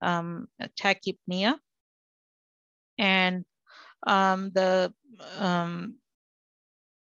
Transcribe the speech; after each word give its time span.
um, 0.00 0.48
tachypnea. 0.80 1.56
And 2.98 3.44
um, 4.06 4.50
the 4.54 4.92
um, 5.38 5.96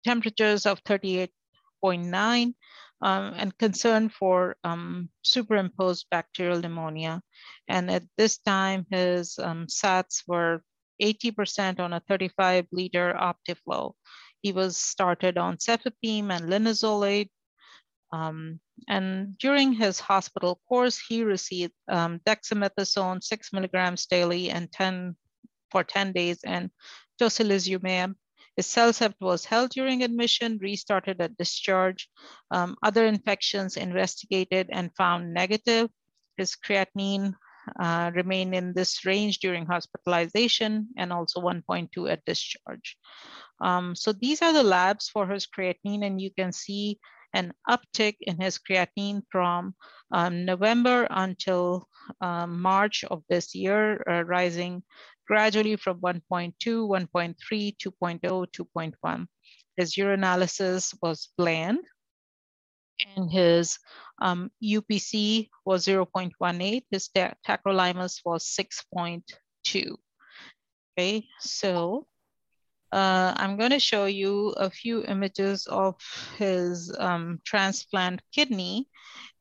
temperatures 0.04 0.66
of 0.66 0.82
38.9 0.84 2.54
um, 3.02 3.34
and 3.36 3.58
concern 3.58 4.08
for 4.08 4.56
um, 4.64 5.08
superimposed 5.22 6.06
bacterial 6.10 6.60
pneumonia. 6.60 7.20
And 7.68 7.90
at 7.90 8.04
this 8.16 8.38
time, 8.38 8.86
his 8.90 9.38
um, 9.38 9.66
SATs 9.66 10.22
were 10.26 10.62
80% 11.02 11.80
on 11.80 11.92
a 11.92 12.00
35 12.08 12.66
liter 12.72 13.14
Optiflow. 13.14 13.92
He 14.42 14.52
was 14.52 14.76
started 14.76 15.38
on 15.38 15.58
cefepime 15.58 16.30
and 16.30 16.48
linezolid. 16.48 17.28
Um, 18.14 18.60
and 18.88 19.36
during 19.38 19.72
his 19.72 19.98
hospital 19.98 20.60
course, 20.68 20.98
he 20.98 21.24
received 21.24 21.72
um, 21.88 22.20
dexamethasone, 22.26 23.22
six 23.22 23.52
milligrams 23.52 24.06
daily 24.06 24.50
and 24.50 24.70
10 24.70 25.16
for 25.70 25.82
10 25.82 26.12
days 26.12 26.38
and 26.44 26.70
tocilizumab 27.20 28.14
his 28.56 28.66
CellCept 28.66 29.20
was 29.20 29.44
held 29.44 29.70
during 29.70 30.02
admission, 30.02 30.58
restarted 30.58 31.20
at 31.20 31.36
discharge. 31.36 32.08
Um, 32.50 32.76
other 32.82 33.06
infections 33.06 33.76
investigated 33.76 34.68
and 34.70 34.94
found 34.96 35.34
negative. 35.34 35.90
His 36.36 36.54
creatinine 36.54 37.34
uh, 37.80 38.12
remained 38.14 38.54
in 38.54 38.72
this 38.72 39.04
range 39.04 39.38
during 39.38 39.66
hospitalization 39.66 40.88
and 40.96 41.12
also 41.12 41.40
1.2 41.40 42.10
at 42.10 42.24
discharge. 42.24 42.96
Um, 43.60 43.96
so 43.96 44.12
these 44.12 44.42
are 44.42 44.52
the 44.52 44.62
labs 44.62 45.08
for 45.08 45.26
his 45.26 45.46
creatinine 45.46 46.04
and 46.04 46.20
you 46.20 46.30
can 46.30 46.52
see 46.52 47.00
an 47.34 47.52
uptick 47.68 48.16
in 48.20 48.40
his 48.40 48.58
creatinine 48.58 49.22
from 49.30 49.74
um, 50.12 50.44
November 50.44 51.06
until 51.10 51.88
um, 52.20 52.62
March 52.62 53.04
of 53.04 53.22
this 53.28 53.54
year, 53.54 54.02
uh, 54.08 54.24
rising 54.24 54.82
gradually 55.26 55.76
from 55.76 56.00
1.2, 56.00 56.54
1.3, 56.62 57.34
2.0, 57.76 58.20
2.1. 58.20 59.26
His 59.76 59.94
urinalysis 59.96 60.94
was 61.02 61.30
bland 61.36 61.80
and 63.16 63.30
his 63.30 63.78
um, 64.22 64.50
UPC 64.62 65.48
was 65.64 65.86
0.18, 65.86 66.84
his 66.90 67.10
tacrolimus 67.46 68.20
was 68.24 68.44
6.2. 68.44 69.96
Okay, 70.96 71.26
so 71.40 72.06
uh, 72.94 73.34
I'm 73.36 73.56
going 73.56 73.74
to 73.74 73.80
show 73.80 74.06
you 74.06 74.54
a 74.56 74.70
few 74.70 75.02
images 75.02 75.66
of 75.66 75.96
his 76.38 76.94
um, 76.96 77.40
transplant 77.44 78.22
kidney. 78.30 78.86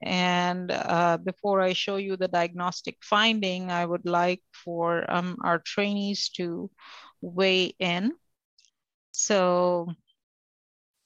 And 0.01 0.71
uh, 0.71 1.17
before 1.17 1.61
I 1.61 1.73
show 1.73 1.97
you 1.97 2.17
the 2.17 2.27
diagnostic 2.27 2.97
finding, 3.03 3.69
I 3.69 3.85
would 3.85 4.09
like 4.09 4.41
for 4.65 5.05
um, 5.05 5.37
our 5.43 5.59
trainees 5.59 6.29
to 6.37 6.71
weigh 7.21 7.75
in. 7.77 8.13
So 9.11 9.93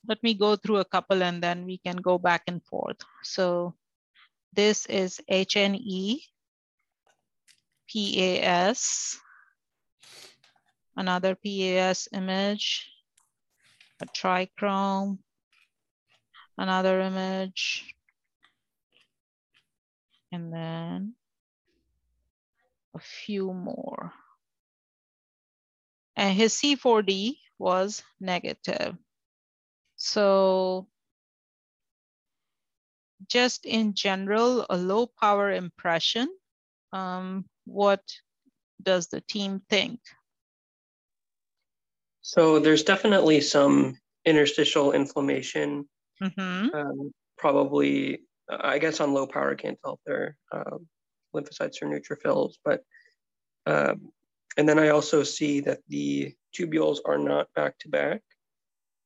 let 0.08 0.24
me 0.24 0.34
go 0.34 0.56
through 0.56 0.78
a 0.78 0.86
couple 0.86 1.24
and 1.24 1.44
then 1.44 1.66
we 1.66 1.80
can 1.80 1.98
go 1.98 2.18
back 2.18 2.44
and 2.48 2.64
forth. 2.64 3.04
So 3.24 3.76
this 4.54 4.86
is 4.86 5.20
HNE, 5.30 6.22
PAS, 7.92 9.20
another 10.98 11.36
PAS 11.36 12.10
image, 12.12 12.92
a 14.02 14.06
trichrome, 14.08 15.20
another 16.58 17.00
image, 17.02 17.96
and 20.32 20.52
then 20.52 21.14
a 22.96 23.00
few 23.00 23.54
more. 23.54 24.12
And 26.16 26.36
his 26.36 26.54
C4D 26.56 27.38
was 27.60 28.04
negative. 28.20 28.98
So 29.96 30.88
just 33.28 33.66
in 33.66 33.94
general, 33.94 34.66
a 34.70 34.78
low 34.78 35.06
power 35.06 35.52
impression, 35.52 36.28
um, 36.92 37.46
what 37.66 38.02
does 38.82 39.08
the 39.08 39.22
team 39.22 39.62
think? 39.70 40.00
So 42.28 42.60
there's 42.60 42.84
definitely 42.84 43.40
some 43.40 43.98
interstitial 44.26 44.92
inflammation, 44.92 45.88
mm-hmm. 46.22 46.76
um, 46.76 47.14
probably, 47.38 48.20
I 48.50 48.80
guess 48.80 49.00
on 49.00 49.14
low 49.14 49.28
power 49.28 49.56
can't 49.56 49.80
tell 49.82 49.94
if 49.94 50.00
they're 50.06 50.36
um, 50.52 50.86
lymphocytes 51.34 51.82
or 51.82 51.88
neutrophils, 51.88 52.56
but, 52.66 52.84
um, 53.66 54.12
and 54.58 54.68
then 54.68 54.78
I 54.78 54.90
also 54.90 55.24
see 55.24 55.62
that 55.62 55.80
the 55.88 56.36
tubules 56.54 56.98
are 57.06 57.18
not 57.18 57.48
back 57.56 57.80
to 57.80 57.88
back. 57.88 58.22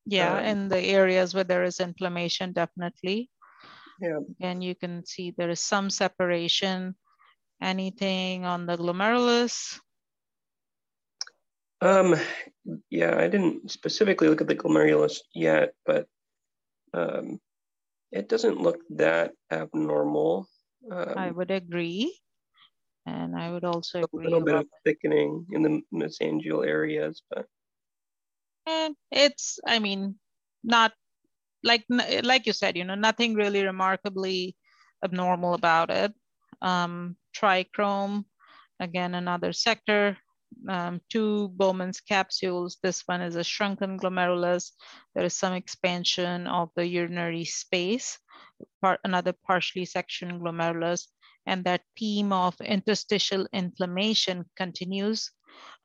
Yeah, 0.07 0.39
um, 0.39 0.45
in 0.45 0.69
the 0.69 0.79
areas 0.81 1.35
where 1.35 1.43
there 1.43 1.63
is 1.63 1.79
inflammation, 1.79 2.53
definitely. 2.53 3.29
Yeah. 4.01 4.21
And 4.39 4.63
you 4.63 4.73
can 4.73 5.05
see 5.05 5.29
there 5.29 5.51
is 5.51 5.61
some 5.61 5.91
separation. 5.91 6.95
Anything 7.61 8.45
on 8.45 8.65
the 8.65 8.77
glomerulus? 8.77 9.77
Um, 11.81 12.15
yeah, 12.89 13.17
I 13.17 13.27
didn't 13.27 13.71
specifically 13.71 14.29
look 14.29 14.41
at 14.41 14.47
the 14.47 14.55
glomerulus 14.55 15.17
yet, 15.33 15.73
but 15.85 16.07
um, 16.93 17.39
it 18.11 18.29
doesn't 18.29 18.61
look 18.61 18.79
that 18.91 19.33
abnormal. 19.51 20.47
Um, 20.91 21.13
I 21.17 21.31
would 21.31 21.49
agree. 21.49 22.15
And 23.07 23.35
I 23.35 23.51
would 23.51 23.63
also 23.63 24.01
a 24.01 24.07
little 24.13 24.41
bit 24.41 24.55
of 24.55 24.67
thickening 24.85 25.45
in 25.51 25.63
the 25.63 25.81
mesangial 25.91 26.65
areas, 26.65 27.23
but 27.31 27.47
and 28.67 28.95
it's, 29.11 29.59
I 29.65 29.79
mean, 29.79 30.19
not 30.63 30.93
like 31.63 31.83
like 31.89 32.45
you 32.45 32.53
said, 32.53 32.77
you 32.77 32.83
know, 32.83 32.93
nothing 32.93 33.33
really 33.33 33.65
remarkably 33.65 34.55
abnormal 35.03 35.55
about 35.55 35.89
it. 35.89 36.13
Um, 36.61 37.17
trichrome, 37.35 38.25
again, 38.79 39.15
another 39.15 39.51
sector 39.51 40.17
um, 40.67 41.01
two 41.09 41.49
Bowman's 41.49 42.01
capsules. 42.01 42.77
This 42.81 43.03
one 43.05 43.21
is 43.21 43.35
a 43.35 43.43
shrunken 43.43 43.97
glomerulus. 43.97 44.71
There 45.15 45.25
is 45.25 45.35
some 45.35 45.53
expansion 45.53 46.47
of 46.47 46.69
the 46.75 46.85
urinary 46.85 47.45
space, 47.45 48.19
part, 48.81 48.99
another 49.03 49.33
partially 49.33 49.85
sectioned 49.85 50.41
glomerulus, 50.41 51.07
and 51.45 51.63
that 51.65 51.81
theme 51.97 52.31
of 52.31 52.59
interstitial 52.61 53.47
inflammation 53.53 54.45
continues. 54.55 55.31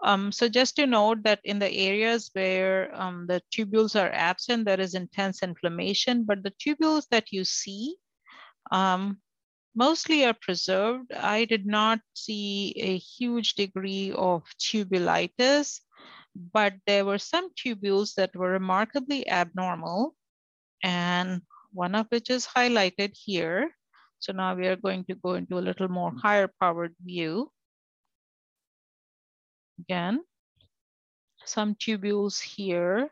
Um, 0.03 0.31
so 0.31 0.49
just 0.49 0.76
to 0.76 0.87
note 0.87 1.22
that 1.25 1.41
in 1.44 1.59
the 1.59 1.72
areas 1.72 2.31
where 2.34 2.94
um, 2.94 3.26
the 3.26 3.43
tubules 3.53 3.99
are 4.00 4.10
absent, 4.12 4.66
there 4.66 4.81
is 4.81 4.94
intense 4.94 5.43
inflammation, 5.43 6.25
but 6.25 6.43
the 6.43 6.53
tubules 6.53 7.06
that 7.10 7.32
you 7.32 7.44
see 7.44 7.97
um, 8.71 9.19
mostly 9.76 10.25
are 10.25 10.34
preserved. 10.34 11.12
I 11.12 11.44
did 11.44 11.66
not 11.66 12.00
see 12.14 12.72
a 12.76 12.97
huge 12.97 13.54
degree 13.54 14.10
of 14.16 14.42
tubulitis, 14.59 15.81
but 16.34 16.75
there 16.87 17.04
were 17.04 17.19
some 17.19 17.50
tubules 17.54 18.14
that 18.14 18.34
were 18.34 18.50
remarkably 18.50 19.28
abnormal, 19.28 20.16
and 20.82 21.42
one 21.72 21.94
of 21.94 22.06
which 22.09 22.31
is 22.31 22.47
highlighted 22.47 23.12
here. 23.14 23.70
So 24.19 24.32
now 24.32 24.54
we 24.56 24.66
are 24.66 24.76
going 24.81 25.04
to 25.04 25.14
go 25.14 25.34
into 25.34 25.59
a 25.59 25.66
little 25.69 25.88
more 25.88 26.12
higher 26.16 26.50
powered 26.58 26.97
view. 27.04 27.53
Again, 29.78 30.25
some 31.44 31.75
tubules 31.75 32.41
here 32.41 33.10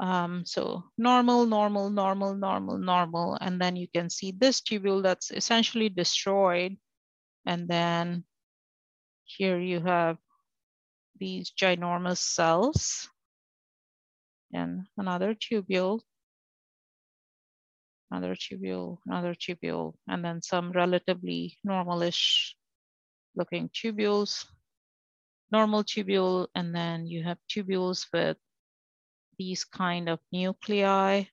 um, 0.00 0.44
so 0.44 0.84
normal, 0.98 1.46
normal, 1.46 1.90
normal, 1.90 2.34
normal, 2.34 2.78
normal. 2.78 3.38
And 3.40 3.60
then 3.60 3.76
you 3.76 3.88
can 3.88 4.10
see 4.10 4.32
this 4.32 4.60
tubule 4.60 5.02
that's 5.02 5.30
essentially 5.30 5.88
destroyed. 5.88 6.76
And 7.46 7.68
then 7.68 8.24
here 9.24 9.58
you 9.58 9.80
have 9.80 10.18
these 11.18 11.52
ginormous 11.52 12.18
cells 12.18 13.08
and 14.52 14.86
another 14.96 15.34
tubule, 15.34 16.00
another 18.10 18.34
tubule, 18.34 18.98
another 19.06 19.34
tubule, 19.34 19.94
and 20.08 20.24
then 20.24 20.42
some 20.42 20.72
relatively 20.72 21.58
normalish 21.66 22.52
looking 23.34 23.68
tubules, 23.70 24.46
normal 25.50 25.84
tubule, 25.84 26.48
and 26.54 26.74
then 26.74 27.06
you 27.06 27.22
have 27.22 27.38
tubules 27.48 28.06
with 28.12 28.36
these 29.38 29.64
kind 29.64 30.08
of 30.08 30.18
nuclei. 30.32 31.24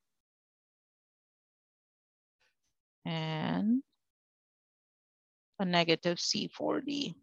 And 3.05 3.83
a 5.59 5.65
negative 5.65 6.17
C4D. 6.17 7.13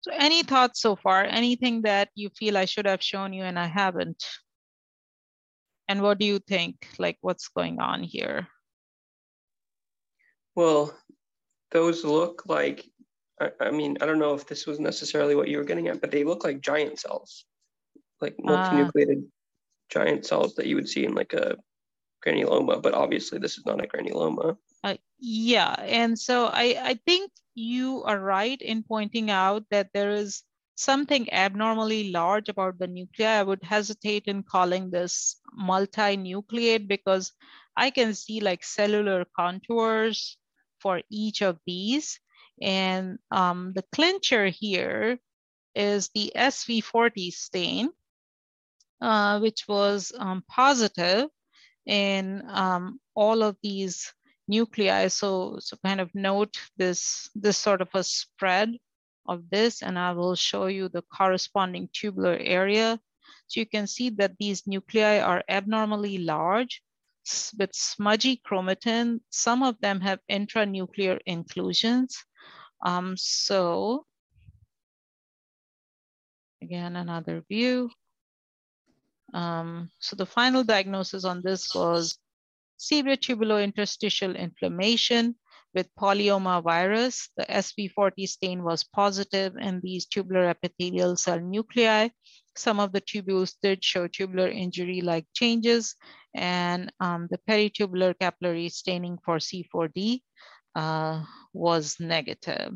So 0.00 0.12
any 0.12 0.42
thoughts 0.42 0.80
so 0.80 0.94
far? 0.94 1.24
Anything 1.24 1.82
that 1.82 2.10
you 2.14 2.30
feel 2.30 2.56
I 2.56 2.64
should 2.64 2.86
have 2.86 3.02
shown 3.02 3.32
you 3.32 3.42
and 3.42 3.58
I 3.58 3.66
haven't? 3.66 4.24
And 5.88 6.02
what 6.02 6.18
do 6.18 6.26
you 6.26 6.38
think? 6.38 6.88
Like 6.98 7.18
what's 7.20 7.48
going 7.48 7.80
on 7.80 8.02
here? 8.02 8.46
Well, 10.54 10.96
those 11.72 12.04
look 12.04 12.44
like 12.46 12.84
I, 13.40 13.50
I, 13.60 13.70
mean, 13.70 13.98
I 14.00 14.06
don't 14.06 14.18
know 14.18 14.34
if 14.34 14.46
this 14.46 14.66
was 14.66 14.80
necessarily 14.80 15.34
what 15.34 15.48
you 15.48 15.58
were 15.58 15.64
getting 15.64 15.88
at, 15.88 16.00
but 16.00 16.10
they 16.10 16.24
look 16.24 16.44
like 16.44 16.60
giant 16.60 16.98
cells, 16.98 17.44
like 18.20 18.34
uh. 18.46 18.50
multinucleated 18.50 19.24
uh, 19.24 19.28
giant 19.90 20.26
cells 20.26 20.54
that 20.54 20.66
you 20.66 20.76
would 20.76 20.88
see 20.88 21.04
in 21.04 21.14
like 21.14 21.32
a 21.32 21.56
granuloma. 22.24 22.82
But 22.82 22.94
obviously, 22.94 23.38
this 23.38 23.58
is 23.58 23.66
not 23.66 23.82
a 23.82 23.86
granuloma. 23.86 24.56
Uh, 24.84 24.96
yeah, 25.18 25.74
and 25.80 26.18
so 26.18 26.46
I, 26.46 26.76
I 26.82 27.00
think 27.06 27.30
you 27.54 28.02
are 28.04 28.20
right 28.20 28.60
in 28.60 28.82
pointing 28.82 29.30
out 29.30 29.64
that 29.70 29.88
there 29.94 30.10
is 30.10 30.42
something 30.76 31.32
abnormally 31.32 32.10
large 32.10 32.48
about 32.48 32.78
the 32.78 32.86
nuclei. 32.86 33.40
I 33.40 33.42
would 33.42 33.62
hesitate 33.62 34.24
in 34.26 34.42
calling 34.42 34.90
this 34.90 35.36
multinucleate 35.58 36.86
because 36.86 37.32
I 37.76 37.90
can 37.90 38.14
see 38.14 38.40
like 38.40 38.62
cellular 38.62 39.24
contours 39.36 40.36
for 40.80 41.02
each 41.10 41.42
of 41.42 41.58
these. 41.66 42.20
And 42.60 43.18
um, 43.30 43.72
the 43.74 43.84
clincher 43.92 44.46
here 44.46 45.18
is 45.74 46.10
the 46.14 46.32
SV40 46.36 47.32
stain, 47.32 47.90
uh, 49.00 49.38
which 49.40 49.64
was 49.68 50.12
um, 50.18 50.42
positive 50.48 51.28
in 51.86 52.42
um, 52.48 53.00
all 53.14 53.42
of 53.42 53.56
these 53.62 54.12
nuclei. 54.48 55.08
So, 55.08 55.58
so 55.60 55.76
kind 55.84 56.00
of 56.00 56.14
note 56.14 56.56
this, 56.76 57.30
this 57.34 57.56
sort 57.56 57.80
of 57.80 57.88
a 57.94 58.04
spread 58.04 58.76
of 59.26 59.48
this, 59.50 59.82
and 59.82 59.98
I 59.98 60.12
will 60.12 60.34
show 60.34 60.66
you 60.66 60.88
the 60.88 61.02
corresponding 61.02 61.88
tubular 61.92 62.36
area. 62.40 62.98
So 63.48 63.60
you 63.60 63.66
can 63.66 63.86
see 63.86 64.10
that 64.10 64.36
these 64.38 64.66
nuclei 64.66 65.20
are 65.20 65.42
abnormally 65.48 66.18
large 66.18 66.82
with 67.58 67.74
smudgy 67.74 68.40
chromatin. 68.46 69.20
Some 69.30 69.62
of 69.62 69.80
them 69.80 70.00
have 70.00 70.20
intranuclear 70.30 71.18
inclusions. 71.26 72.16
Um, 72.84 73.16
so 73.16 74.04
again, 76.62 76.96
another 76.96 77.42
view. 77.48 77.90
Um, 79.34 79.90
so 79.98 80.16
the 80.16 80.26
final 80.26 80.64
diagnosis 80.64 81.24
on 81.24 81.42
this 81.42 81.74
was 81.74 82.18
severe 82.76 83.16
tubulointerstitial 83.16 84.36
inflammation 84.38 85.34
with 85.74 85.94
polyoma 85.98 86.62
virus. 86.62 87.28
The 87.36 87.44
SV40 87.44 88.28
stain 88.28 88.62
was 88.62 88.84
positive 88.84 89.56
in 89.56 89.80
these 89.80 90.06
tubular 90.06 90.48
epithelial 90.48 91.16
cell 91.16 91.40
nuclei. 91.40 92.08
Some 92.56 92.80
of 92.80 92.92
the 92.92 93.02
tubules 93.02 93.54
did 93.62 93.84
show 93.84 94.08
tubular 94.08 94.48
injury-like 94.48 95.26
changes, 95.34 95.94
and 96.34 96.90
um, 97.00 97.28
the 97.30 97.38
peritubular 97.46 98.18
capillary 98.18 98.70
staining 98.70 99.18
for 99.22 99.36
C4D 99.36 100.22
uh, 100.74 101.22
was 101.52 101.96
negative. 102.00 102.72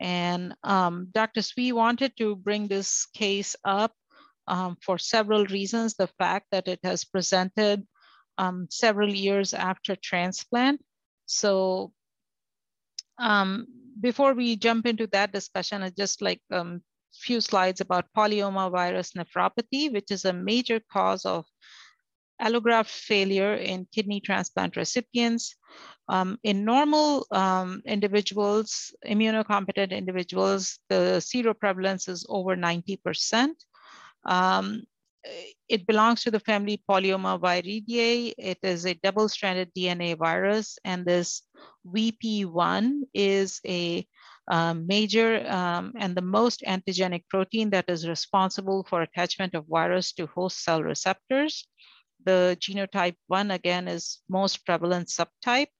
And 0.00 0.54
um, 0.64 1.08
Dr. 1.12 1.42
Swee 1.42 1.72
wanted 1.72 2.16
to 2.16 2.36
bring 2.36 2.66
this 2.66 3.06
case 3.14 3.54
up 3.64 3.92
um, 4.46 4.76
for 4.82 4.98
several 4.98 5.44
reasons. 5.46 5.94
The 5.94 6.08
fact 6.18 6.46
that 6.52 6.68
it 6.68 6.80
has 6.82 7.04
presented 7.04 7.86
um, 8.38 8.68
several 8.70 9.12
years 9.12 9.54
after 9.54 9.96
transplant. 9.96 10.80
So 11.26 11.92
um, 13.18 13.66
before 14.00 14.34
we 14.34 14.56
jump 14.56 14.86
into 14.86 15.06
that 15.08 15.32
discussion, 15.32 15.82
I 15.82 15.90
just 15.90 16.22
like 16.22 16.40
a 16.52 16.60
um, 16.60 16.82
few 17.14 17.40
slides 17.40 17.80
about 17.80 18.12
polyoma 18.16 18.70
virus 18.70 19.12
nephropathy, 19.12 19.92
which 19.92 20.10
is 20.10 20.24
a 20.24 20.32
major 20.32 20.80
cause 20.92 21.24
of 21.24 21.46
allograft 22.40 22.90
failure 22.90 23.54
in 23.54 23.86
kidney 23.92 24.20
transplant 24.20 24.76
recipients. 24.76 25.56
Um, 26.08 26.38
in 26.42 26.64
normal 26.64 27.26
um, 27.30 27.82
individuals, 27.86 28.94
immunocompetent 29.06 29.90
individuals, 29.90 30.78
the 30.88 31.20
seroprevalence 31.20 32.08
is 32.08 32.26
over 32.28 32.54
90%. 32.54 33.48
Um, 34.26 34.82
it 35.68 35.86
belongs 35.86 36.22
to 36.22 36.30
the 36.30 36.40
family 36.40 36.82
Polyoma 36.88 37.40
Polyomaviridae. 37.40 38.34
It 38.38 38.58
is 38.62 38.86
a 38.86 38.94
double-stranded 38.94 39.72
DNA 39.74 40.16
virus, 40.16 40.78
and 40.84 41.04
this 41.04 41.42
VP1 41.86 43.02
is 43.14 43.60
a 43.66 44.06
um, 44.48 44.86
major 44.86 45.44
um, 45.50 45.92
and 45.98 46.14
the 46.14 46.22
most 46.22 46.62
antigenic 46.66 47.24
protein 47.28 47.70
that 47.70 47.86
is 47.88 48.08
responsible 48.08 48.84
for 48.88 49.02
attachment 49.02 49.54
of 49.54 49.66
virus 49.66 50.12
to 50.12 50.26
host 50.26 50.62
cell 50.62 50.82
receptors. 50.82 51.66
The 52.24 52.56
genotype 52.60 53.16
1, 53.26 53.50
again, 53.50 53.88
is 53.88 54.20
most 54.28 54.64
prevalent 54.64 55.08
subtype. 55.08 55.74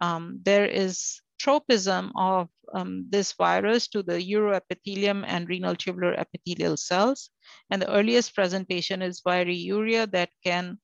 Um, 0.00 0.40
there 0.42 0.66
is 0.66 1.20
tropism 1.38 2.12
of 2.16 2.48
um, 2.74 3.06
this 3.08 3.32
virus 3.32 3.88
to 3.88 4.02
the 4.02 4.18
uroepithelium 4.18 5.24
and 5.26 5.48
renal 5.48 5.74
tubular 5.74 6.14
epithelial 6.14 6.76
cells. 6.76 7.30
And 7.70 7.80
the 7.80 7.92
earliest 7.92 8.34
presentation 8.34 9.02
is 9.02 9.22
viruria 9.22 10.10
that 10.12 10.30
can 10.44 10.78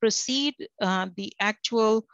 precede 0.00 0.54
uh, 0.80 1.08
the 1.16 1.32
actual 1.40 2.04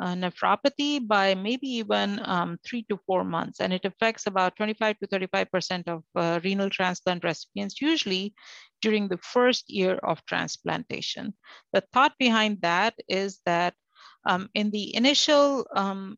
uh, 0.00 0.14
nephropathy 0.14 1.04
by 1.04 1.34
maybe 1.34 1.66
even 1.66 2.20
um, 2.24 2.58
three 2.64 2.84
to 2.88 2.98
four 3.06 3.24
months. 3.24 3.60
And 3.60 3.72
it 3.72 3.84
affects 3.84 4.26
about 4.26 4.56
25 4.56 4.98
to 4.98 5.06
35% 5.08 5.88
of 5.88 6.04
uh, 6.14 6.40
renal 6.44 6.70
transplant 6.70 7.24
recipients, 7.24 7.80
usually 7.80 8.34
during 8.80 9.08
the 9.08 9.18
first 9.18 9.68
year 9.68 9.98
of 10.04 10.24
transplantation. 10.26 11.34
The 11.72 11.82
thought 11.92 12.12
behind 12.18 12.62
that 12.62 12.94
is 13.08 13.40
that 13.44 13.74
um, 14.24 14.48
in 14.54 14.70
the 14.70 14.94
initial 14.94 15.66
um, 15.74 16.16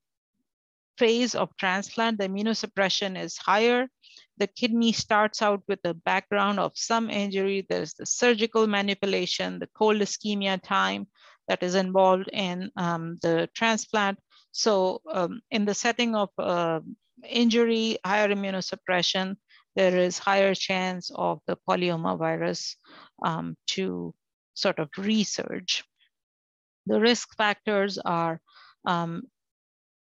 phase 1.01 1.35
of 1.35 1.49
transplant, 1.57 2.19
the 2.19 2.29
immunosuppression 2.29 3.17
is 3.19 3.39
higher. 3.39 3.89
The 4.37 4.47
kidney 4.47 4.93
starts 4.93 5.41
out 5.41 5.63
with 5.67 5.81
a 5.85 5.95
background 5.95 6.61
of 6.61 6.73
some 6.75 7.09
injury. 7.09 7.67
There's 7.69 7.95
the 7.95 8.05
surgical 8.05 8.67
manipulation, 8.67 9.59
the 9.59 9.71
cold 9.75 9.97
ischemia 9.97 10.61
time 10.63 11.09
that 11.49 11.63
is 11.63 11.75
involved 11.75 12.29
in 12.33 12.71
um, 12.77 13.19
the 13.23 13.49
transplant. 13.55 14.19
So 14.53 15.01
um, 15.11 15.41
in 15.51 15.65
the 15.65 15.75
setting 15.75 16.15
of 16.15 16.29
uh, 16.39 16.81
injury, 17.25 17.97
higher 18.05 18.29
immunosuppression, 18.29 19.37
there 19.77 19.97
is 19.97 20.19
higher 20.19 20.55
chance 20.55 21.11
of 21.15 21.41
the 21.47 21.57
polyoma 21.67 22.19
virus 22.19 22.77
um, 23.25 23.57
to 23.69 24.15
sort 24.55 24.79
of 24.79 24.91
resurge. 24.99 25.83
The 26.87 27.01
risk 27.01 27.37
factors 27.37 27.97
are 27.99 28.41
um, 28.85 29.23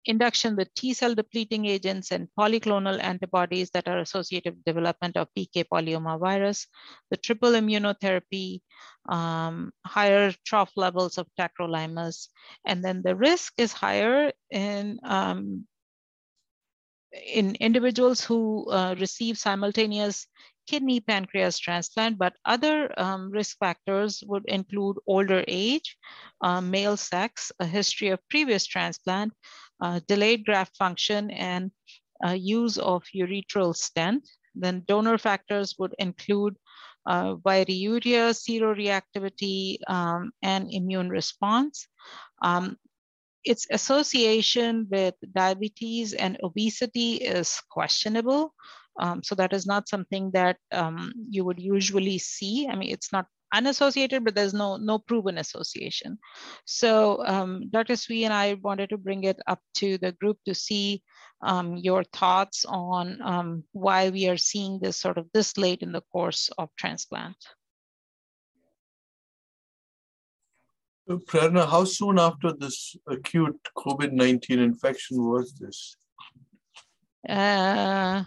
induction 0.06 0.56
with 0.56 0.74
T 0.74 0.94
cell 0.94 1.16
depleting 1.16 1.66
agents 1.66 2.12
and 2.12 2.28
polyclonal 2.38 3.02
antibodies 3.02 3.70
that 3.72 3.88
are 3.88 4.00
associated 4.00 4.56
with 4.56 4.66
development 4.66 5.18
of 5.18 5.30
BK 5.38 5.66
polyoma 5.72 6.19
virus, 6.19 6.68
the 7.10 7.18
triple 7.18 7.52
immunotherapy, 7.52 8.62
um, 9.10 9.72
higher 9.86 10.33
trough 10.45 10.72
levels 10.76 11.18
of 11.18 11.28
tacrolimus, 11.40 12.28
and 12.66 12.83
then 12.83 13.02
the 13.04 13.16
risk 13.16 13.54
is 13.57 13.74
higher 13.74 14.31
in 14.52 15.00
um, 15.04 15.66
in 17.14 17.56
individuals 17.60 18.24
who 18.24 18.68
uh, 18.72 18.95
receive 18.98 19.38
simultaneous 19.38 20.28
kidney 20.68 21.00
pancreas 21.00 21.60
transplant, 21.60 22.18
but 22.18 22.33
other 22.45 22.92
um, 22.98 23.30
risk 23.31 23.57
factors 23.60 24.24
would 24.28 24.44
include 24.48 24.98
older 25.07 25.44
age, 25.48 25.98
uh, 26.42 26.62
male 26.62 26.98
sex, 26.98 27.52
a 27.60 27.66
history 27.66 28.10
of 28.10 28.19
previous 28.30 28.66
transplant, 28.66 29.33
uh, 29.83 29.99
delayed 30.07 30.45
graft 30.45 30.75
function, 30.78 31.30
and 31.30 31.71
uh, 32.25 32.31
use 32.31 32.78
of 32.78 33.04
ureteral 33.13 33.75
stent. 33.75 34.28
Then 34.56 34.83
donor 34.87 35.18
factors 35.18 35.75
would 35.78 35.94
include 35.99 36.56
uh, 37.06 37.35
viruria, 37.35 38.31
seroreactivity, 38.31 39.78
um, 39.87 40.31
and 40.42 40.71
immune 40.71 41.09
response. 41.09 41.87
Um, 42.42 42.78
its 43.44 43.68
association 43.71 44.87
with 44.90 45.16
diabetes 45.35 46.13
and 46.13 46.37
obesity 46.44 47.16
is 47.16 47.59
questionable. 47.69 48.54
Um, 48.99 49.21
so 49.21 49.35
that 49.35 49.52
is 49.52 49.66
not 49.66 49.90
something 49.90 50.31
that 50.31 50.57
um, 50.71 51.11
you 51.30 51.44
would 51.44 51.59
usually 51.59 52.19
see. 52.19 52.69
I 52.71 52.75
mean, 52.75 52.92
it's 52.92 53.11
not 53.11 53.25
unassociated, 53.54 54.26
but 54.26 54.36
there's 54.36 54.54
no, 54.54 54.78
no 54.78 55.00
proven 55.00 55.38
association. 55.38 56.18
So 56.66 57.24
um, 57.26 57.69
Dr. 57.69 57.95
Swee 57.95 58.26
and 58.26 58.33
I 58.33 58.56
wanted 58.56 58.90
to 58.90 58.98
bring 58.98 59.24
it 59.24 59.40
up 59.48 59.60
to 59.76 59.98
the 60.00 60.12
group 60.12 60.38
to 60.45 60.54
see 60.54 61.02
um, 61.42 61.78
your 61.78 62.04
thoughts 62.04 62.66
on 62.68 63.22
um, 63.22 63.64
why 63.72 64.10
we 64.10 64.28
are 64.28 64.38
seeing 64.38 64.80
this 64.80 65.00
sort 65.00 65.18
of 65.18 65.28
this 65.33 65.57
late 65.57 65.81
in 65.81 65.92
the 65.92 66.02
course 66.12 66.50
of 66.57 66.69
transplant. 66.78 67.38
Prerna, 71.10 71.69
how 71.69 71.83
soon 71.83 72.18
after 72.18 72.54
this 72.54 72.95
acute 73.07 73.60
COVID-19 73.78 74.57
infection 74.57 75.30
was 75.30 75.54
this? 75.54 75.98
Uh, 77.28 78.24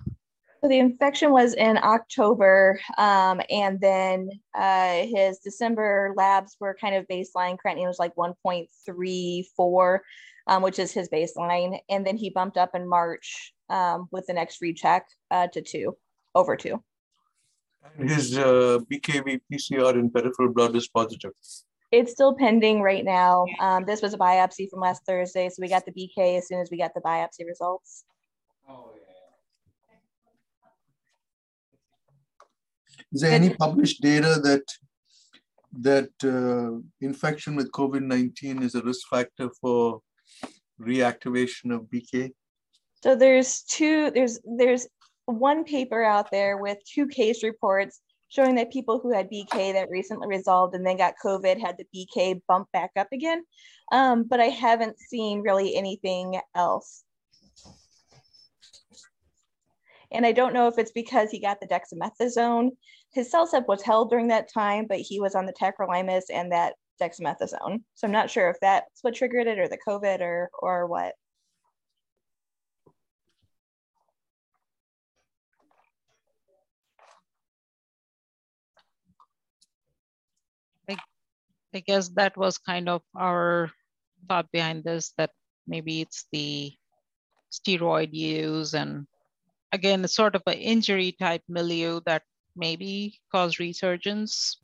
so 0.60 0.68
the 0.68 0.78
infection 0.78 1.32
was 1.32 1.54
in 1.54 1.76
October, 1.76 2.80
um, 2.98 3.40
and 3.50 3.80
then 3.80 4.30
uh, 4.54 5.06
his 5.06 5.38
December 5.38 6.14
labs 6.16 6.56
were 6.60 6.76
kind 6.80 6.94
of 6.94 7.06
baseline. 7.08 7.56
Creatinine 7.64 7.86
was 7.86 7.98
like 7.98 8.14
1.34, 8.16 9.98
um, 10.46 10.62
which 10.62 10.78
is 10.78 10.92
his 10.92 11.08
baseline, 11.08 11.78
and 11.88 12.06
then 12.06 12.16
he 12.16 12.30
bumped 12.30 12.56
up 12.56 12.74
in 12.74 12.88
March 12.88 13.52
um, 13.68 14.08
with 14.10 14.26
the 14.26 14.32
next 14.32 14.62
recheck 14.62 15.06
uh, 15.30 15.46
to 15.48 15.60
two, 15.60 15.96
over 16.34 16.56
two. 16.56 16.82
And 17.98 18.10
his 18.10 18.36
uh, 18.36 18.78
BKV 18.90 19.40
PCR 19.52 19.94
in 19.94 20.10
peripheral 20.10 20.52
blood 20.52 20.74
is 20.74 20.88
positive. 20.88 21.32
It's 21.92 22.12
still 22.12 22.34
pending 22.34 22.82
right 22.82 23.04
now. 23.04 23.46
Um, 23.60 23.84
this 23.84 24.02
was 24.02 24.12
a 24.12 24.18
biopsy 24.18 24.68
from 24.68 24.80
last 24.80 25.02
Thursday, 25.06 25.48
so 25.48 25.60
we 25.60 25.68
got 25.68 25.84
the 25.84 25.92
BK 25.92 26.38
as 26.38 26.48
soon 26.48 26.60
as 26.60 26.68
we 26.70 26.78
got 26.78 26.94
the 26.94 27.00
biopsy 27.00 27.46
results. 27.46 28.04
Is 33.16 33.22
there 33.22 33.32
any 33.32 33.48
published 33.48 34.02
data 34.02 34.38
that 34.42 34.66
that 35.88 36.10
uh, 36.22 36.84
infection 37.00 37.56
with 37.56 37.72
COVID 37.72 38.02
nineteen 38.02 38.62
is 38.62 38.74
a 38.74 38.82
risk 38.82 39.08
factor 39.08 39.48
for 39.58 40.02
reactivation 40.78 41.74
of 41.74 41.84
BK? 41.84 42.32
So 43.02 43.16
there's 43.16 43.62
two. 43.62 44.10
There's 44.10 44.38
there's 44.44 44.86
one 45.24 45.64
paper 45.64 46.04
out 46.04 46.30
there 46.30 46.58
with 46.58 46.76
two 46.84 47.06
case 47.06 47.42
reports 47.42 48.02
showing 48.28 48.54
that 48.56 48.70
people 48.70 49.00
who 49.00 49.14
had 49.14 49.30
BK 49.30 49.72
that 49.72 49.88
recently 49.88 50.28
resolved 50.28 50.74
and 50.74 50.86
then 50.86 50.98
got 50.98 51.14
COVID 51.24 51.58
had 51.58 51.78
the 51.78 51.86
BK 51.96 52.42
bump 52.46 52.68
back 52.74 52.90
up 52.98 53.08
again. 53.12 53.42
Um, 53.92 54.24
but 54.24 54.40
I 54.40 54.48
haven't 54.48 54.98
seen 54.98 55.40
really 55.40 55.74
anything 55.74 56.38
else. 56.54 57.02
And 60.12 60.26
I 60.26 60.32
don't 60.32 60.52
know 60.52 60.68
if 60.68 60.78
it's 60.78 60.92
because 60.92 61.30
he 61.30 61.40
got 61.40 61.60
the 61.60 61.66
dexamethasone. 61.66 62.72
His 63.16 63.32
CellCept 63.32 63.66
was 63.66 63.80
held 63.80 64.10
during 64.10 64.28
that 64.28 64.52
time, 64.52 64.84
but 64.86 64.98
he 64.98 65.20
was 65.20 65.34
on 65.34 65.46
the 65.46 65.52
tacrolimus 65.54 66.24
and 66.30 66.52
that 66.52 66.74
dexamethasone. 67.00 67.82
So 67.94 68.06
I'm 68.06 68.12
not 68.12 68.28
sure 68.28 68.50
if 68.50 68.58
that's 68.60 69.02
what 69.02 69.14
triggered 69.14 69.46
it 69.46 69.58
or 69.58 69.68
the 69.68 69.78
COVID 69.88 70.20
or, 70.20 70.50
or 70.58 70.86
what. 70.86 71.14
I 81.74 81.80
guess 81.80 82.08
that 82.16 82.36
was 82.36 82.58
kind 82.58 82.88
of 82.90 83.00
our 83.16 83.70
thought 84.28 84.52
behind 84.52 84.84
this, 84.84 85.14
that 85.16 85.30
maybe 85.66 86.02
it's 86.02 86.26
the 86.32 86.74
steroid 87.50 88.12
use 88.12 88.74
and 88.74 89.06
again, 89.72 90.04
it's 90.04 90.14
sort 90.14 90.34
of 90.34 90.42
an 90.46 90.54
injury 90.54 91.12
type 91.18 91.42
milieu 91.48 92.00
that 92.04 92.22
maybe 92.56 93.20
cause 93.30 93.58
resurgence. 93.58 94.58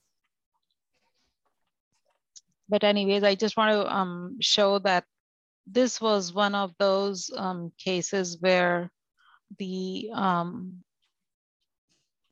But 2.68 2.84
anyways, 2.84 3.22
I 3.22 3.34
just 3.34 3.56
want 3.56 3.72
to 3.72 3.94
um, 3.94 4.38
show 4.40 4.78
that 4.80 5.04
this 5.66 6.00
was 6.00 6.32
one 6.32 6.54
of 6.54 6.72
those 6.78 7.30
um, 7.36 7.72
cases 7.78 8.38
where 8.40 8.90
the 9.58 10.10
um, 10.14 10.82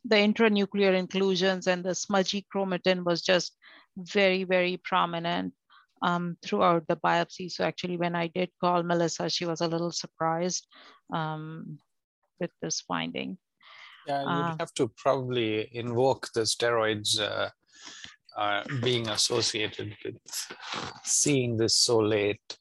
the 0.04 0.16
intranuclear 0.16 0.96
inclusions 0.96 1.66
and 1.66 1.84
the 1.84 1.94
smudgy 1.94 2.46
chromatin 2.52 3.04
was 3.04 3.20
just 3.20 3.56
very, 3.96 4.44
very 4.44 4.78
prominent 4.78 5.52
um, 6.02 6.36
throughout 6.42 6.86
the 6.88 6.96
biopsy. 6.96 7.50
So 7.50 7.64
actually 7.64 7.98
when 7.98 8.14
I 8.14 8.28
did 8.28 8.50
call 8.60 8.82
Melissa, 8.82 9.28
she 9.28 9.44
was 9.44 9.60
a 9.60 9.68
little 9.68 9.92
surprised 9.92 10.66
um, 11.12 11.78
with 12.40 12.50
this 12.62 12.80
finding. 12.80 13.36
Yeah, 14.06 14.22
you'd 14.22 14.28
uh, 14.28 14.56
have 14.58 14.74
to 14.74 14.90
probably 14.96 15.68
invoke 15.72 16.28
the 16.34 16.42
steroids 16.42 17.20
uh, 17.20 17.50
uh, 18.36 18.64
being 18.82 19.08
associated 19.08 19.96
with 20.04 20.16
seeing 21.04 21.56
this 21.56 21.76
so 21.76 21.98
late. 21.98 22.58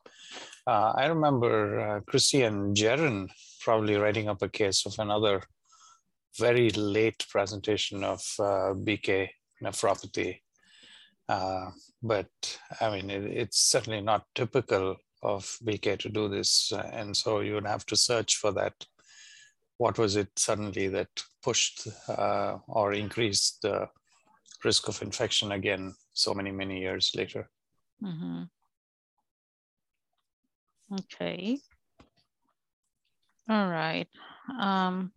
Uh, 0.67 0.93
I 0.95 1.05
remember 1.05 1.79
uh, 1.79 1.99
Christian 2.01 2.73
Jeren 2.73 3.29
probably 3.61 3.95
writing 3.95 4.29
up 4.29 4.41
a 4.41 4.49
case 4.49 4.85
of 4.85 4.95
another 4.99 5.41
very 6.37 6.69
late 6.71 7.25
presentation 7.29 8.03
of 8.03 8.21
uh, 8.39 8.73
BK 8.73 9.29
nephropathy 9.63 10.39
uh, 11.29 11.69
but 12.01 12.27
I 12.81 12.89
mean, 12.89 13.09
it, 13.09 13.23
it's 13.23 13.59
certainly 13.59 14.01
not 14.01 14.25
typical 14.33 14.97
of 15.21 15.43
BK 15.63 15.99
to 15.99 16.09
do 16.09 16.27
this. 16.27 16.71
Uh, 16.73 16.89
and 16.91 17.15
so 17.15 17.41
you 17.41 17.53
would 17.53 17.67
have 17.67 17.85
to 17.85 17.95
search 17.95 18.37
for 18.37 18.51
that. 18.53 18.73
What 19.79 19.97
was 19.97 20.17
it 20.17 20.27
suddenly 20.35 20.89
that 20.89 21.07
pushed 21.41 21.87
uh, 22.09 22.57
or 22.67 22.91
increased 22.91 23.61
the 23.61 23.87
risk 24.65 24.89
of 24.89 25.01
infection 25.01 25.53
again 25.53 25.95
so 26.11 26.33
many, 26.33 26.51
many 26.51 26.81
years 26.81 27.11
later? 27.15 27.49
Mm-hmm. 28.03 28.43
Okay. 30.99 31.59
All 33.49 33.69
right. 33.69 34.07
Um, 34.59 35.13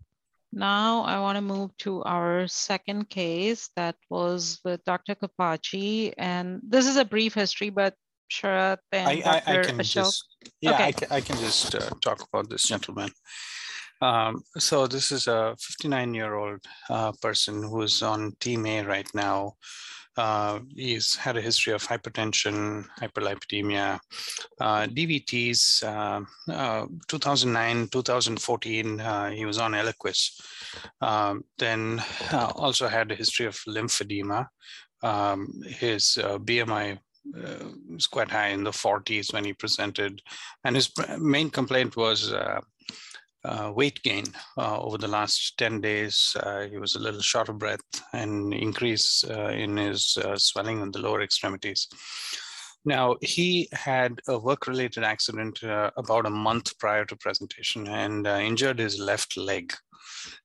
now 0.53 1.03
I 1.03 1.19
want 1.19 1.37
to 1.37 1.43
move 1.43 1.77
to 1.79 2.05
our 2.05 2.47
second 2.47 3.11
case 3.11 3.69
that 3.75 3.97
was 4.11 4.61
with 4.65 4.85
Dr. 4.85 5.17
Kapachi. 5.17 6.15
And 6.17 6.61
this 6.63 6.87
is 6.87 6.97
a 6.97 7.05
brief 7.05 7.35
history, 7.35 7.71
but 7.71 7.95
Sharat 8.31 8.79
and 8.93 9.09
I, 9.09 9.17
Dr. 9.17 9.51
I, 9.51 9.59
I 9.59 9.63
can 9.65 9.79
Ashok. 9.79 9.93
just, 9.93 10.37
yeah, 10.61 10.75
okay. 10.75 10.85
I, 10.85 10.93
can, 10.93 11.09
I 11.11 11.21
can 11.21 11.37
just 11.39 11.75
uh, 11.75 11.91
talk 12.01 12.25
about 12.33 12.49
this 12.49 12.63
gentleman. 12.63 13.11
Um, 14.03 14.43
so 14.59 14.87
this 14.87 15.13
is 15.13 15.29
a 15.29 15.57
59 15.59 16.13
year 16.13 16.35
old 16.35 16.61
uh, 16.91 17.13
person 17.23 17.63
who's 17.63 18.03
on 18.03 18.33
team 18.41 18.67
A 18.67 18.83
right 18.83 19.09
now 19.15 19.55
uh, 20.17 20.61
he's 20.75 21.17
had 21.17 21.37
a 21.37 21.41
history 21.41 21.73
of 21.73 21.87
hypertension, 21.87 22.87
hyperlipidemia, 23.01 23.99
uh, 24.61 24.87
DVTs. 24.87 25.83
Uh, 25.83 26.53
uh 26.53 26.87
2009, 27.09 27.89
2014, 27.89 29.01
uh, 29.01 29.31
he 29.31 29.47
was 29.47 29.59
on 29.59 29.73
Eliquis. 29.73 30.41
Um, 31.01 31.45
then 31.59 32.03
also 32.57 32.89
had 32.89 33.11
a 33.11 33.15
history 33.15 33.47
of 33.47 33.57
lymphedema. 33.67 34.49
Um, 35.03 35.63
his 35.67 36.19
BMI 36.21 36.99
uh, 37.37 37.65
was 37.91 38.07
quite 38.07 38.31
high 38.31 38.49
in 38.49 38.65
the 38.65 38.71
40s 38.71 39.33
when 39.33 39.45
he 39.45 39.53
presented, 39.53 40.21
and 40.65 40.77
his 40.77 40.93
main 41.19 41.51
complaint 41.51 41.97
was 41.97 42.33
uh, 42.33 42.61
uh, 43.45 43.73
weight 43.75 44.03
gain 44.03 44.25
uh, 44.57 44.81
over 44.81 44.99
the 44.99 45.09
last 45.09 45.57
10 45.59 45.81
days. 45.81 46.37
Uh, 46.41 46.63
he 46.63 46.79
was 46.79 46.95
a 46.95 47.01
little 47.01 47.21
short 47.21 47.49
of 47.49 47.59
breath 47.59 47.81
and 48.13 48.55
increase 48.55 49.25
uh, 49.29 49.49
in 49.49 49.77
his 49.77 50.17
uh, 50.25 50.37
swelling 50.37 50.81
on 50.81 50.91
the 50.91 51.01
lower 51.01 51.23
extremities. 51.23 51.89
Now, 52.85 53.17
he 53.21 53.69
had 53.73 54.21
a 54.27 54.39
work-related 54.39 55.05
accident 55.05 55.63
uh, 55.63 55.91
about 55.97 56.27
a 56.27 56.31
month 56.31 56.77
prior 56.79 57.05
to 57.05 57.17
presentation 57.17 57.87
and 57.87 58.27
injured 58.27 58.81
his 58.81 58.99
left 58.99 59.37
leg. 59.37 59.73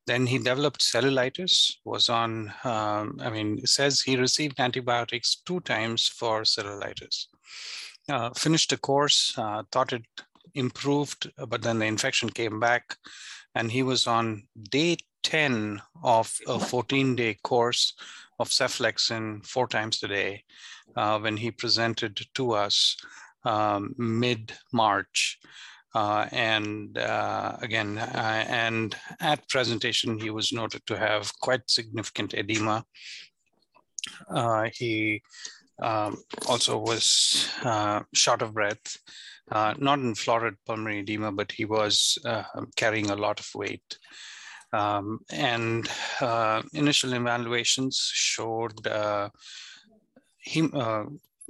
Then 0.06 0.26
he 0.26 0.38
developed 0.38 0.82
cellulitis, 0.82 1.78
was 1.84 2.10
on, 2.10 2.54
um, 2.64 3.20
I 3.22 3.30
mean, 3.30 3.66
says 3.66 4.02
he 4.02 4.18
received 4.18 4.60
antibiotics 4.60 5.42
two 5.46 5.60
times 5.62 6.08
for 6.08 6.44
cellulitis. 6.44 7.28
Uh, 8.10 8.30
finished 8.36 8.70
the 8.70 8.78
course, 8.78 9.38
uh, 9.38 9.64
thought 9.72 9.94
it 9.94 10.06
improved, 10.54 11.32
but 11.48 11.62
then 11.62 11.80
the 11.80 11.86
infection 11.86 12.30
came 12.30 12.60
back. 12.60 12.96
And 13.56 13.72
he 13.72 13.84
was 13.84 14.08
on 14.08 14.44
day 14.70 14.98
10 15.24 15.82
of 16.04 16.34
a 16.48 16.60
14 16.60 17.16
day 17.16 17.38
course 17.44 17.94
of 18.40 18.50
cephalexin 18.50 19.46
four 19.46 19.68
times 19.68 20.02
a 20.04 20.08
day 20.08 20.44
uh, 20.96 21.20
when 21.20 21.38
he 21.38 21.52
presented 21.52 22.20
to 22.36 22.52
us 22.54 22.96
um, 23.44 23.94
mid 23.98 24.54
March. 24.72 25.40
Uh, 25.96 26.28
and 26.32 26.98
uh, 26.98 27.58
again, 27.62 27.98
uh, 27.98 28.46
and 28.48 28.96
at 29.20 29.48
presentation, 29.50 30.20
he 30.20 30.30
was 30.30 30.52
noted 30.52 30.86
to 30.86 30.98
have 30.98 31.32
quite 31.40 31.70
significant 31.70 32.34
edema. 32.36 32.86
Uh, 34.30 34.70
he 34.74 35.22
um, 35.82 36.18
also 36.48 36.78
was 36.78 37.50
uh, 37.64 38.02
short 38.14 38.42
of 38.42 38.54
breath 38.54 38.98
uh, 39.52 39.74
not 39.78 40.00
in 40.00 40.16
florid 40.16 40.56
pulmonary 40.66 41.00
edema, 41.00 41.32
but 41.32 41.52
he 41.52 41.66
was 41.66 42.18
uh, 42.26 42.44
carrying 42.76 43.10
a 43.10 43.16
lot 43.16 43.40
of 43.40 43.50
weight. 43.56 43.98
Um, 44.74 45.20
and 45.32 45.90
uh, 46.20 46.62
initial 46.74 47.14
evaluations 47.14 48.12
showed 48.14 48.86
uh, 48.86 49.30
hem 50.40 50.72
uh, 50.74 51.06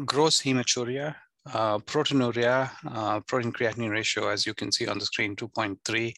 gross 0.06 0.42
hematuria, 0.42 1.16
uh, 1.52 1.80
proteinuria, 1.80 2.70
protein 3.26 3.52
creatinine 3.52 3.90
ratio, 3.90 4.28
as 4.30 4.46
you 4.46 4.54
can 4.54 4.72
see 4.72 4.88
on 4.88 5.00
the 5.00 5.06
screen, 5.06 5.36
2.3. 5.36 6.14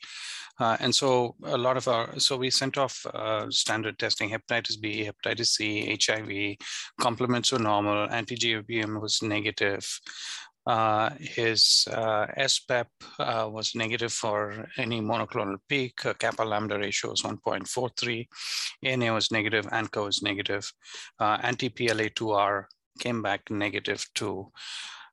and 0.81 0.93
so 0.93 1.35
a 1.45 1.57
lot 1.57 1.77
of 1.77 1.87
our, 1.87 2.19
so 2.19 2.35
we 2.35 2.49
sent 2.49 2.77
off 2.77 3.05
standard 3.49 3.97
testing, 3.97 4.29
hepatitis 4.29 4.81
B, 4.81 5.07
hepatitis 5.07 5.47
C, 5.47 5.97
HIV, 6.05 6.57
complements 6.99 7.53
were 7.53 7.59
normal, 7.59 8.09
anti-GBM 8.11 8.99
was 8.99 9.21
negative. 9.21 9.87
Uh, 10.69 11.09
his 11.19 11.87
uh, 11.91 12.27
SPEP 12.45 12.89
uh, 13.17 13.49
was 13.51 13.73
negative 13.73 14.13
for 14.13 14.69
any 14.77 15.01
monoclonal 15.01 15.57
peak. 15.67 16.05
Uh, 16.05 16.13
kappa 16.13 16.43
lambda 16.43 16.77
ratio 16.77 17.09
was 17.09 17.23
1.43. 17.23 18.27
ANA 18.83 19.11
was 19.11 19.31
negative. 19.31 19.65
ANCA 19.71 20.05
was 20.05 20.21
negative. 20.21 20.71
Uh, 21.19 21.39
Anti-PLA2R 21.41 22.65
came 22.99 23.23
back 23.23 23.49
negative 23.49 24.05
too. 24.13 24.51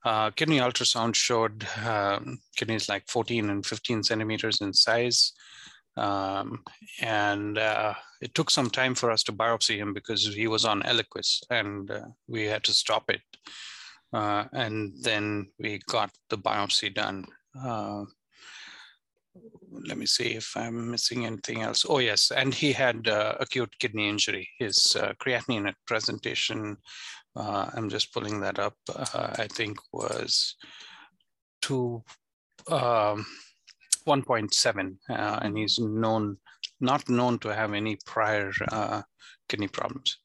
uh, 0.05 0.31
kidney 0.33 0.59
ultrasound 0.59 1.15
showed 1.15 1.67
um, 1.87 2.39
kidneys 2.57 2.91
like 2.91 3.09
14 3.09 3.49
and 3.49 3.65
15 3.65 4.03
centimeters 4.03 4.61
in 4.61 4.75
size. 4.75 5.33
Um, 5.97 6.65
and 7.01 7.57
uh, 7.57 7.95
it 8.21 8.35
took 8.35 8.51
some 8.51 8.69
time 8.69 8.95
for 8.95 9.11
us 9.11 9.23
to 9.23 9.33
biopsy 9.33 9.79
him 9.79 9.95
because 9.95 10.27
he 10.27 10.49
was 10.49 10.67
on 10.67 10.83
Eliquis 10.83 11.41
and 11.49 11.91
uh, 11.91 12.03
we 12.29 12.45
had 12.45 12.63
to 12.65 12.75
stop 12.75 13.09
it. 13.09 13.23
Uh, 14.13 14.45
and 14.53 14.93
then 15.03 15.49
we 15.59 15.81
got 15.89 16.11
the 16.31 16.39
biopsy 16.39 16.93
done. 16.95 17.25
Uh, 17.61 18.05
let 19.89 19.99
me 19.99 20.07
see 20.07 20.35
if 20.35 20.53
I'm 20.57 20.91
missing 20.91 21.27
anything 21.27 21.63
else. 21.63 21.85
Oh 21.89 21.99
yes, 21.99 22.31
and 22.35 22.55
he 22.55 22.73
had 22.73 23.09
uh, 23.09 23.35
acute 23.41 23.75
kidney 23.79 24.09
injury. 24.09 24.49
His 24.59 24.97
uh, 24.99 25.13
creatinine 25.23 25.69
at 25.69 25.75
presentation, 25.87 26.77
I'm 27.37 27.91
just 27.91 28.15
pulling 28.15 28.41
that 28.41 28.59
up, 28.59 28.75
I 29.15 29.47
think 29.53 29.77
was 29.93 30.57
two, 31.61 32.03
um, 32.71 33.27
1.7, 34.07 34.97
uh, 35.11 35.39
and 35.43 35.59
he's 35.59 35.79
known 35.79 36.39
not 36.81 37.09
known 37.09 37.39
to 37.39 37.55
have 37.55 37.73
any 37.73 37.99
prior 38.07 38.53
uh, 38.71 39.03
kidney 39.49 39.69
problems. 39.69 40.19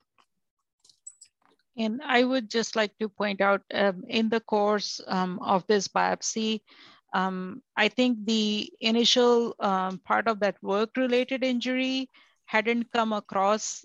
And 1.82 2.02
I 2.06 2.24
would 2.24 2.50
just 2.50 2.76
like 2.76 2.98
to 3.00 3.10
point 3.10 3.42
out 3.42 3.62
um, 3.74 4.04
in 4.08 4.30
the 4.30 4.40
course 4.40 5.02
um, 5.08 5.40
of 5.42 5.66
this 5.68 5.88
biopsy, 5.88 6.62
um, 7.14 7.62
I 7.76 7.90
think 7.90 8.26
the 8.26 8.72
initial 8.80 9.56
um, 9.60 10.00
part 10.06 10.28
of 10.28 10.40
that 10.42 10.56
work-related 10.62 11.44
injury 11.44 12.10
hadn't 12.46 12.92
come 12.94 13.14
across 13.14 13.84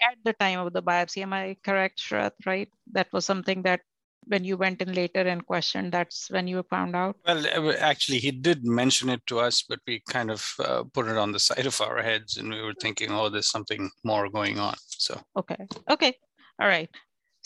at 0.00 0.16
the 0.24 0.32
time 0.32 0.60
of 0.60 0.72
the 0.72 0.82
biopsy. 0.82 1.22
Am 1.22 1.32
I 1.32 1.56
correct, 1.64 1.98
Shrath, 1.98 2.38
right? 2.46 2.68
That 2.92 3.12
was 3.12 3.24
something 3.24 3.62
that 3.62 3.80
when 4.26 4.44
you 4.44 4.56
went 4.56 4.82
in 4.82 4.92
later 4.92 5.20
and 5.20 5.44
questioned, 5.44 5.92
that's 5.92 6.30
when 6.30 6.46
you 6.46 6.62
found 6.70 6.94
out? 6.94 7.16
Well, 7.26 7.74
actually, 7.80 8.18
he 8.18 8.30
did 8.30 8.64
mention 8.64 9.08
it 9.08 9.26
to 9.26 9.40
us, 9.40 9.62
but 9.62 9.80
we 9.86 10.02
kind 10.08 10.30
of 10.30 10.46
uh, 10.60 10.84
put 10.92 11.08
it 11.08 11.16
on 11.16 11.32
the 11.32 11.38
side 11.38 11.66
of 11.66 11.80
our 11.80 12.02
heads 12.02 12.36
and 12.36 12.50
we 12.50 12.62
were 12.62 12.74
thinking, 12.80 13.10
oh, 13.10 13.28
there's 13.28 13.50
something 13.50 13.90
more 14.04 14.28
going 14.28 14.58
on. 14.58 14.76
So, 14.86 15.20
okay. 15.36 15.66
Okay. 15.90 16.14
All 16.60 16.68
right. 16.68 16.90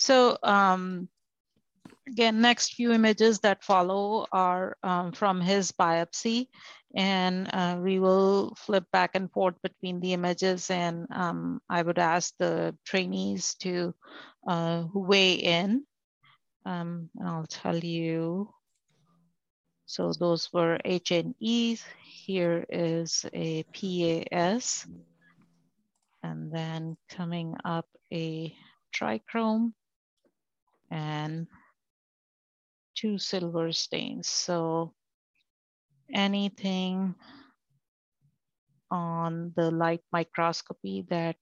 So, 0.02 0.36
um, 0.42 1.08
again, 2.08 2.40
next 2.40 2.74
few 2.74 2.92
images 2.92 3.38
that 3.40 3.62
follow 3.62 4.26
are 4.32 4.76
um, 4.82 5.12
from 5.12 5.40
his 5.40 5.70
biopsy. 5.70 6.48
And 6.94 7.48
uh, 7.52 7.78
we 7.80 8.00
will 8.00 8.54
flip 8.56 8.84
back 8.92 9.14
and 9.14 9.30
forth 9.30 9.54
between 9.62 10.00
the 10.00 10.12
images. 10.12 10.70
And 10.70 11.06
um, 11.10 11.62
I 11.70 11.82
would 11.82 11.98
ask 11.98 12.34
the 12.38 12.76
trainees 12.84 13.54
to 13.60 13.94
uh, 14.46 14.84
weigh 14.92 15.34
in 15.34 15.86
um, 16.64 17.10
I'll 17.24 17.46
tell 17.46 17.76
you. 17.76 18.52
So 19.86 20.12
those 20.12 20.52
were 20.52 20.78
HNEs. 20.84 21.82
Here 22.04 22.64
is 22.68 23.26
a 23.32 23.64
PAS. 23.74 24.86
And 26.22 26.52
then 26.52 26.96
coming 27.08 27.56
up 27.64 27.86
a 28.12 28.54
trichrome 28.94 29.72
and 30.92 31.46
two 32.94 33.18
silver 33.18 33.72
stains. 33.72 34.28
So 34.28 34.92
anything 36.12 37.14
on 38.90 39.52
the 39.56 39.70
light 39.70 40.04
microscopy 40.12 41.06
that 41.08 41.36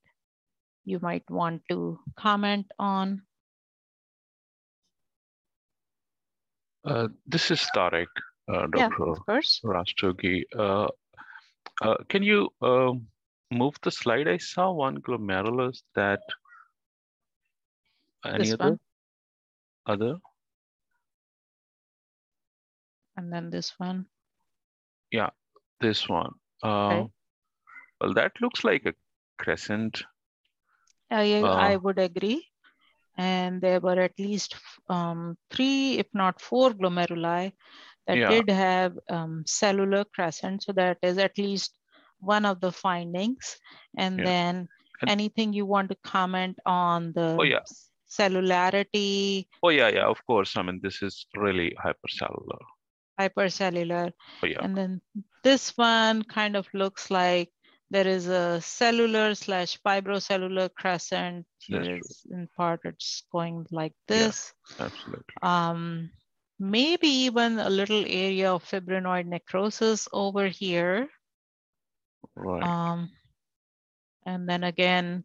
you 0.85 1.01
might 1.03 1.29
want 1.29 1.63
to 1.69 1.99
comment 2.17 2.67
on? 2.79 3.23
Uh, 6.85 7.09
this 7.27 7.51
is 7.51 7.61
Tarek, 7.77 8.07
uh, 8.49 8.67
Dr. 8.69 8.79
Yeah, 8.79 9.13
of 9.13 9.27
course. 9.27 9.61
Rastogi. 9.65 10.45
Uh, 10.57 10.89
uh, 11.83 11.97
can 12.09 12.23
you 12.23 12.49
um, 12.63 13.07
move 13.51 13.75
the 13.83 13.91
slide? 13.91 14.29
I 14.29 14.39
saw 14.39 14.73
one 14.73 14.99
glomerulus 14.99 15.83
that. 15.95 16.21
Any 18.25 18.39
this 18.39 18.55
other? 18.55 18.71
One. 18.71 18.81
Other? 19.87 20.17
And 23.17 23.33
then 23.33 23.51
this 23.51 23.75
one. 23.79 24.07
Yeah, 25.11 25.31
this 25.81 26.09
one. 26.09 26.33
Okay. 26.65 27.01
Uh, 27.01 27.07
well, 28.01 28.15
that 28.15 28.33
looks 28.41 28.65
like 28.65 28.87
a 28.87 28.95
crescent. 29.39 30.03
I, 31.11 31.43
I 31.43 31.75
Uh, 31.75 31.79
would 31.81 31.99
agree. 31.99 32.47
And 33.19 33.61
there 33.61 33.81
were 33.81 34.01
at 34.01 34.19
least 34.19 34.57
um, 34.89 35.37
three, 35.51 35.99
if 35.99 36.07
not 36.15 36.41
four 36.41 36.71
glomeruli 36.71 37.53
that 38.07 38.17
Yeah. 38.17 38.29
did 38.31 38.49
have 38.49 38.97
um, 39.11 39.45
cellular 39.47 40.05
crescent. 40.05 40.63
So 40.63 40.73
that 40.73 40.99
is 41.03 41.19
at 41.19 41.37
least 41.37 41.77
one 42.21 42.47
of 42.47 42.61
the 42.61 42.73
findings. 42.73 43.59
And 43.99 44.19
Yeah. 44.19 44.25
then 44.25 44.69
And- 45.03 45.11
anything 45.11 45.53
you 45.53 45.67
want 45.67 45.91
to 45.91 45.97
comment 46.05 46.59
on 46.65 47.13
the 47.13 47.37
Oh, 47.39 47.43
yeah. 47.43 47.65
Cellularity, 48.11 49.47
Oh, 49.63 49.69
yeah, 49.71 49.89
yeah, 49.89 50.07
of 50.07 50.19
course. 50.27 50.57
I 50.57 50.63
mean, 50.63 50.81
this 50.83 51.03
is 51.03 51.27
really 51.37 51.75
hypercellular. 51.83 52.59
hypercellular. 53.21 54.13
Oh, 54.43 54.47
yeah. 54.47 54.59
And 54.63 54.77
then 54.77 55.01
this 55.45 55.77
one 55.77 56.23
kind 56.25 56.57
of 56.57 56.67
looks 56.75 57.11
like 57.11 57.51
there 57.91 58.07
is 58.07 58.27
a 58.29 58.61
cellular 58.61 59.35
slash 59.35 59.79
fibrocellular 59.83 60.71
crescent. 60.75 61.47
Here 61.59 61.79
That's 61.79 61.89
true. 61.89 62.01
is 62.01 62.27
in 62.31 62.49
part 62.57 62.81
it's 62.85 63.25
going 63.33 63.67
like 63.71 63.93
Yeah. 64.09 64.17
this. 64.27 64.53
Absolutely. 64.79 65.35
Um, 65.43 66.11
maybe 66.59 67.09
even 67.29 67.59
a 67.59 67.69
little 67.71 68.05
area 68.07 68.53
of 68.55 68.65
fibrinoid 68.65 69.27
necrosis 69.27 70.09
over 70.13 70.47
here. 70.49 71.09
Right. 72.37 72.63
Um, 72.63 73.11
and 74.25 74.49
then 74.49 74.65
again, 74.65 75.25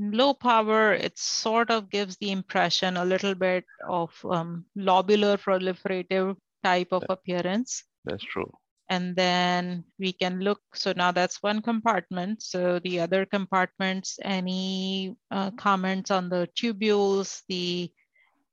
low 0.00 0.32
power, 0.32 0.94
it 0.94 1.18
sort 1.18 1.70
of 1.70 1.90
gives 1.90 2.16
the 2.16 2.30
impression 2.30 2.96
a 2.96 3.04
little 3.04 3.34
bit 3.34 3.64
of 3.86 4.10
um, 4.24 4.64
lobular 4.76 5.36
proliferative 5.38 6.36
type 6.64 6.88
of 6.92 7.04
appearance. 7.08 7.84
That's 8.04 8.24
true. 8.24 8.50
And 8.88 9.14
then 9.14 9.84
we 9.98 10.12
can 10.12 10.40
look, 10.40 10.60
so 10.74 10.92
now 10.96 11.12
that's 11.12 11.42
one 11.42 11.62
compartment. 11.62 12.42
So 12.42 12.80
the 12.80 13.00
other 13.00 13.24
compartments, 13.24 14.18
any 14.22 15.16
uh, 15.30 15.52
comments 15.52 16.10
on 16.10 16.28
the 16.28 16.48
tubules, 16.56 17.42
the 17.48 17.92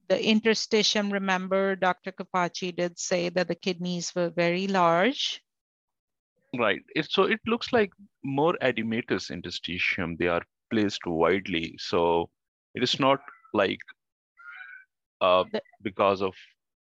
the 0.09 0.15
interstitium, 0.15 1.11
remember 1.11 1.75
Dr. 1.75 2.13
Kapachi 2.13 2.73
did 2.73 2.97
say 2.97 3.27
that 3.27 3.49
the 3.49 3.55
kidneys 3.55 4.13
were 4.15 4.29
very 4.29 4.65
large. 4.67 5.41
Right. 6.57 6.81
It, 6.95 7.11
so 7.11 7.23
it 7.23 7.41
looks 7.45 7.73
like 7.73 7.91
more 8.23 8.57
edematous 8.61 9.29
interstitium. 9.31 10.17
They 10.17 10.27
are 10.27 10.43
placed 10.69 11.05
widely. 11.05 11.75
So 11.79 12.29
it 12.75 12.83
is 12.83 12.99
not 12.99 13.19
like 13.53 13.79
uh, 15.21 15.43
because 15.81 16.21
of 16.21 16.33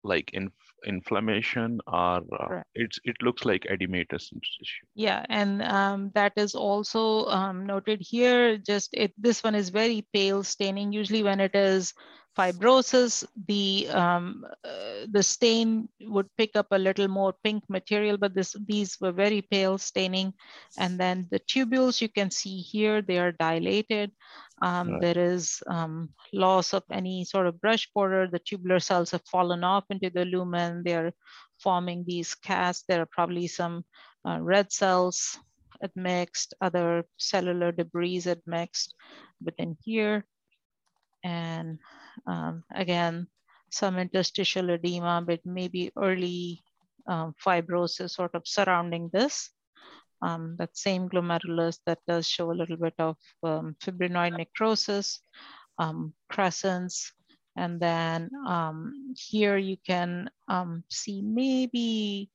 like 0.04 0.30
inf 0.34 0.54
inflammation 0.86 1.80
or 1.88 2.22
uh, 2.40 2.62
it's 2.76 3.00
it 3.04 3.16
looks 3.22 3.44
like 3.46 3.64
edematous 3.72 4.30
tissue. 4.30 4.86
Yeah, 4.94 5.26
and 5.30 5.62
um, 5.64 6.12
that 6.14 6.34
is 6.36 6.54
also 6.56 7.26
um, 7.26 7.66
noted 7.66 8.02
here. 8.02 8.58
Just 8.58 8.90
it, 8.94 9.14
this 9.18 9.44
one 9.44 9.56
is 9.56 9.70
very 9.70 10.08
pale 10.14 10.44
staining. 10.44 10.94
Usually, 10.94 11.24
when 11.24 11.40
it 11.40 11.56
is 11.56 11.94
fibrosis, 12.38 13.26
the 13.48 13.88
um, 13.90 14.46
uh, 14.64 15.08
the 15.12 15.24
stain 15.24 15.88
would 16.02 16.30
pick 16.38 16.56
up 16.56 16.68
a 16.72 16.78
little 16.78 17.08
more 17.08 17.34
pink 17.44 17.64
material, 17.70 18.18
but 18.18 18.36
this 18.36 18.56
these 18.68 18.98
were 19.00 19.12
very 19.12 19.42
pale 19.42 19.78
staining. 19.78 20.34
And 20.78 21.00
then 21.00 21.28
the 21.32 21.40
tubules 21.40 22.02
you 22.02 22.10
can 22.10 22.32
see 22.32 22.60
here, 22.60 23.02
they 23.02 23.20
are 23.20 23.32
dilated. 23.32 24.12
Um, 24.62 24.92
Right. 24.92 25.02
There 25.02 25.20
is 25.20 25.64
um, 25.68 26.10
loss 26.34 26.74
of 26.74 26.84
any 26.92 27.26
sort 27.26 27.48
of 27.48 27.60
brush 27.62 27.90
border. 27.94 28.28
The 28.28 28.40
tubular 28.40 28.80
cells 28.80 29.12
have 29.12 29.26
fallen 29.26 29.64
off 29.64 29.86
into 29.90 30.10
the 30.10 30.26
lumen. 30.26 30.84
They're 30.84 31.14
forming 31.60 32.04
these 32.06 32.36
casts. 32.36 32.84
There 32.88 33.02
are 33.02 33.12
probably 33.12 33.48
some 33.48 33.84
uh, 34.28 34.40
red 34.42 34.72
cells 34.72 35.38
admixed, 35.84 36.54
other 36.62 37.04
cellular 37.18 37.72
debris 37.72 38.24
admixed 38.28 38.96
within 39.44 39.78
here. 39.84 40.26
And 41.24 41.80
um, 42.28 42.64
again, 42.74 43.28
some 43.70 43.98
interstitial 44.00 44.70
edema, 44.70 45.24
but 45.26 45.40
maybe 45.46 45.92
early 45.98 46.64
um, 47.08 47.34
fibrosis 47.44 48.12
sort 48.12 48.36
of 48.36 48.44
surrounding 48.46 49.10
this. 49.14 49.50
Um, 50.22 50.56
that 50.58 50.78
same 50.78 51.10
glomerulus 51.10 51.78
that 51.86 52.00
does 52.08 52.28
show 52.28 52.50
a 52.50 52.56
little 52.56 52.78
bit 52.78 52.96
of 52.98 53.18
um, 53.44 53.76
fibrinoid 53.84 54.38
necrosis, 54.38 55.20
um, 55.78 56.14
crescents, 56.32 57.12
and 57.58 57.80
then 57.80 58.30
um, 58.48 59.14
here 59.16 59.58
you 59.58 59.78
can 59.86 60.30
um, 60.48 60.84
see 60.90 61.22
maybe, 61.22 62.32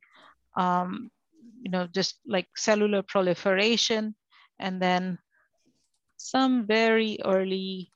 you 0.59 1.71
know, 1.71 1.87
just 1.93 2.21
like 2.27 2.47
cellular 2.55 3.03
proliferation, 3.03 4.15
and 4.59 4.81
then 4.81 5.19
some 6.17 6.67
very 6.67 7.19
early, 7.25 7.91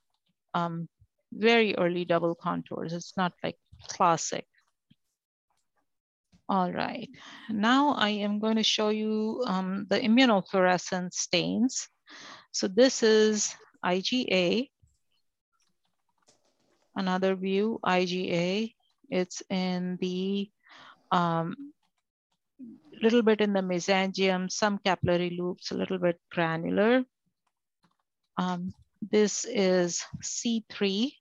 very 1.35 1.75
early 1.75 2.05
double 2.05 2.35
contours. 2.35 2.93
It's 2.93 3.15
not 3.17 3.33
like 3.43 3.57
classic. 3.87 4.45
All 6.47 6.71
right, 6.71 7.09
now 7.49 7.93
I 7.93 8.09
am 8.09 8.39
going 8.39 8.57
to 8.57 8.63
show 8.63 8.89
you 8.89 9.43
um, 9.47 9.87
the 9.89 9.99
immunofluorescence 9.99 11.13
stains. 11.13 11.89
So 12.51 12.67
this 12.67 13.01
is 13.01 13.55
IgA, 13.83 14.69
another 16.95 17.35
view, 17.35 17.79
IgA. 17.83 18.73
It's 19.09 19.41
in 19.49 19.97
the 19.99 20.51
um, 21.11 21.73
little 23.01 23.23
bit 23.23 23.41
in 23.41 23.53
the 23.53 23.61
mesangium, 23.61 24.51
some 24.51 24.77
capillary 24.77 25.31
loops, 25.31 25.71
a 25.71 25.75
little 25.75 25.97
bit 25.97 26.19
granular. 26.31 27.03
Um, 28.37 28.73
this 29.01 29.45
is 29.45 30.03
C3. 30.23 31.11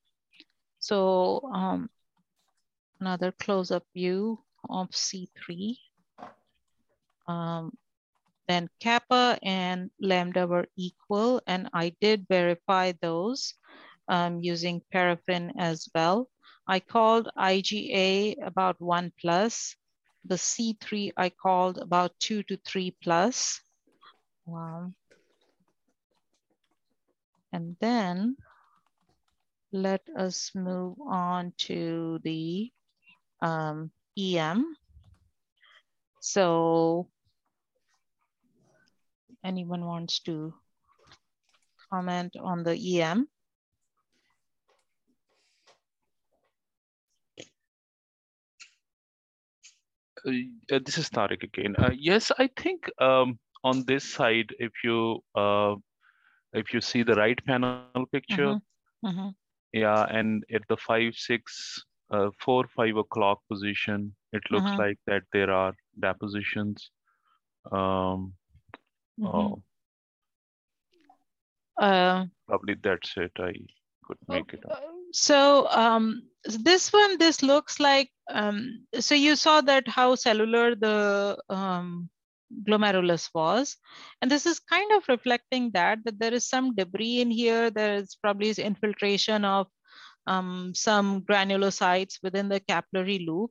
So 0.84 1.40
um, 1.50 1.88
another 3.00 3.32
close-up 3.32 3.86
view 3.94 4.38
of 4.68 4.90
C3. 4.90 5.78
Um, 7.26 7.72
then 8.46 8.68
kappa 8.80 9.38
and 9.42 9.90
lambda 9.98 10.46
were 10.46 10.68
equal, 10.76 11.40
and 11.46 11.70
I 11.72 11.96
did 12.02 12.28
verify 12.28 12.92
those 13.00 13.54
um, 14.08 14.40
using 14.42 14.82
paraffin 14.92 15.54
as 15.56 15.88
well. 15.94 16.28
I 16.68 16.80
called 16.80 17.30
IgA 17.32 18.44
about 18.44 18.78
one 18.78 19.10
plus. 19.18 19.76
The 20.26 20.36
C3 20.36 21.12
I 21.16 21.30
called 21.30 21.78
about 21.78 22.12
two 22.20 22.42
to 22.42 22.58
three 22.58 22.94
plus. 23.02 23.58
Wow. 24.44 24.92
And 27.54 27.74
then 27.80 28.36
let 29.74 30.02
us 30.16 30.52
move 30.54 30.96
on 31.00 31.52
to 31.58 32.20
the 32.22 32.70
um, 33.42 33.90
EM. 34.16 34.76
So 36.20 37.08
anyone 39.42 39.84
wants 39.84 40.20
to 40.20 40.54
comment 41.92 42.36
on 42.40 42.62
the 42.62 43.02
EM? 43.02 43.26
Uh, 50.24 50.78
this 50.86 50.96
is 50.96 51.10
Tariq 51.10 51.42
again. 51.42 51.74
Uh, 51.76 51.90
yes, 51.98 52.30
I 52.38 52.48
think 52.56 52.88
um, 52.98 53.38
on 53.64 53.84
this 53.84 54.04
side, 54.04 54.54
if 54.58 54.72
you 54.82 55.18
uh, 55.34 55.74
if 56.54 56.72
you 56.72 56.80
see 56.80 57.02
the 57.02 57.14
right 57.14 57.44
panel 57.44 58.06
picture, 58.10 58.54
mm 58.54 58.60
-hmm. 59.02 59.10
Mm 59.10 59.16
-hmm. 59.16 59.43
Yeah, 59.74 60.06
and 60.08 60.44
at 60.54 60.62
the 60.68 60.76
five, 60.76 61.14
six, 61.16 61.82
uh, 62.10 62.30
four, 62.38 62.64
five 62.76 62.96
o'clock 62.96 63.40
position, 63.48 64.14
it 64.32 64.42
looks 64.50 64.70
-hmm. 64.70 64.78
like 64.86 64.98
that 65.06 65.24
there 65.32 65.50
are 65.50 65.74
depositions. 65.98 66.90
Um, 67.72 68.34
oh, 69.22 69.62
uh, 71.82 72.24
probably 72.46 72.76
that's 72.82 73.16
it. 73.16 73.32
I 73.38 73.52
could 74.06 74.18
make 74.28 74.56
it 74.56 74.64
up. 74.64 74.78
Uh, 74.78 74.94
so 75.12 75.66
um, 75.70 76.22
this 76.44 76.92
one, 76.92 77.18
this 77.18 77.42
looks 77.42 77.80
like, 77.80 78.10
um, 78.30 78.86
so 79.00 79.14
you 79.14 79.36
saw 79.36 79.60
that 79.60 79.88
how 79.88 80.14
cellular 80.14 80.76
the 80.76 81.36
um, 81.48 82.10
glomerulus 82.62 83.30
was. 83.34 83.76
And 84.22 84.30
this 84.30 84.46
is 84.46 84.60
kind 84.60 84.92
of 84.92 85.08
reflecting 85.08 85.70
that, 85.72 85.98
that 86.04 86.18
there 86.18 86.34
is 86.34 86.48
some 86.48 86.74
debris 86.74 87.20
in 87.20 87.30
here. 87.30 87.70
There 87.70 87.94
is 87.94 88.16
probably 88.20 88.50
infiltration 88.50 89.44
of 89.44 89.66
um, 90.26 90.72
some 90.74 91.22
granulocytes 91.22 92.18
within 92.22 92.48
the 92.48 92.60
capillary 92.60 93.18
loop. 93.18 93.50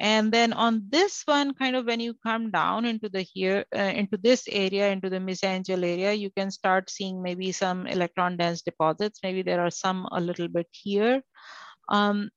And 0.00 0.32
then 0.32 0.52
on 0.52 0.86
this 0.88 1.22
one, 1.26 1.54
kind 1.54 1.76
of 1.76 1.86
when 1.86 2.00
you 2.00 2.14
come 2.26 2.50
down 2.50 2.84
into 2.84 3.08
the 3.08 3.22
here, 3.22 3.64
uh, 3.74 3.92
into 3.94 4.16
this 4.16 4.48
area, 4.50 4.90
into 4.90 5.08
the 5.08 5.18
mesangial 5.18 5.84
area, 5.84 6.12
you 6.12 6.30
can 6.30 6.50
start 6.50 6.90
seeing 6.90 7.22
maybe 7.22 7.52
some 7.52 7.86
electron 7.86 8.36
dense 8.36 8.62
deposits. 8.62 9.20
Maybe 9.22 9.42
there 9.42 9.60
are 9.60 9.70
some 9.70 10.08
a 10.10 10.20
little 10.20 10.48
bit 10.48 10.66
here. 10.72 11.22
Um, 11.88 12.30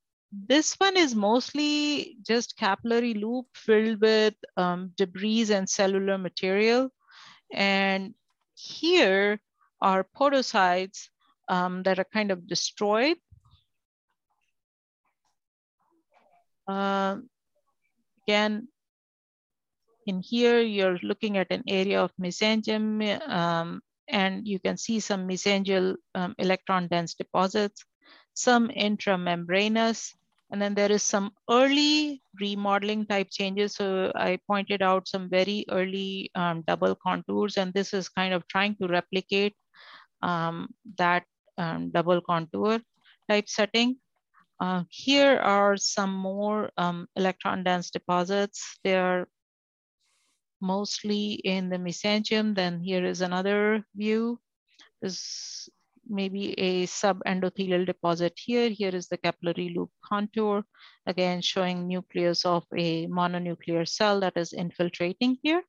this 0.48 0.76
one 0.76 0.98
is 0.98 1.16
mostly 1.16 2.18
just 2.22 2.58
capillary 2.58 3.14
loop 3.14 3.46
filled 3.56 4.02
with 4.02 4.36
um, 4.58 4.92
debris 4.98 5.52
and 5.52 5.70
cellular 5.70 6.18
material. 6.18 6.90
And 7.54 8.14
here 8.54 9.40
are 9.82 10.06
podocytes 10.18 11.08
um, 11.48 11.84
that 11.84 12.00
are 12.00 12.08
kind 12.12 12.32
of 12.32 12.48
destroyed. 12.48 13.18
Uh, 16.68 17.18
again, 18.28 18.68
in 20.08 20.22
here, 20.22 20.60
you're 20.60 21.00
looking 21.02 21.38
at 21.38 21.52
an 21.52 21.64
area 21.68 22.02
of 22.02 22.12
mesangium 22.22 23.02
um, 23.30 23.82
and 24.08 24.48
you 24.48 24.60
can 24.60 24.78
see 24.78 25.00
some 25.00 25.28
mesangial 25.28 25.96
um, 26.14 26.36
electron 26.38 26.88
dense 26.88 27.16
deposits, 27.16 27.86
some 28.34 28.70
intramembranous, 28.70 30.14
and 30.52 30.62
then 30.62 30.76
there 30.76 30.92
is 30.92 31.04
some 31.04 31.32
early 31.50 32.22
remodeling 32.40 33.06
type 33.06 33.30
changes. 33.32 33.76
So 33.76 34.12
I 34.16 34.40
pointed 34.48 34.82
out 34.82 35.08
some 35.08 35.30
very 35.30 35.66
early 35.70 36.32
um, 36.36 36.64
double 36.68 36.96
contours, 36.96 37.58
and 37.58 37.74
this 37.74 37.94
is 37.94 38.10
kind 38.10 38.34
of 38.34 38.48
trying 38.48 38.76
to 38.78 38.88
replicate 38.88 39.56
um, 40.22 40.70
that 40.98 41.24
um, 41.58 41.92
double 41.92 42.22
contour 42.22 42.80
type 43.30 43.50
setting. 43.50 43.98
Uh, 44.60 44.84
here 44.90 45.38
are 45.38 45.76
some 45.76 46.14
more 46.14 46.70
um, 46.78 47.08
electron 47.16 47.64
dense 47.64 47.90
deposits. 47.90 48.80
They 48.84 48.96
are 48.96 49.28
mostly 50.62 51.34
in 51.34 51.70
the 51.70 51.78
mesangium. 51.78 52.56
Then 52.56 52.80
here 52.80 53.04
is 53.04 53.22
another 53.22 53.84
view. 53.96 54.40
This 55.02 55.70
maybe 56.08 56.54
a 56.60 56.86
subendothelial 56.86 57.86
deposit 57.86 58.34
here. 58.38 58.70
Here 58.70 58.96
is 58.96 59.08
the 59.08 59.18
capillary 59.18 59.74
loop 59.76 59.92
contour, 60.04 60.64
again 61.06 61.42
showing 61.42 61.88
nucleus 61.88 62.46
of 62.46 62.66
a 62.76 63.08
mononuclear 63.08 63.88
cell 63.88 64.20
that 64.22 64.38
is 64.38 64.54
infiltrating 64.54 65.38
here. 65.42 65.64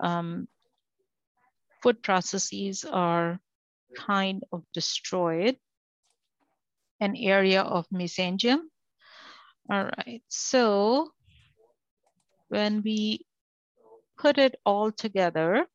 Um, 0.00 0.48
foot 1.82 2.02
processes 2.02 2.84
are 2.84 3.40
kind 3.96 4.44
of 4.52 4.64
destroyed. 4.72 5.56
An 7.00 7.16
area 7.16 7.62
of 7.62 7.88
mesangium. 7.90 8.60
All 9.70 9.84
right, 9.84 10.22
so 10.28 11.12
when 12.48 12.82
we 12.82 13.26
put 14.18 14.38
it 14.38 14.54
all 14.64 14.92
together, 14.92 15.66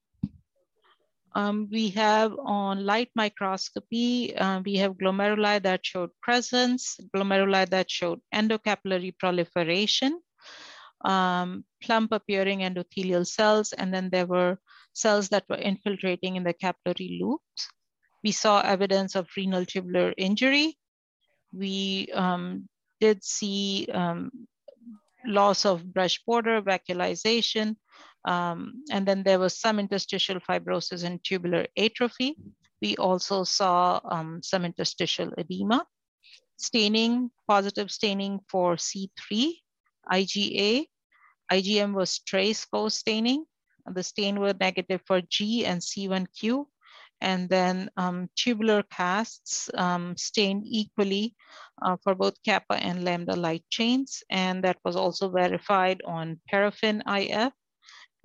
um, 1.37 1.67
we 1.71 1.89
have 1.89 2.33
on 2.39 2.83
light 2.83 3.11
microscopy, 3.15 4.35
uh, 4.35 4.59
we 4.65 4.75
have 4.77 4.97
glomeruli 4.97 5.61
that 5.61 5.85
showed 5.85 6.09
crescents, 6.23 6.99
glomeruli 7.15 7.69
that 7.69 7.91
showed 7.91 8.19
endocapillary 8.33 9.13
proliferation, 9.19 10.19
um, 11.05 11.63
plump 11.83 12.11
appearing 12.11 12.61
endothelial 12.61 13.25
cells, 13.25 13.71
and 13.73 13.93
then 13.93 14.09
there 14.09 14.25
were 14.25 14.57
cells 14.93 15.29
that 15.29 15.45
were 15.47 15.61
infiltrating 15.61 16.37
in 16.37 16.43
the 16.43 16.53
capillary 16.53 17.19
loops. 17.21 17.69
We 18.23 18.31
saw 18.31 18.61
evidence 18.61 19.13
of 19.13 19.29
renal 19.37 19.63
tubular 19.63 20.15
injury. 20.17 20.75
We 21.53 22.09
um, 22.15 22.67
did 22.99 23.23
see 23.23 23.87
um, 23.93 24.31
loss 25.23 25.67
of 25.67 25.93
brush 25.93 26.19
border, 26.25 26.63
vacuolization, 26.63 27.75
um, 28.25 28.83
and 28.91 29.07
then 29.07 29.23
there 29.23 29.39
was 29.39 29.59
some 29.59 29.79
interstitial 29.79 30.39
fibrosis 30.39 31.03
and 31.03 31.23
tubular 31.23 31.65
atrophy. 31.77 32.35
We 32.81 32.95
also 32.97 33.43
saw 33.43 33.99
um, 34.03 34.41
some 34.43 34.65
interstitial 34.65 35.31
edema. 35.37 35.85
Staining, 36.57 37.31
positive 37.47 37.91
staining 37.91 38.39
for 38.49 38.75
C3, 38.75 39.53
IgA. 40.11 40.85
IgM 41.51 41.93
was 41.93 42.19
trace 42.19 42.65
co-staining. 42.65 43.45
The 43.85 44.03
stain 44.03 44.39
were 44.39 44.53
negative 44.59 45.01
for 45.05 45.21
G 45.21 45.65
and 45.65 45.79
C1q. 45.79 46.65
And 47.21 47.49
then 47.49 47.89
um, 47.97 48.29
tubular 48.35 48.83
casts 48.83 49.69
um, 49.73 50.15
stained 50.17 50.63
equally 50.67 51.35
uh, 51.81 51.97
for 52.03 52.13
both 52.13 52.35
kappa 52.43 52.75
and 52.75 53.03
lambda 53.03 53.35
light 53.35 53.63
chains. 53.69 54.21
And 54.29 54.63
that 54.63 54.77
was 54.83 54.95
also 54.95 55.29
verified 55.29 56.01
on 56.05 56.39
paraffin 56.47 57.01
IF 57.07 57.53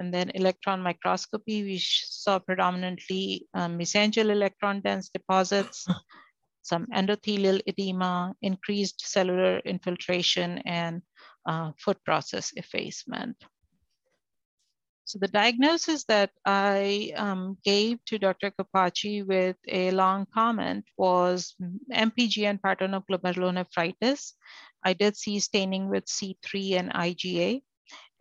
and 0.03 0.13
then 0.13 0.31
electron 0.35 0.83
microscopy, 0.83 1.63
we 1.63 1.79
saw 1.79 2.41
predominantly 2.41 3.47
um, 3.55 3.79
mesangial 3.79 4.31
electron 4.31 4.81
dense 4.81 5.09
deposits, 5.09 5.87
some 6.63 6.87
endothelial 6.87 7.61
edema, 7.69 8.35
increased 8.43 9.07
cellular 9.07 9.61
infiltration, 9.61 10.59
and 10.67 11.03
uh, 11.47 11.71
foot 11.79 12.03
process 12.05 12.53
effacement. 12.57 13.37
So 15.05 15.21
the 15.21 15.29
diagnosis 15.29 16.05
that 16.05 16.31
I 16.45 17.13
um, 17.17 17.59
gave 17.65 18.05
to 18.07 18.19
Dr. 18.19 18.51
Kapachi 18.51 19.25
with 19.25 19.57
a 19.69 19.93
long 19.93 20.27
comment 20.35 20.85
was 20.97 21.55
MPGN 21.93 22.61
pattern 22.61 22.95
of 22.95 23.07
glomerulonephritis 23.07 24.33
I 24.85 24.95
did 24.95 25.17
see 25.17 25.39
staining 25.39 25.89
with 25.89 26.07
C3 26.07 26.79
and 26.79 26.93
IgA 26.93 27.63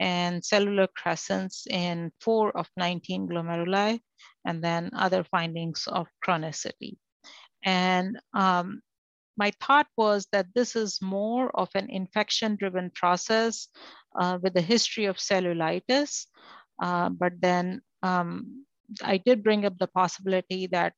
and 0.02 0.44
cellular 0.44 0.88
crescents 0.98 1.68
in 1.70 2.12
four 2.20 2.50
of 2.58 2.68
19 2.76 3.28
glomeruli, 3.28 4.00
and 4.46 4.64
then 4.64 4.90
other 4.94 5.24
findings 5.24 5.88
of 5.88 6.08
chronicity. 6.26 6.98
And 7.64 8.18
um, 8.34 8.82
my 9.38 9.52
thought 9.62 9.86
was 9.96 10.28
that 10.32 10.48
this 10.56 10.76
is 10.76 11.00
more 11.04 11.56
of 11.56 11.70
an 11.76 11.88
infection-driven 11.92 12.92
process 12.96 13.68
uh, 14.20 14.40
with 14.42 14.58
a 14.58 14.62
history 14.62 15.06
of 15.06 15.18
cellulitis. 15.18 16.26
Uh, 16.82 17.10
but 17.10 17.34
then 17.40 17.82
um, 18.02 18.66
I 19.04 19.18
did 19.18 19.44
bring 19.44 19.66
up 19.66 19.78
the 19.78 19.88
possibility 19.88 20.66
that, 20.72 20.94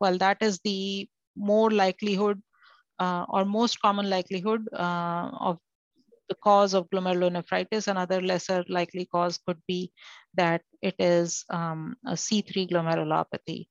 well, 0.00 0.18
that 0.18 0.38
is 0.42 0.58
the 0.64 1.08
more 1.36 1.70
likelihood 1.70 2.42
uh, 2.98 3.26
or 3.28 3.44
most 3.44 3.80
common 3.80 4.10
likelihood 4.10 4.68
uh, 4.72 5.30
of 5.38 5.58
the 6.28 6.36
cause 6.36 6.74
of 6.74 6.88
glomerulonephritis. 6.90 7.88
Another 7.88 8.20
lesser 8.20 8.64
likely 8.68 9.06
cause 9.06 9.38
could 9.46 9.60
be 9.66 9.92
that 10.34 10.62
it 10.82 10.94
is 10.98 11.44
um, 11.50 11.96
a 12.06 12.12
C3 12.12 12.70
glomerulopathy. 12.70 13.66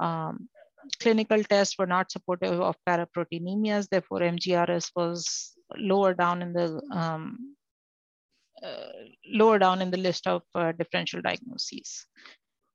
Um, 0.00 0.48
clinical 1.00 1.42
tests 1.44 1.76
were 1.78 1.86
not 1.86 2.10
supportive 2.10 2.60
of 2.60 2.76
paraproteinemias, 2.88 3.88
therefore 3.88 4.20
MGRS 4.20 4.90
was 4.94 5.54
lower 5.76 6.14
down 6.14 6.42
in 6.42 6.52
the 6.52 6.80
um, 6.92 7.56
uh, 8.62 8.90
lower 9.32 9.58
down 9.58 9.80
in 9.82 9.90
the 9.90 9.96
list 9.98 10.26
of 10.26 10.42
uh, 10.54 10.72
differential 10.72 11.22
diagnoses. 11.22 12.06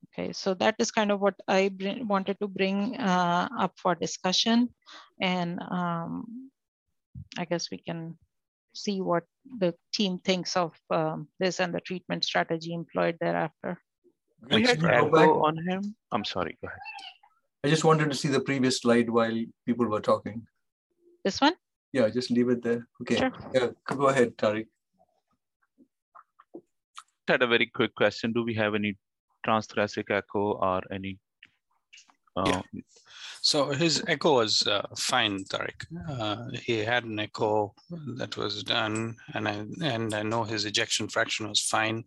Okay, 0.08 0.32
so 0.32 0.54
that 0.56 0.76
is 0.80 0.92
kind 0.92 1.12
of 1.12 1.20
what 1.20 1.36
I 1.48 1.72
wanted 2.02 2.40
to 2.40 2.48
bring 2.48 2.96
uh, 2.98 3.50
up 3.60 3.74
for 3.78 3.96
discussion. 3.96 4.70
And 5.20 5.60
um, 5.72 6.52
I 7.38 7.46
guess 7.46 7.72
we 7.72 7.78
can 7.80 8.18
see 8.74 9.02
what 9.02 9.24
the 9.60 9.74
team 9.94 10.20
thinks 10.20 10.56
of 10.58 10.74
um, 10.90 11.28
this 11.40 11.60
and 11.60 11.74
the 11.74 11.82
treatment 11.82 12.24
strategy 12.24 12.74
employed 12.74 13.18
thereafter. 13.20 13.80
We 14.50 14.64
had 14.64 14.84
echo 14.84 15.44
on 15.44 15.58
him. 15.68 15.96
I'm 16.12 16.26
sorry, 16.26 16.58
go 16.62 16.68
ahead. 16.68 16.80
I 17.64 17.70
just 17.70 17.86
wanted 17.86 18.10
to 18.10 18.18
see 18.18 18.28
the 18.28 18.42
previous 18.42 18.82
slide 18.82 19.10
while 19.10 19.38
people 19.66 19.88
were 19.88 20.02
talking. 20.02 20.46
This 21.24 21.40
one? 21.40 21.54
Yeah, 21.94 22.10
just 22.10 22.30
leave 22.30 22.50
it 22.50 22.62
there. 22.62 22.86
Okay. 23.02 23.16
Sure. 23.16 23.32
Yeah, 23.54 23.68
go 23.86 24.08
ahead, 24.08 24.36
Tariq. 24.38 24.68
I 26.56 27.32
Had 27.32 27.42
a 27.42 27.48
very 27.48 27.68
quick 27.68 27.96
question. 27.96 28.34
Do 28.34 28.44
we 28.44 28.54
have 28.56 28.76
any 28.76 28.98
transthoracic 29.48 30.12
echo 30.12 30.54
or 30.54 30.82
any 30.92 31.20
yeah. 32.38 32.62
So 33.42 33.72
his 33.72 34.02
echo 34.08 34.36
was 34.36 34.66
uh, 34.66 34.88
fine, 34.98 35.44
Tariq. 35.44 35.86
Uh, 36.10 36.58
he 36.64 36.78
had 36.80 37.04
an 37.04 37.20
echo 37.20 37.74
that 38.16 38.38
was 38.38 38.64
done, 38.64 39.18
and 39.34 39.50
I 39.50 39.66
and 39.82 40.14
I 40.14 40.24
know 40.24 40.46
his 40.46 40.64
ejection 40.64 41.10
fraction 41.10 41.50
was 41.50 41.60
fine. 41.60 42.06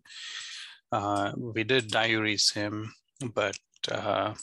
Uh, 0.91 1.33
we 1.37 1.63
did 1.63 1.91
diurese 1.91 2.53
him, 2.53 2.91
but 3.35 3.59
uh, 3.91 4.33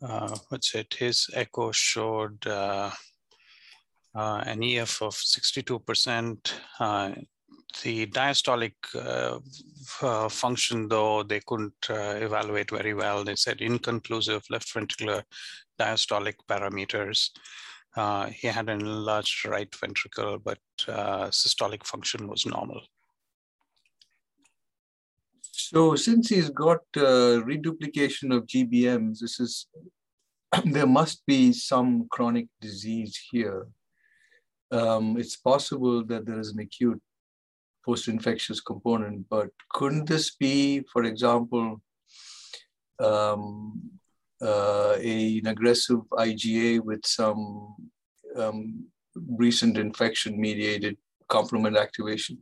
uh, 0.00 0.36
what's 0.48 0.74
it? 0.74 0.94
His 0.94 1.28
echo 1.34 1.72
showed 1.72 2.46
an 2.46 2.92
EF 4.62 5.02
of 5.02 5.14
62%, 5.14 6.52
the 7.82 8.06
diastolic 8.06 8.74
uh, 8.94 9.38
uh, 10.02 10.28
function, 10.28 10.88
though, 10.88 11.22
they 11.22 11.40
couldn't 11.46 11.74
uh, 11.90 12.16
evaluate 12.16 12.70
very 12.70 12.94
well. 12.94 13.24
They 13.24 13.36
said 13.36 13.60
inconclusive 13.60 14.42
left 14.50 14.72
ventricular 14.72 15.22
diastolic 15.78 16.34
parameters. 16.48 17.30
Uh, 17.96 18.26
he 18.26 18.48
had 18.48 18.68
an 18.68 18.80
enlarged 18.80 19.44
right 19.46 19.72
ventricle, 19.74 20.38
but 20.38 20.58
systolic 21.30 21.84
function 21.84 22.28
was 22.28 22.46
normal. 22.46 22.80
So 25.40 25.96
since 25.96 26.28
he's 26.28 26.50
got 26.50 26.80
reduplication 26.94 28.32
of 28.32 28.46
GBMs, 28.46 29.18
this 29.20 29.40
is 29.40 29.66
there 30.64 30.86
must 30.86 31.24
be 31.26 31.52
some 31.52 32.06
chronic 32.10 32.46
disease 32.60 33.18
here. 33.30 33.66
Um, 34.70 35.16
it's 35.18 35.36
possible 35.36 36.04
that 36.04 36.26
there 36.26 36.38
is 36.38 36.50
an 36.50 36.60
acute 36.60 37.02
post-infectious 37.88 38.60
component, 38.60 39.26
but 39.30 39.48
couldn't 39.70 40.06
this 40.06 40.34
be, 40.34 40.82
for 40.92 41.04
example, 41.04 41.80
um, 43.00 43.80
uh, 44.42 44.94
a, 44.98 45.38
an 45.38 45.46
aggressive 45.46 46.02
IgA 46.12 46.80
with 46.80 47.00
some 47.06 47.76
um, 48.36 48.84
recent 49.44 49.78
infection-mediated 49.78 50.98
complement 51.28 51.76
activation? 51.78 52.36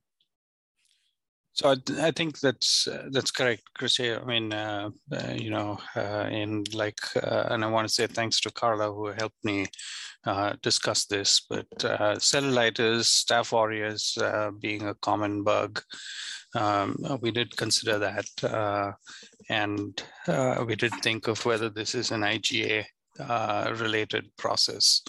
So 1.56 1.70
I, 1.70 2.06
I 2.08 2.10
think 2.10 2.38
that's 2.40 2.86
uh, 2.86 3.08
that's 3.10 3.30
correct, 3.30 3.62
Chris. 3.74 3.98
I 3.98 4.22
mean, 4.26 4.52
uh, 4.52 4.90
uh, 5.10 5.32
you 5.32 5.48
know, 5.48 5.78
uh, 5.96 6.28
and 6.28 6.72
like, 6.74 6.98
uh, 7.16 7.46
and 7.50 7.64
I 7.64 7.68
want 7.68 7.88
to 7.88 7.94
say 7.94 8.06
thanks 8.06 8.40
to 8.40 8.50
Carla 8.50 8.92
who 8.92 9.06
helped 9.06 9.42
me 9.42 9.64
uh, 10.26 10.52
discuss 10.62 11.06
this. 11.06 11.46
But 11.48 11.66
cellulitis, 11.78 13.24
staph 13.24 13.54
aureus 13.54 14.18
being 14.60 14.86
a 14.86 14.94
common 14.96 15.44
bug, 15.44 15.80
um, 16.54 16.94
we 17.22 17.30
did 17.30 17.56
consider 17.56 17.98
that, 18.00 18.92
and 19.48 20.02
we 20.66 20.76
did 20.76 20.92
think 21.02 21.26
of 21.26 21.42
whether 21.46 21.70
this 21.70 21.94
is 21.94 22.10
an 22.10 22.20
IgA 22.20 22.84
related 23.80 24.26
process. 24.36 25.00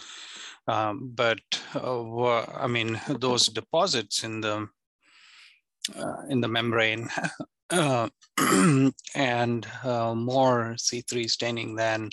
Um, 0.70 1.12
but 1.14 1.40
I 1.76 2.68
mean, 2.68 3.02
those 3.20 3.48
deposits 3.48 4.24
in 4.24 4.40
the 4.40 4.70
in 6.30 6.42
the 6.42 6.48
membrane 6.48 7.10
uh, 7.70 8.10
and 9.16 9.68
uh, 9.84 10.14
more 10.16 10.76
C3 10.78 11.30
staining 11.30 11.76
than 11.76 12.10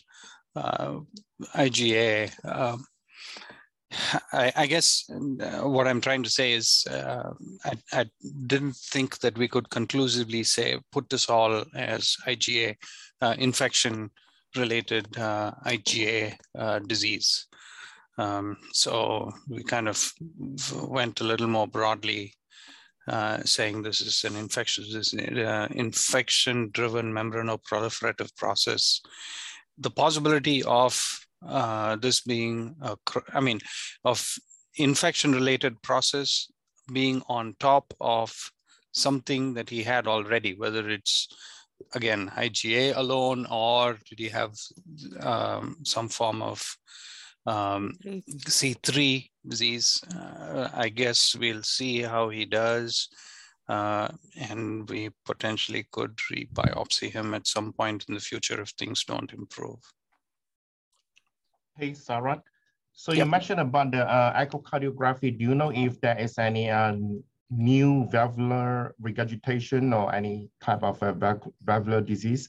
uh, 0.56 0.98
IgA. 1.54 2.30
Um, 2.44 2.84
I, 4.32 4.52
I, 4.56 4.66
guess 4.66 5.04
uh, 5.10 5.68
what 5.68 5.86
I'm 5.86 6.00
trying 6.00 6.24
to 6.24 6.30
say 6.30 6.52
is 6.52 6.84
uh, 6.90 7.30
I, 7.64 7.74
I, 7.92 8.06
didn't 8.46 8.76
think 8.76 9.20
that 9.20 9.38
we 9.38 9.46
could 9.46 9.70
conclusively 9.70 10.42
say 10.42 10.78
put 10.90 11.08
this 11.08 11.28
all 11.28 11.64
as 11.74 12.16
IgA 12.26 12.76
infection 13.38 14.10
related 14.56 15.10
IgA 15.12 16.36
disease. 16.86 17.46
Um, 18.18 18.56
so 18.72 19.32
we 19.48 19.64
kind 19.64 19.88
of 19.88 20.12
went 20.82 21.20
a 21.20 21.24
little 21.24 21.48
more 21.48 21.66
broadly 21.66 22.32
uh, 23.08 23.38
saying 23.44 23.82
this 23.82 24.00
is 24.00 24.24
an 24.24 24.36
infectious 24.36 25.14
uh, 25.14 25.68
infection-driven 25.70 27.12
membranoproliferative 27.12 28.34
process. 28.36 29.00
The 29.78 29.90
possibility 29.90 30.62
of 30.62 31.26
uh, 31.46 31.96
this 31.96 32.20
being, 32.20 32.76
a, 32.80 32.96
I 33.32 33.40
mean, 33.40 33.60
of 34.04 34.34
infection-related 34.76 35.82
process 35.82 36.50
being 36.92 37.22
on 37.28 37.56
top 37.60 37.92
of 38.00 38.32
something 38.92 39.54
that 39.54 39.68
he 39.70 39.82
had 39.82 40.06
already, 40.06 40.54
whether 40.54 40.88
it's 40.88 41.28
again 41.94 42.30
IgA 42.36 42.96
alone 42.96 43.46
or 43.50 43.98
did 44.08 44.18
he 44.18 44.28
have 44.28 44.54
um, 45.20 45.76
some 45.82 46.08
form 46.08 46.40
of 46.40 46.76
um, 47.46 47.92
C3 48.04 49.28
disease. 49.46 50.02
Uh, 50.14 50.68
I 50.74 50.88
guess 50.88 51.36
we'll 51.38 51.62
see 51.62 52.02
how 52.02 52.28
he 52.28 52.44
does. 52.44 53.08
Uh, 53.68 54.08
and 54.36 54.88
we 54.90 55.10
potentially 55.24 55.86
could 55.90 56.14
rebiopsy 56.30 57.10
him 57.10 57.32
at 57.32 57.46
some 57.46 57.72
point 57.72 58.04
in 58.08 58.14
the 58.14 58.20
future 58.20 58.60
if 58.60 58.70
things 58.70 59.04
don't 59.04 59.32
improve. 59.32 59.80
Hey, 61.78 61.92
Sarat. 61.92 62.42
So 62.92 63.12
yep. 63.12 63.24
you 63.24 63.30
mentioned 63.30 63.60
about 63.60 63.90
the 63.90 64.08
uh, 64.08 64.44
echocardiography. 64.44 65.36
Do 65.36 65.44
you 65.44 65.54
know 65.54 65.72
if 65.74 66.00
there 66.00 66.16
is 66.18 66.38
any 66.38 66.70
uh, 66.70 66.94
new 67.50 68.06
valvular 68.10 68.94
regurgitation 69.00 69.92
or 69.92 70.14
any 70.14 70.50
type 70.60 70.82
of 70.82 71.02
a 71.02 71.40
valvular 71.64 72.00
disease? 72.00 72.48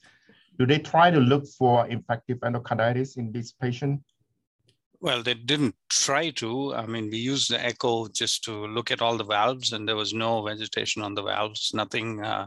Do 0.58 0.66
they 0.66 0.78
try 0.78 1.10
to 1.10 1.18
look 1.18 1.46
for 1.58 1.86
infective 1.88 2.38
endocarditis 2.40 3.16
in 3.16 3.32
this 3.32 3.52
patient? 3.52 4.00
Well, 5.00 5.22
they 5.22 5.34
didn't 5.34 5.74
try 5.88 6.30
to. 6.30 6.74
I 6.74 6.86
mean, 6.86 7.10
we 7.10 7.18
used 7.18 7.50
the 7.50 7.62
echo 7.62 8.08
just 8.08 8.44
to 8.44 8.66
look 8.66 8.90
at 8.90 9.02
all 9.02 9.16
the 9.16 9.24
valves, 9.24 9.72
and 9.72 9.86
there 9.86 9.96
was 9.96 10.14
no 10.14 10.42
vegetation 10.42 11.02
on 11.02 11.14
the 11.14 11.22
valves. 11.22 11.72
Nothing 11.74 12.24
uh, 12.24 12.46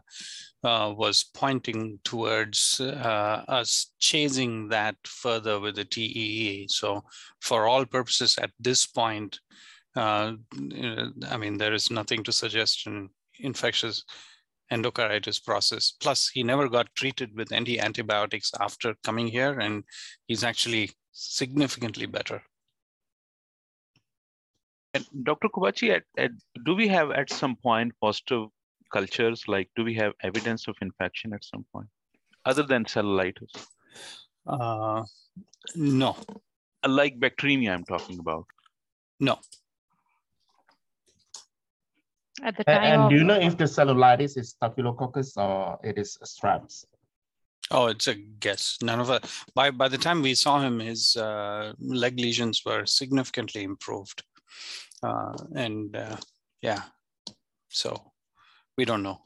uh, 0.64 0.94
was 0.96 1.24
pointing 1.34 2.00
towards 2.04 2.80
uh, 2.80 3.44
us 3.48 3.92
chasing 4.00 4.68
that 4.70 4.96
further 5.06 5.60
with 5.60 5.76
the 5.76 5.86
TEE. 5.86 6.68
So, 6.70 7.04
for 7.42 7.68
all 7.68 7.86
purposes 7.86 8.38
at 8.38 8.52
this 8.60 8.86
point, 8.88 9.40
uh, 9.96 10.34
I 11.30 11.38
mean, 11.38 11.58
there 11.58 11.74
is 11.74 11.92
nothing 11.92 12.24
to 12.24 12.32
suggest 12.32 12.88
an 12.88 13.10
infectious 13.40 14.04
endocarditis 14.72 15.44
process. 15.44 15.94
Plus, 16.00 16.30
he 16.30 16.44
never 16.44 16.70
got 16.70 16.94
treated 16.96 17.36
with 17.36 17.52
any 17.52 17.80
antibiotics 17.80 18.52
after 18.60 18.96
coming 19.04 19.28
here, 19.28 19.60
and 19.60 19.84
he's 20.28 20.44
actually 20.44 20.92
significantly 21.20 22.06
better. 22.06 22.42
And 24.94 25.06
Dr. 25.24 25.50
Kubachi, 25.50 25.96
at, 25.96 26.04
at, 26.18 26.32
do 26.66 26.76
we 26.76 26.88
have 26.88 27.12
at 27.12 27.30
some 27.30 27.56
point 27.56 27.94
positive 28.02 28.48
cultures? 28.92 29.48
Like, 29.48 29.70
do 29.76 29.84
we 29.84 29.94
have 29.96 30.14
evidence 30.24 30.68
of 30.68 30.76
infection 30.82 31.34
at 31.34 31.44
some 31.44 31.66
point, 31.72 31.88
other 32.46 32.64
than 32.64 32.86
cellulitis? 32.86 33.52
Uh, 34.48 35.04
no. 35.76 36.16
Like 36.88 37.20
bacteremia, 37.20 37.74
I'm 37.74 37.84
talking 37.84 38.20
about. 38.20 38.46
No. 39.20 39.38
At 42.42 42.58
the 42.58 42.64
time 42.64 42.84
and, 42.84 43.02
of, 43.02 43.10
do 43.10 43.18
you 43.18 43.24
know 43.26 43.40
if 43.40 43.58
the 43.58 43.66
cellulitis 43.66 44.38
is 44.38 44.50
staphylococcus 44.52 45.36
or 45.36 45.78
it 45.84 45.98
is 45.98 46.18
strep's? 46.24 46.86
Oh, 47.72 47.88
it's 47.88 48.08
a 48.08 48.16
guess. 48.16 48.78
None 48.82 49.00
of 49.00 49.10
it. 49.12 49.26
By 49.54 49.72
by 49.72 49.88
the 49.88 49.98
time 49.98 50.22
we 50.22 50.34
saw 50.36 50.60
him, 50.60 50.80
his 50.80 51.16
uh, 51.16 51.74
leg 51.80 52.20
lesions 52.20 52.64
were 52.66 52.86
significantly 52.86 53.64
improved, 53.64 54.24
uh, 55.04 55.34
and 55.56 55.96
uh, 55.96 56.18
yeah, 56.62 56.82
so 57.70 58.12
we 58.78 58.86
don't 58.86 59.04
know. 59.04 59.22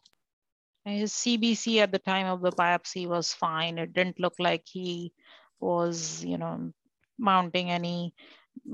his 0.86 1.13
CBC 1.13 1.79
at 1.79 1.91
the 1.91 1.99
time 1.99 2.27
of 2.27 2.41
the 2.41 2.51
biopsy 2.51 3.08
was 3.08 3.34
fine. 3.34 3.77
It 3.77 3.93
didn't 3.93 4.19
look 4.19 4.36
like 4.39 4.63
he 4.65 5.13
was, 5.60 6.23
you 6.23 6.38
know, 6.38 6.73
mounting 7.17 7.71
any, 7.71 8.13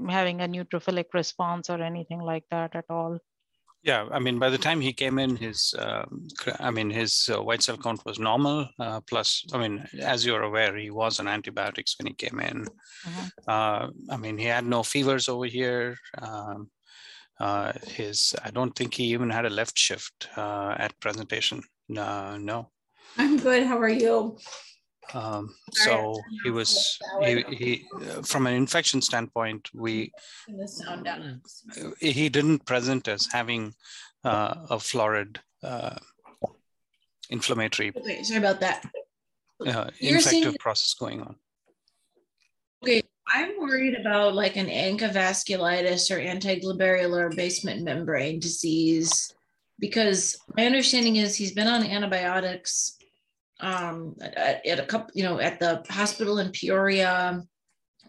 having 0.10 0.42
a 0.42 0.48
neutrophilic 0.48 1.14
response 1.14 1.70
or 1.70 1.82
anything 1.82 2.20
like 2.20 2.46
that 2.50 2.76
at 2.76 2.86
all. 2.90 3.20
Yeah, 3.82 4.08
I 4.12 4.20
mean, 4.20 4.40
by 4.40 4.50
the 4.50 4.58
time 4.58 4.82
he 4.82 4.92
came 4.92 5.20
in, 5.20 5.38
his, 5.38 5.74
um, 5.80 6.28
I 6.60 6.70
mean, 6.70 6.90
his 6.90 7.30
uh, 7.34 7.42
white 7.42 7.62
cell 7.64 7.78
count 7.78 8.06
was 8.06 8.20
normal. 8.20 8.68
Uh, 8.78 9.00
plus, 9.02 9.46
I 9.54 9.58
mean, 9.58 9.88
as 10.02 10.26
you're 10.26 10.44
aware, 10.44 10.76
he 10.76 10.90
was 10.90 11.20
on 11.20 11.30
antibiotics 11.30 11.96
when 11.98 12.08
he 12.08 12.14
came 12.14 12.40
in. 12.42 12.66
Mhm. 13.06 13.32
Uh, 13.48 13.90
I 14.10 14.18
mean, 14.18 14.38
he 14.38 14.46
had 14.46 14.66
no 14.66 14.84
fevers 14.84 15.30
over 15.30 15.46
here. 15.46 15.96
Um, 16.18 16.70
uh, 17.40 17.72
his, 17.88 18.36
I 18.44 18.52
don't 18.52 18.76
think 18.76 18.96
he 18.96 19.06
even 19.06 19.30
had 19.30 19.46
a 19.46 19.50
left 19.50 19.78
shift 19.78 20.28
uh, 20.36 20.76
at 20.78 21.00
presentation. 21.00 21.64
No, 21.88 22.38
no. 22.38 22.72
I'm 23.18 23.38
good. 23.38 23.64
How 23.66 23.78
are 23.80 23.88
you? 23.90 24.38
Um, 25.14 25.56
so 25.72 26.16
he 26.44 26.52
was, 26.52 27.00
he, 27.22 27.44
he, 27.50 27.86
uh, 27.96 28.22
from 28.22 28.46
an 28.48 28.54
infection 28.54 29.02
standpoint, 29.02 29.70
we, 29.74 30.12
Turn 30.48 30.58
the 30.58 30.68
sound 30.68 31.06
down. 31.06 31.42
he 32.00 32.30
didn't 32.30 32.66
present 32.66 33.08
as 33.08 33.28
having 33.32 33.74
uh, 34.24 34.56
a 34.70 34.80
florid 34.80 35.40
uh, 35.64 35.96
inflammatory 37.30 37.92
Okay, 37.96 38.24
sorry 38.24 38.40
about 38.40 38.60
that. 38.60 38.86
uh, 39.66 39.90
infective 40.00 40.58
process 40.60 40.94
going 40.94 41.22
on. 41.22 41.36
Okay, 42.84 43.02
I'm 43.34 43.60
worried 43.60 43.96
about 44.00 44.36
like 44.36 44.56
an 44.58 44.68
ANCA 44.68 45.12
vasculitis 45.12 46.12
or 46.12 46.20
antiglomerular 46.20 47.36
basement 47.36 47.84
membrane 47.84 48.40
disease 48.40 49.34
because 49.80 50.38
my 50.56 50.66
understanding 50.66 51.18
is 51.18 51.36
he's 51.36 51.54
been 51.54 51.68
on 51.68 51.84
antibiotics 51.84 52.99
um, 53.60 54.16
at, 54.22 54.66
at 54.66 54.80
a 54.80 54.86
couple, 54.86 55.12
you 55.14 55.24
know, 55.24 55.40
at 55.40 55.60
the 55.60 55.84
hospital 55.90 56.40
in 56.40 56.52
Peoria, 56.52 57.42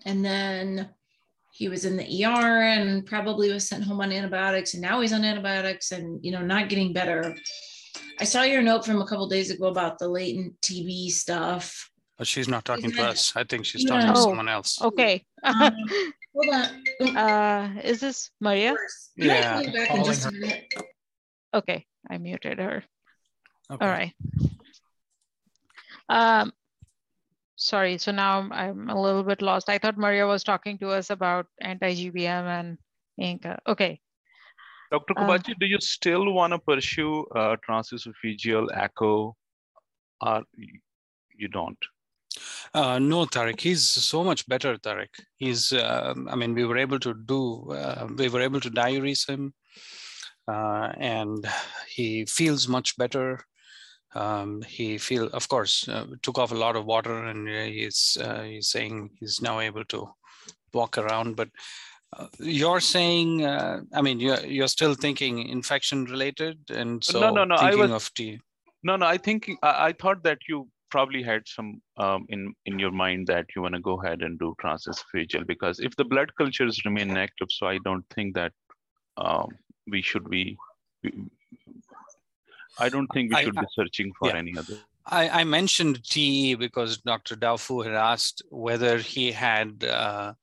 and 0.07 0.25
then 0.25 0.91
he 1.53 1.69
was 1.69 1.85
in 1.85 1.97
the 1.97 2.25
ER 2.25 2.63
and 2.63 3.05
probably 3.05 3.53
was 3.53 3.69
sent 3.69 3.85
home 3.85 4.01
on 4.01 4.13
antibiotics, 4.13 4.75
and 4.75 4.83
now 4.83 5.01
he's 5.01 5.13
on 5.13 5.25
antibiotics 5.25 5.93
and 5.93 6.25
you 6.25 6.31
know 6.33 6.43
not 6.43 6.69
getting 6.69 6.93
better. 6.93 7.35
I 8.21 8.25
saw 8.25 8.43
your 8.43 8.63
note 8.63 8.85
from 8.85 9.01
a 9.01 9.07
couple 9.07 9.29
days 9.29 9.51
ago 9.51 9.67
about 9.67 9.99
the 9.99 10.09
latent 10.09 10.61
TB 10.61 11.11
stuff. 11.11 11.91
But 12.19 12.27
she's 12.27 12.49
not 12.49 12.65
talking 12.67 12.91
to 12.93 13.03
us. 13.03 13.33
I 13.35 13.45
think 13.45 13.65
she's 13.65 13.83
Yeah. 13.83 13.89
talking 13.89 14.13
to 14.13 14.21
Oh, 14.21 14.25
someone 14.29 14.49
else. 14.49 14.81
Okay. 14.83 15.25
Um, 15.43 15.73
hold 16.35 16.55
on. 16.55 17.17
uh, 17.17 17.81
is 17.83 17.99
this 18.01 18.31
Maria? 18.41 18.75
Yeah. 19.17 19.63
back 19.73 19.95
in 19.95 20.05
just 20.05 20.27
a 20.27 20.33
minute? 20.33 20.67
Okay, 21.55 21.87
I 22.11 22.19
muted 22.19 22.59
her. 22.59 22.85
Okay. 23.71 23.85
All 23.85 23.91
right. 23.91 24.13
Um, 26.11 26.53
sorry, 27.57 27.97
so 27.99 28.11
now 28.11 28.39
I'm- 28.41 28.53
I'm 28.53 28.91
a 28.91 29.01
little 29.01 29.23
bit 29.23 29.43
lost. 29.43 29.69
I 29.69 29.79
thought 29.79 29.97
Maria 29.97 30.27
was 30.27 30.43
talking 30.43 30.79
to 30.79 30.91
us 30.91 31.11
about 31.11 31.47
anti-GBM 31.61 32.47
and 32.59 32.79
ANCA. 33.21 33.59
Okay, 33.67 34.01
Dr. 34.91 35.15
Uh, 35.17 35.23
Kubachi, 35.23 35.55
do 35.61 35.67
you 35.67 35.81
still 35.81 36.33
want 36.33 36.53
to 36.53 36.59
pursue 36.59 37.25
uh, 37.37 37.57
transesophageal 37.67 38.69
echo 38.75 39.37
or 40.21 40.43
you 41.37 41.49
don't? 41.49 41.79
Uh, 42.75 42.99
no, 42.99 43.25
Tarek, 43.27 43.61
he's 43.61 43.87
so 43.87 44.25
much 44.25 44.47
better, 44.49 44.77
Tarek. 44.79 45.09
He's, 45.37 45.73
um, 45.73 46.29
I 46.31 46.37
mean, 46.37 46.55
we 46.55 46.65
were 46.65 46.79
able 46.79 46.99
to 47.01 47.15
do, 47.15 47.71
uh, 47.73 48.09
we 48.17 48.29
were 48.29 48.41
able 48.41 48.61
to 48.61 48.71
diurese 48.71 49.29
him 49.29 49.53
uh, 50.49 50.93
and 50.97 51.47
he 51.89 52.27
feels 52.27 52.69
much 52.69 52.97
better. 52.97 53.41
Um, 54.15 54.63
he 54.63 54.99
feel, 54.99 55.27
of 55.29 55.49
course, 55.49 55.89
uh, 55.89 56.07
took 56.23 56.39
off 56.39 56.53
a 56.53 56.57
lot 56.57 56.77
of 56.77 56.85
water 56.85 57.27
and 57.27 57.49
uh, 57.49 57.65
he's, 57.65 58.19
uh, 58.21 58.43
he's 58.43 58.69
saying 58.69 59.11
he's 59.21 59.41
now 59.41 59.61
able 59.61 59.85
to 59.85 60.09
walk 60.73 60.99
around, 60.99 61.37
but 61.37 61.49
uh, 62.17 62.27
you're 62.41 62.81
saying, 62.81 63.45
uh, 63.45 63.81
I 63.95 64.03
mean, 64.03 64.19
you're, 64.19 64.45
you're 64.45 64.69
still 64.69 64.95
thinking 64.95 65.47
infection 65.47 66.05
related 66.07 66.59
and 66.71 67.05
so 67.05 67.31
no, 67.31 67.45
no, 67.45 67.55
I 67.55 67.71
thinking 67.71 67.91
was- 67.93 68.07
of 68.09 68.15
T. 68.15 68.41
No, 68.83 68.97
no, 68.97 69.07
I 69.07 69.19
think 69.19 69.51
I, 69.63 69.89
I 69.89 69.93
thought 69.93 70.23
that 70.25 70.39
you 70.49 70.67
probably 70.91 71.23
had 71.23 71.43
some 71.47 71.81
um, 71.99 72.27
in 72.31 72.55
in 72.67 72.79
your 72.79 72.91
mind 72.91 73.27
that 73.27 73.47
you 73.55 73.63
want 73.63 73.75
to 73.75 73.81
go 73.81 74.01
ahead 74.03 74.23
and 74.23 74.39
do 74.39 74.55
transesophageal 74.63 75.47
because 75.47 75.81
if 75.81 75.95
the 75.97 76.05
blood 76.05 76.33
cultures 76.37 76.81
remain 76.85 77.17
active, 77.17 77.49
so 77.51 77.67
I 77.67 77.79
don't 77.85 78.05
think 78.15 78.35
that 78.35 78.53
um, 79.17 79.49
we 79.87 80.03
should 80.03 80.29
be. 80.29 80.57
I 82.81 82.89
don't 82.89 83.09
think 83.09 83.31
we 83.31 83.37
I- 83.37 83.45
should 83.45 83.55
be 83.55 83.67
searching 83.75 84.13
for 84.19 84.29
yeah. 84.29 84.37
any 84.37 84.57
other. 84.57 84.77
I, 85.07 85.41
I 85.41 85.45
mentioned 85.45 86.05
TE 86.05 86.55
because 86.55 86.99
Dr. 86.99 87.35
Daufu 87.35 87.85
had 87.85 87.95
asked 87.95 88.43
whether 88.51 88.99
he 88.99 89.33
had, 89.33 89.83
uh, 89.83 90.35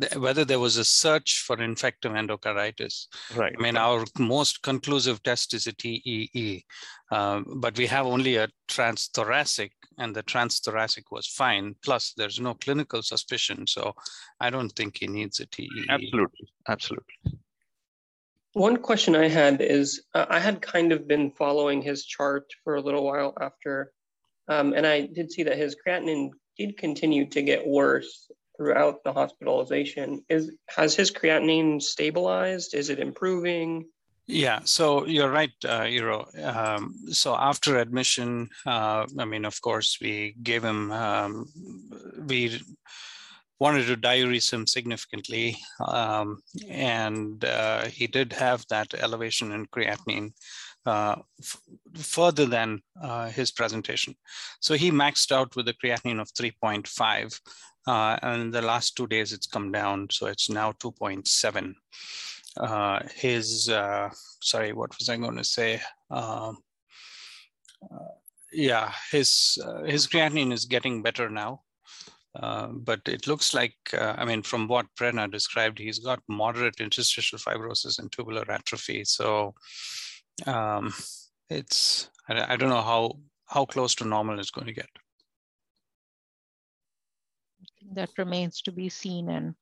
th- 0.00 0.16
whether 0.16 0.44
there 0.44 0.58
was 0.58 0.76
a 0.76 0.84
search 0.84 1.42
for 1.46 1.60
infective 1.62 2.12
endocarditis. 2.12 3.06
Right. 3.34 3.54
I 3.58 3.62
mean, 3.62 3.76
our 3.76 4.04
most 4.18 4.62
conclusive 4.62 5.22
test 5.22 5.54
is 5.54 5.66
a 5.66 5.72
TEE, 5.72 6.64
um, 7.12 7.46
but 7.56 7.78
we 7.78 7.86
have 7.86 8.04
only 8.04 8.36
a 8.36 8.48
transthoracic, 8.68 9.70
and 9.98 10.14
the 10.14 10.24
transthoracic 10.24 11.04
was 11.10 11.26
fine. 11.26 11.74
Plus, 11.82 12.12
there's 12.16 12.40
no 12.40 12.54
clinical 12.54 13.00
suspicion, 13.00 13.66
so 13.66 13.94
I 14.40 14.50
don't 14.50 14.70
think 14.70 14.98
he 14.98 15.06
needs 15.06 15.40
a 15.40 15.46
TEE. 15.46 15.86
Absolutely, 15.88 16.48
absolutely. 16.68 17.14
One 18.54 18.76
question 18.76 19.16
I 19.16 19.26
had 19.26 19.60
is 19.60 20.04
uh, 20.14 20.26
I 20.28 20.38
had 20.38 20.62
kind 20.62 20.92
of 20.92 21.08
been 21.08 21.32
following 21.32 21.82
his 21.82 22.04
chart 22.04 22.52
for 22.62 22.76
a 22.76 22.80
little 22.80 23.04
while 23.04 23.34
after, 23.40 23.92
um, 24.46 24.72
and 24.74 24.86
I 24.86 25.06
did 25.06 25.32
see 25.32 25.42
that 25.42 25.58
his 25.58 25.74
creatinine 25.74 26.30
did 26.56 26.78
continue 26.78 27.26
to 27.30 27.42
get 27.42 27.66
worse 27.66 28.30
throughout 28.56 29.02
the 29.02 29.12
hospitalization. 29.12 30.24
Is 30.28 30.52
has 30.68 30.94
his 30.94 31.10
creatinine 31.10 31.82
stabilized? 31.82 32.74
Is 32.74 32.90
it 32.90 33.00
improving? 33.00 33.86
Yeah, 34.28 34.60
so 34.64 35.04
you're 35.04 35.30
right, 35.30 35.52
uh, 35.64 35.80
Eero. 35.80 36.24
Um, 36.42 36.94
so 37.10 37.34
after 37.34 37.76
admission, 37.76 38.50
uh, 38.64 39.04
I 39.18 39.24
mean, 39.24 39.44
of 39.44 39.60
course, 39.60 39.98
we 40.00 40.34
gave 40.42 40.64
him, 40.64 40.92
um, 40.92 41.46
we 42.26 42.62
wanted 43.60 43.86
to 43.86 43.96
diurese 43.96 44.52
him 44.52 44.66
significantly, 44.66 45.56
um, 45.86 46.42
and 46.68 47.44
uh, 47.44 47.84
he 47.86 48.06
did 48.06 48.32
have 48.32 48.64
that 48.68 48.94
elevation 48.94 49.52
in 49.52 49.66
creatinine 49.66 50.32
uh, 50.86 51.16
f- 51.40 51.60
further 51.94 52.46
than 52.46 52.80
uh, 53.02 53.28
his 53.28 53.50
presentation. 53.50 54.14
So 54.60 54.74
he 54.74 54.90
maxed 54.90 55.32
out 55.32 55.54
with 55.56 55.68
a 55.68 55.74
creatinine 55.74 56.20
of 56.20 56.32
3.5, 56.32 57.40
uh, 57.86 58.18
and 58.22 58.52
the 58.52 58.62
last 58.62 58.96
two 58.96 59.06
days 59.06 59.32
it's 59.32 59.46
come 59.46 59.72
down, 59.72 60.08
so 60.10 60.26
it's 60.26 60.50
now 60.50 60.72
2.7 60.72 61.74
uh, 62.56 63.00
his 63.14 63.68
uh, 63.68 64.08
sorry 64.40 64.72
what 64.72 64.96
was 64.98 65.08
i 65.08 65.16
going 65.16 65.36
to 65.36 65.44
say? 65.44 65.80
Um, 66.10 66.58
yeah 68.52 68.92
his 69.10 69.58
his 69.84 70.06
creatinine 70.06 70.52
is 70.52 70.64
getting 70.64 71.02
better 71.02 71.28
now 71.28 71.60
uh, 72.36 72.66
but 72.66 73.00
it 73.06 73.26
looks 73.26 73.54
like 73.54 73.76
uh, 73.94 74.14
i 74.18 74.24
mean 74.24 74.42
from 74.42 74.66
what 74.66 74.86
Prerna 74.98 75.30
described 75.30 75.78
he's 75.78 75.98
got 75.98 76.20
moderate 76.28 76.80
interstitial 76.80 77.38
fibrosis 77.38 77.98
and 77.98 78.10
tubular 78.10 78.50
atrophy 78.50 79.04
so 79.04 79.54
um, 80.46 80.92
it's 81.50 82.10
I, 82.28 82.54
I 82.54 82.56
don't 82.56 82.70
know 82.70 82.82
how 82.82 83.18
how 83.46 83.64
close 83.64 83.94
to 83.96 84.04
normal 84.04 84.38
it's 84.40 84.50
going 84.50 84.66
to 84.66 84.72
get 84.72 84.88
that 87.92 88.10
remains 88.18 88.62
to 88.62 88.72
be 88.72 88.88
seen 88.88 89.28
and 89.28 89.54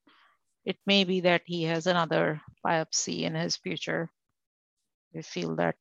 it 0.64 0.76
may 0.86 1.04
be 1.04 1.20
that 1.20 1.42
he 1.44 1.64
has 1.64 1.86
another 1.86 2.40
biopsy 2.64 3.22
in 3.22 3.34
his 3.34 3.56
future. 3.56 4.10
We 5.12 5.22
feel 5.22 5.56
that 5.56 5.74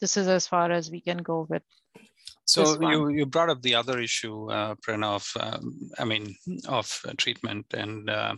this 0.00 0.16
is 0.16 0.26
as 0.26 0.46
far 0.46 0.72
as 0.72 0.90
we 0.90 1.00
can 1.00 1.18
go 1.18 1.46
with. 1.48 1.62
So 2.52 2.80
you, 2.90 3.08
you 3.08 3.26
brought 3.26 3.50
up 3.50 3.62
the 3.62 3.76
other 3.76 3.98
issue, 4.00 4.50
uh, 4.50 4.74
Prerna, 4.82 5.14
of, 5.14 5.26
um, 5.38 5.90
I 5.98 6.04
mean, 6.04 6.34
of 6.68 7.00
uh, 7.06 7.12
treatment. 7.16 7.66
And 7.72 8.10
uh, 8.10 8.34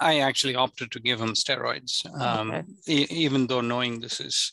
I 0.00 0.20
actually 0.20 0.56
opted 0.56 0.90
to 0.92 1.00
give 1.00 1.20
him 1.20 1.34
steroids, 1.34 1.94
um, 2.20 2.50
okay. 2.50 2.64
e 2.86 3.06
even 3.10 3.46
though 3.46 3.60
knowing 3.60 4.00
this 4.00 4.20
is 4.20 4.52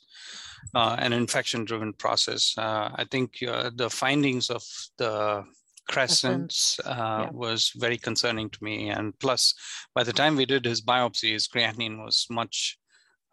uh, 0.74 0.96
an 1.00 1.14
infection-driven 1.14 1.94
process. 1.94 2.54
Uh, 2.58 2.90
I 3.02 3.06
think 3.12 3.30
uh, 3.48 3.72
the 3.76 3.90
findings 3.90 4.50
of 4.50 4.64
the 4.98 5.44
crescents 5.88 6.80
uh, 6.86 7.26
yeah. 7.26 7.30
was 7.32 7.72
very 7.76 7.98
concerning 7.98 8.50
to 8.50 8.64
me. 8.64 8.90
And 8.90 9.18
plus, 9.20 9.54
by 9.94 10.04
the 10.04 10.14
time 10.14 10.36
we 10.36 10.46
did 10.46 10.66
his 10.66 10.82
biopsy, 10.82 11.34
his 11.34 11.48
creatinine 11.48 12.04
was 12.04 12.26
much 12.30 12.78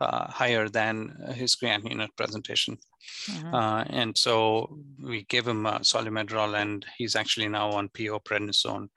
uh, 0.02 0.30
higher 0.30 0.68
than 0.68 1.16
his 1.34 1.56
creatinine 1.56 2.02
at 2.02 2.16
presentation. 2.16 2.78
Mm-hmm. 3.28 3.54
Uh, 3.54 3.84
and 3.88 4.16
so 4.16 4.78
we 5.02 5.24
gave 5.24 5.46
him 5.46 5.66
uh, 5.66 5.78
Solu-Medrol, 5.80 6.60
and 6.60 6.84
he's 6.96 7.16
actually 7.16 7.48
now 7.48 7.70
on 7.70 7.88
PO 7.88 8.20
prednisone. 8.20 8.88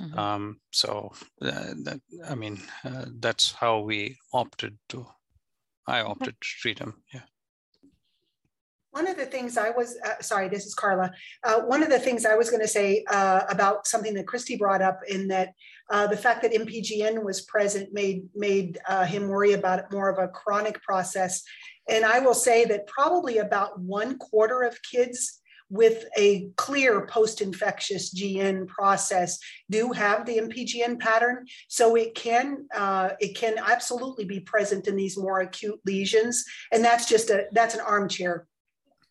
Mm-hmm. 0.00 0.18
Um, 0.18 0.60
so 0.70 1.12
uh, 1.42 1.74
that, 1.84 2.00
I 2.28 2.34
mean, 2.34 2.60
uh, 2.84 3.06
that's 3.18 3.52
how 3.52 3.80
we 3.80 4.16
opted 4.32 4.78
to. 4.90 5.06
I 5.86 6.02
opted 6.02 6.40
to 6.40 6.48
treat 6.62 6.78
him. 6.78 7.02
Yeah. 7.12 7.22
One 8.92 9.06
of 9.06 9.16
the 9.16 9.26
things 9.26 9.56
I 9.56 9.70
was, 9.70 9.96
uh, 10.04 10.20
sorry, 10.20 10.48
this 10.48 10.66
is 10.66 10.74
Carla. 10.74 11.12
Uh, 11.44 11.60
one 11.60 11.82
of 11.82 11.90
the 11.90 11.98
things 11.98 12.26
I 12.26 12.34
was 12.34 12.50
going 12.50 12.62
to 12.62 12.68
say 12.68 13.04
uh, 13.08 13.42
about 13.48 13.86
something 13.86 14.14
that 14.14 14.26
Christy 14.26 14.56
brought 14.56 14.82
up 14.82 15.00
in 15.08 15.28
that 15.28 15.52
uh, 15.90 16.08
the 16.08 16.16
fact 16.16 16.42
that 16.42 16.52
MPGN 16.52 17.22
was 17.24 17.42
present 17.42 17.92
made, 17.92 18.24
made 18.34 18.78
uh, 18.88 19.04
him 19.04 19.28
worry 19.28 19.52
about 19.52 19.78
it 19.78 19.84
more 19.92 20.08
of 20.08 20.18
a 20.18 20.28
chronic 20.28 20.82
process. 20.82 21.42
And 21.88 22.04
I 22.04 22.18
will 22.18 22.34
say 22.34 22.64
that 22.64 22.88
probably 22.88 23.38
about 23.38 23.78
one 23.80 24.18
quarter 24.18 24.62
of 24.62 24.76
kids 24.82 25.40
with 25.70 26.04
a 26.18 26.50
clear 26.56 27.06
post-infectious 27.06 28.12
GN 28.12 28.66
process 28.66 29.38
do 29.70 29.92
have 29.92 30.26
the 30.26 30.38
MPGN 30.38 30.98
pattern. 30.98 31.46
So 31.68 31.94
it 31.94 32.16
can 32.16 32.66
uh, 32.74 33.10
it 33.20 33.36
can 33.36 33.56
absolutely 33.56 34.24
be 34.24 34.40
present 34.40 34.88
in 34.88 34.96
these 34.96 35.16
more 35.16 35.40
acute 35.40 35.80
lesions, 35.86 36.44
and 36.72 36.84
that's 36.84 37.08
just 37.08 37.30
a 37.30 37.46
that's 37.52 37.74
an 37.74 37.80
armchair 37.80 38.48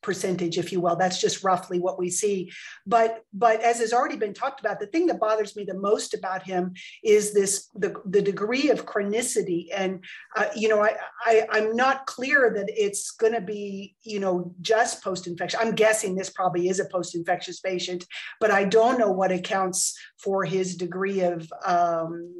percentage, 0.02 0.58
if 0.58 0.72
you 0.72 0.82
will. 0.82 0.96
That's 0.96 1.20
just 1.20 1.44
roughly 1.44 1.80
what 1.80 2.00
we 2.00 2.10
see. 2.10 2.52
But 2.86 3.24
but 3.34 3.62
as 3.62 3.80
has 3.80 3.94
already 3.94 4.18
been 4.18 4.34
talked 4.34 4.60
about, 4.60 4.80
the 4.80 4.88
thing 4.88 5.08
that 5.08 5.20
bothers 5.20 5.56
me 5.56 5.66
the 5.66 5.74
most 5.74 6.14
about 6.14 6.44
him 6.44 6.74
is 7.04 7.34
this 7.34 7.68
the, 7.76 7.96
the 8.06 8.22
degree 8.22 8.70
of 8.70 8.86
chronicity. 8.86 9.68
And 9.76 10.04
uh, 10.36 10.48
you 10.56 10.70
know, 10.70 10.82
I, 10.82 10.96
I 11.26 11.48
I'm 11.52 11.76
not 11.76 12.06
clear 12.06 12.52
that 12.56 12.70
it's 12.70 13.12
going 13.12 13.34
to 13.34 13.42
be 13.42 13.96
you 14.04 14.20
know 14.20 14.54
just 14.62 15.04
post 15.04 15.28
infection. 15.28 15.60
I'm 15.62 15.76
guessing 15.76 16.16
this 16.16 16.30
probably 16.30 16.70
is 16.70 16.80
a 16.80 16.86
post 16.86 17.16
infectious 17.16 17.60
patient, 17.60 18.06
but 18.40 18.52
I 18.52 18.66
don't 18.66 19.00
know 19.00 19.12
what 19.12 19.32
accounts 19.32 19.98
for 20.18 20.46
his 20.46 20.76
degree 20.76 21.22
of 21.22 21.52
um, 21.66 22.34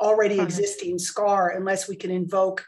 already 0.00 0.40
existing 0.40 0.98
scar 0.98 1.50
unless 1.50 1.88
we 1.88 1.96
can 1.96 2.10
invoke 2.10 2.64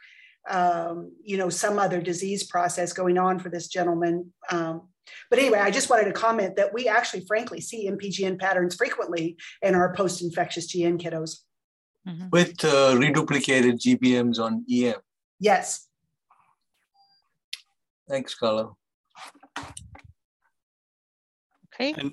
um, 0.49 1.13
you 1.23 1.37
know, 1.37 1.49
some 1.49 1.79
other 1.79 2.01
disease 2.01 2.45
process 2.45 2.93
going 2.93 3.19
on 3.19 3.39
for 3.39 3.49
this 3.49 3.69
gentleman. 3.69 4.33
Um, 4.51 4.89
but 5.31 5.39
anyway, 5.39 5.59
I 5.59 5.71
just 5.71 5.91
wanted 5.91 6.05
to 6.05 6.13
comment 6.13 6.57
that 6.57 6.73
we 6.73 6.89
actually, 6.89 7.25
frankly, 7.27 7.61
see 7.61 7.89
MPGN 7.89 8.39
patterns 8.39 8.75
frequently 8.75 9.37
in 9.63 9.75
our 9.75 9.95
post-infectious 9.95 10.75
GN 10.75 11.01
kiddos. 11.01 11.39
Mm-hmm. 12.07 12.29
With 12.31 12.65
uh, 12.65 12.95
reduplicated 12.95 13.81
GBMs 13.81 14.39
on 14.39 14.65
EM. 14.71 14.95
Yes. 15.41 15.87
Thanks, 18.09 18.35
Carla. 18.35 18.73
Okay. 21.75 21.95
And 21.97 22.13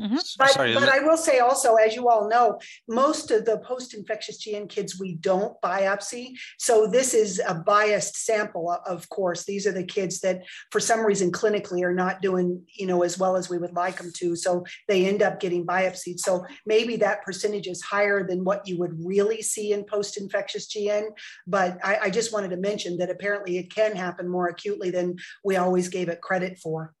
Mm-hmm. 0.00 0.16
But, 0.38 0.50
Sorry, 0.50 0.74
but 0.74 0.88
I 0.88 1.00
will 1.00 1.16
say 1.16 1.38
also, 1.38 1.76
as 1.76 1.94
you 1.94 2.08
all 2.08 2.28
know, 2.28 2.58
most 2.88 3.30
of 3.30 3.44
the 3.44 3.58
post-infectious 3.58 4.44
GN 4.44 4.68
kids 4.68 4.98
we 5.00 5.14
don't 5.14 5.58
biopsy. 5.62 6.32
So 6.58 6.86
this 6.86 7.14
is 7.14 7.40
a 7.46 7.54
biased 7.54 8.16
sample, 8.16 8.76
of 8.86 9.08
course. 9.08 9.44
These 9.44 9.66
are 9.66 9.72
the 9.72 9.84
kids 9.84 10.20
that, 10.20 10.42
for 10.70 10.80
some 10.80 11.00
reason, 11.00 11.32
clinically 11.32 11.82
are 11.82 11.94
not 11.94 12.20
doing, 12.20 12.62
you 12.74 12.86
know, 12.86 13.02
as 13.02 13.18
well 13.18 13.36
as 13.36 13.48
we 13.48 13.58
would 13.58 13.74
like 13.74 13.98
them 13.98 14.12
to. 14.16 14.36
So 14.36 14.64
they 14.88 15.06
end 15.06 15.22
up 15.22 15.40
getting 15.40 15.66
biopsied. 15.66 16.18
So 16.18 16.44
maybe 16.66 16.96
that 16.96 17.22
percentage 17.22 17.66
is 17.66 17.82
higher 17.82 18.26
than 18.26 18.44
what 18.44 18.66
you 18.68 18.78
would 18.78 19.04
really 19.04 19.42
see 19.42 19.72
in 19.72 19.84
post-infectious 19.84 20.68
GN. 20.68 21.08
But 21.46 21.78
I, 21.82 21.98
I 22.04 22.10
just 22.10 22.32
wanted 22.32 22.50
to 22.50 22.56
mention 22.56 22.98
that 22.98 23.10
apparently 23.10 23.58
it 23.58 23.74
can 23.74 23.96
happen 23.96 24.28
more 24.28 24.48
acutely 24.48 24.90
than 24.90 25.16
we 25.44 25.56
always 25.56 25.88
gave 25.88 26.08
it 26.08 26.20
credit 26.20 26.58
for. 26.58 26.94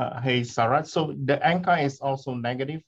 Uh, 0.00 0.18
hey, 0.22 0.42
Sarah. 0.42 0.82
So 0.82 1.14
the 1.26 1.36
ANCA 1.44 1.84
is 1.84 2.00
also 2.00 2.32
negative, 2.32 2.80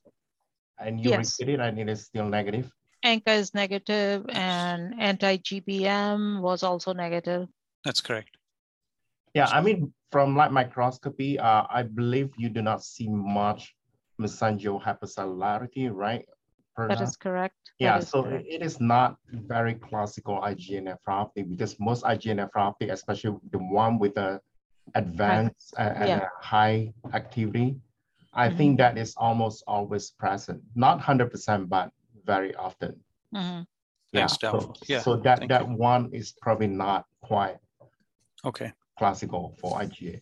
and 0.78 0.98
you 0.98 1.10
yes. 1.10 1.38
repeat 1.38 1.52
it, 1.54 1.60
and 1.60 1.78
it 1.78 1.86
is 1.90 2.06
still 2.06 2.24
negative. 2.24 2.72
ANCA 3.04 3.36
is 3.36 3.52
negative, 3.52 4.24
and 4.30 4.98
anti-GBM 4.98 6.40
was 6.40 6.62
also 6.62 6.94
negative. 6.94 7.48
That's 7.84 8.00
correct. 8.00 8.30
Yeah, 9.34 9.48
I 9.52 9.60
mean, 9.60 9.92
from 10.10 10.36
light 10.36 10.52
microscopy, 10.52 11.38
uh, 11.38 11.64
I 11.68 11.82
believe 11.82 12.30
you 12.38 12.48
do 12.48 12.62
not 12.62 12.82
see 12.82 13.08
much 13.08 13.74
mesangial 14.18 14.82
hypercellularity, 14.82 15.90
right? 15.92 16.24
That 16.78 17.02
is 17.02 17.16
correct. 17.16 17.56
Yeah, 17.78 17.98
is 17.98 18.08
so 18.08 18.22
correct. 18.22 18.46
it 18.48 18.62
is 18.62 18.80
not 18.80 19.16
very 19.28 19.74
classical 19.74 20.40
IgA 20.40 20.88
nephropathy 20.88 21.46
because 21.46 21.76
most 21.78 22.04
IgA 22.04 22.40
nephropathy, 22.40 22.90
especially 22.90 23.36
the 23.50 23.58
one 23.58 23.98
with 23.98 24.16
a 24.16 24.40
advanced 24.94 25.74
and 25.78 26.08
yeah. 26.08 26.28
high 26.40 26.92
activity, 27.12 27.76
I 28.32 28.48
mm-hmm. 28.48 28.56
think 28.56 28.78
that 28.78 28.98
is 28.98 29.14
almost 29.16 29.64
always 29.66 30.10
present. 30.10 30.62
Not 30.74 31.00
100%, 31.00 31.68
but 31.68 31.90
very 32.24 32.54
often. 32.54 33.00
Mm-hmm. 33.34 33.62
Yeah, 34.12 34.26
so, 34.26 34.74
yeah. 34.88 35.00
so 35.00 35.16
that, 35.16 35.38
Thank 35.38 35.50
that 35.50 35.68
you. 35.68 35.76
one 35.76 36.10
is 36.12 36.32
probably 36.32 36.66
not 36.66 37.06
quite 37.22 37.56
okay 38.44 38.72
classical 38.98 39.56
for 39.60 39.78
IgA. 39.78 40.20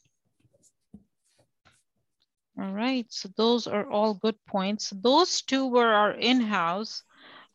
All 2.58 2.72
right, 2.72 3.06
so 3.08 3.28
those 3.36 3.66
are 3.66 3.88
all 3.90 4.14
good 4.14 4.36
points. 4.46 4.92
Those 5.02 5.42
two 5.42 5.66
were 5.66 5.92
our 5.92 6.12
in-house. 6.12 7.02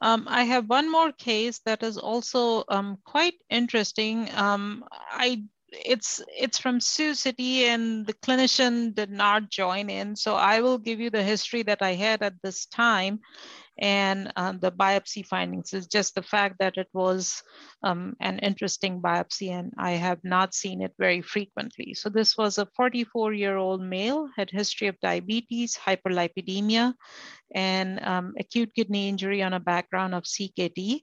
Um, 0.02 0.28
I 0.30 0.44
have 0.44 0.70
one 0.70 0.92
more 0.92 1.12
case 1.12 1.60
that 1.66 1.84
is 1.84 1.98
also 1.98 2.64
um, 2.70 2.98
quite 3.06 3.36
interesting. 3.50 4.30
Um, 4.36 4.84
I 5.10 5.44
it's 5.84 6.22
it's 6.28 6.58
from 6.58 6.80
Sioux 6.80 7.14
City 7.14 7.66
and 7.66 8.06
the 8.06 8.14
clinician 8.14 8.94
did 8.94 9.10
not 9.10 9.50
join 9.50 9.90
in. 9.90 10.16
So 10.16 10.36
I 10.36 10.62
will 10.62 10.78
give 10.78 11.00
you 11.00 11.10
the 11.10 11.24
history 11.24 11.64
that 11.64 11.82
I 11.82 11.94
had 11.94 12.22
at 12.22 12.36
this 12.44 12.66
time 12.68 13.20
and 13.78 14.32
uh, 14.38 14.54
the 14.54 14.72
biopsy 14.72 15.26
findings 15.26 15.74
is 15.74 15.88
just 15.88 16.16
the 16.16 16.22
fact 16.22 16.56
that 16.60 16.78
it 16.78 16.88
was 16.94 17.44
um, 17.84 18.16
an 18.22 18.40
interesting 18.40 19.02
biopsy 19.02 19.50
and 19.50 19.74
I 19.78 19.92
have 19.92 20.20
not 20.24 20.54
seen 20.54 20.82
it 20.82 20.94
very 20.98 21.22
frequently. 21.22 21.94
So 21.94 22.10
this 22.10 22.38
was 22.38 22.58
a 22.58 22.68
44 22.78 23.34
year 23.34 23.58
old 23.58 23.82
male, 23.82 24.30
had 24.36 24.50
history 24.50 24.88
of 24.88 25.00
diabetes, 25.02 25.78
hyperlipidemia, 25.78 26.94
and 27.54 28.00
um, 28.06 28.34
acute 28.40 28.74
kidney 28.74 29.10
injury 29.10 29.44
on 29.44 29.54
a 29.54 29.60
background 29.60 30.16
of 30.16 30.24
CKD. 30.24 31.02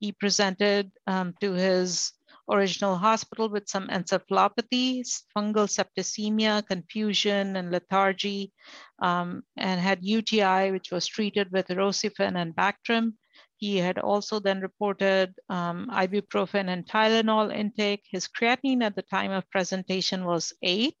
He 0.00 0.12
presented 0.12 0.90
um, 1.06 1.34
to 1.40 1.52
his 1.52 2.12
original 2.50 2.96
hospital 2.96 3.48
with 3.48 3.68
some 3.68 3.88
encephalopathy, 3.88 5.02
fungal 5.36 5.68
septicemia, 5.68 6.66
confusion, 6.66 7.56
and 7.56 7.70
lethargy, 7.70 8.52
um, 9.00 9.42
and 9.56 9.80
had 9.80 10.04
UTI, 10.04 10.70
which 10.72 10.90
was 10.90 11.06
treated 11.06 11.50
with 11.52 11.68
Rocephin 11.68 12.36
and 12.36 12.54
Bactrim. 12.54 13.12
He 13.56 13.76
had 13.78 13.98
also 13.98 14.38
then 14.38 14.60
reported 14.60 15.34
um, 15.48 15.88
ibuprofen 15.90 16.68
and 16.68 16.86
Tylenol 16.86 17.54
intake. 17.54 18.04
His 18.08 18.28
creatinine 18.28 18.84
at 18.84 18.94
the 18.94 19.02
time 19.02 19.32
of 19.32 19.50
presentation 19.50 20.24
was 20.24 20.52
eight, 20.62 20.94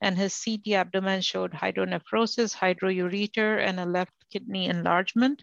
and 0.00 0.16
his 0.16 0.40
CT 0.40 0.74
abdomen 0.74 1.22
showed 1.22 1.52
hydronephrosis, 1.52 2.54
hydroureter, 2.54 3.58
and 3.58 3.80
a 3.80 3.86
left 3.86 4.14
kidney 4.30 4.66
enlargement. 4.66 5.42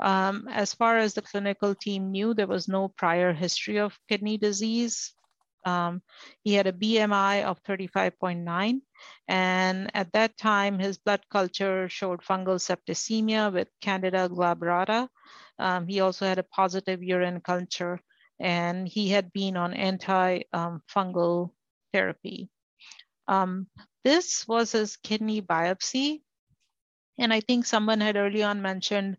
Um, 0.00 0.48
as 0.50 0.74
far 0.74 0.98
as 0.98 1.14
the 1.14 1.22
clinical 1.22 1.74
team 1.74 2.10
knew, 2.10 2.34
there 2.34 2.46
was 2.46 2.68
no 2.68 2.88
prior 2.88 3.32
history 3.32 3.78
of 3.78 3.98
kidney 4.08 4.38
disease. 4.38 5.14
Um, 5.64 6.02
he 6.42 6.54
had 6.54 6.66
a 6.66 6.72
BMI 6.72 7.44
of 7.44 7.62
35.9, 7.62 8.80
and 9.28 9.90
at 9.94 10.12
that 10.12 10.36
time, 10.36 10.78
his 10.78 10.98
blood 10.98 11.22
culture 11.30 11.88
showed 11.88 12.20
fungal 12.22 12.58
septicemia 12.58 13.52
with 13.52 13.68
Candida 13.80 14.28
glabrata. 14.28 15.08
Um, 15.58 15.86
he 15.86 16.00
also 16.00 16.26
had 16.26 16.38
a 16.38 16.50
positive 16.54 17.02
urine 17.02 17.40
culture, 17.40 18.00
and 18.40 18.88
he 18.88 19.10
had 19.10 19.32
been 19.32 19.56
on 19.56 19.72
anti-fungal 19.72 21.42
um, 21.44 21.50
therapy. 21.92 22.50
Um, 23.28 23.68
this 24.04 24.46
was 24.48 24.72
his 24.72 24.96
kidney 24.96 25.40
biopsy. 25.40 26.22
And 27.18 27.32
I 27.32 27.40
think 27.40 27.66
someone 27.66 28.00
had 28.00 28.16
early 28.16 28.42
on 28.42 28.62
mentioned 28.62 29.16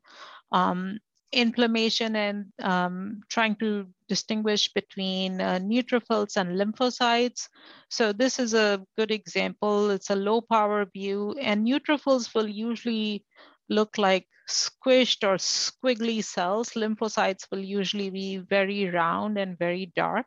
um, 0.54 1.00
inflammation 1.34 2.16
and 2.16 2.46
um, 2.62 3.22
trying 3.28 3.56
to 3.56 3.88
distinguish 4.08 4.72
between 4.72 5.42
uh, 5.42 5.60
neutrophils 5.60 6.38
and 6.38 6.60
lymphocytes. 6.60 7.50
So 7.90 8.14
this 8.14 8.40
is 8.40 8.54
a 8.54 8.86
good 8.98 9.12
example. 9.12 9.90
It's 9.90 10.12
a 10.12 10.16
low 10.16 10.42
power 10.42 10.86
view 10.86 11.36
and 11.42 11.66
neutrophils 11.68 12.34
will 12.36 12.48
usually 12.48 13.26
look 13.70 13.98
like 13.98 14.28
squished 14.48 15.28
or 15.28 15.38
squiggly 15.38 16.24
cells. 16.24 16.72
Lymphocytes 16.72 17.48
will 17.52 17.64
usually 17.64 18.10
be 18.10 18.38
very 18.38 18.90
round 18.90 19.38
and 19.38 19.58
very 19.58 19.92
dark. 19.96 20.26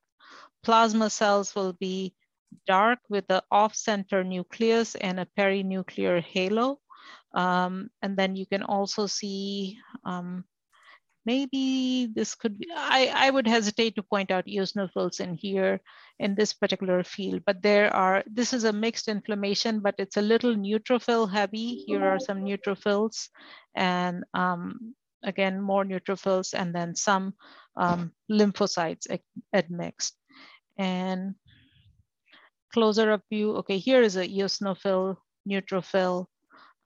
Plasma 0.64 1.09
cells 1.11 1.55
will 1.55 1.74
be 1.74 2.14
dark 2.66 2.99
with 3.09 3.27
the 3.29 3.43
off-center 3.51 4.24
nucleus 4.24 4.95
and 4.97 5.20
a 5.20 5.29
perinuclear 5.39 6.20
halo. 6.22 6.81
Um, 7.37 7.91
and 8.01 8.16
then 8.16 8.34
you 8.34 8.47
can 8.47 8.62
also 8.62 9.07
see 9.07 9.78
um, 10.05 10.45
maybe 11.26 12.09
this 12.14 12.34
could 12.34 12.59
be, 12.59 12.66
I, 12.74 13.12
I 13.14 13.30
would 13.30 13.47
hesitate 13.47 13.97
to 13.97 14.03
point 14.03 14.30
out 14.30 14.47
eosinophils 14.47 15.20
in 15.20 15.34
here 15.34 15.80
in 16.18 16.34
this 16.34 16.55
particular 16.55 17.05
field, 17.05 17.43
but 17.45 17.61
there 17.61 17.95
are, 17.95 18.24
this 18.26 18.55
is 18.55 18.64
a 18.64 18.72
mixed 18.72 19.09
inflammation, 19.09 19.80
but 19.80 19.97
it's 19.99 20.16
a 20.16 20.22
little 20.22 20.55
neutrophil 20.55 21.30
heavy. 21.30 21.84
Here 21.87 22.03
are 22.03 22.18
some 22.18 22.43
neutrophils 22.43 23.28
and 23.74 24.24
um, 24.32 24.95
again, 25.22 25.61
more 25.61 25.84
neutrophils 25.84 26.55
and 26.55 26.74
then 26.74 26.95
some 26.95 27.34
um, 27.76 28.12
lymphocytes 28.30 29.07
admixed. 29.53 30.14
And 30.78 31.34
closer 32.72 33.12
up 33.12 33.22
view, 33.30 33.57
okay, 33.57 33.76
here 33.76 34.01
is 34.01 34.16
a 34.16 34.26
eosinophil, 34.26 35.16
neutrophil, 35.47 36.26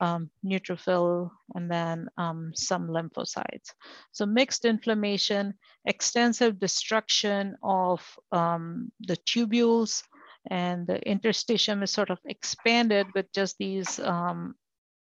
um, 0.00 0.30
neutrophil, 0.44 1.30
and 1.54 1.70
then 1.70 2.08
um, 2.16 2.52
some 2.54 2.88
lymphocytes. 2.88 3.72
So 4.12 4.26
mixed 4.26 4.64
inflammation, 4.64 5.54
extensive 5.84 6.58
destruction 6.58 7.56
of 7.62 8.02
um, 8.32 8.90
the 9.00 9.16
tubules, 9.16 10.02
and 10.50 10.86
the 10.86 11.00
interstitium 11.06 11.82
is 11.82 11.90
sort 11.90 12.10
of 12.10 12.18
expanded 12.24 13.06
with 13.14 13.30
just 13.32 13.58
these 13.58 14.00
um, 14.00 14.54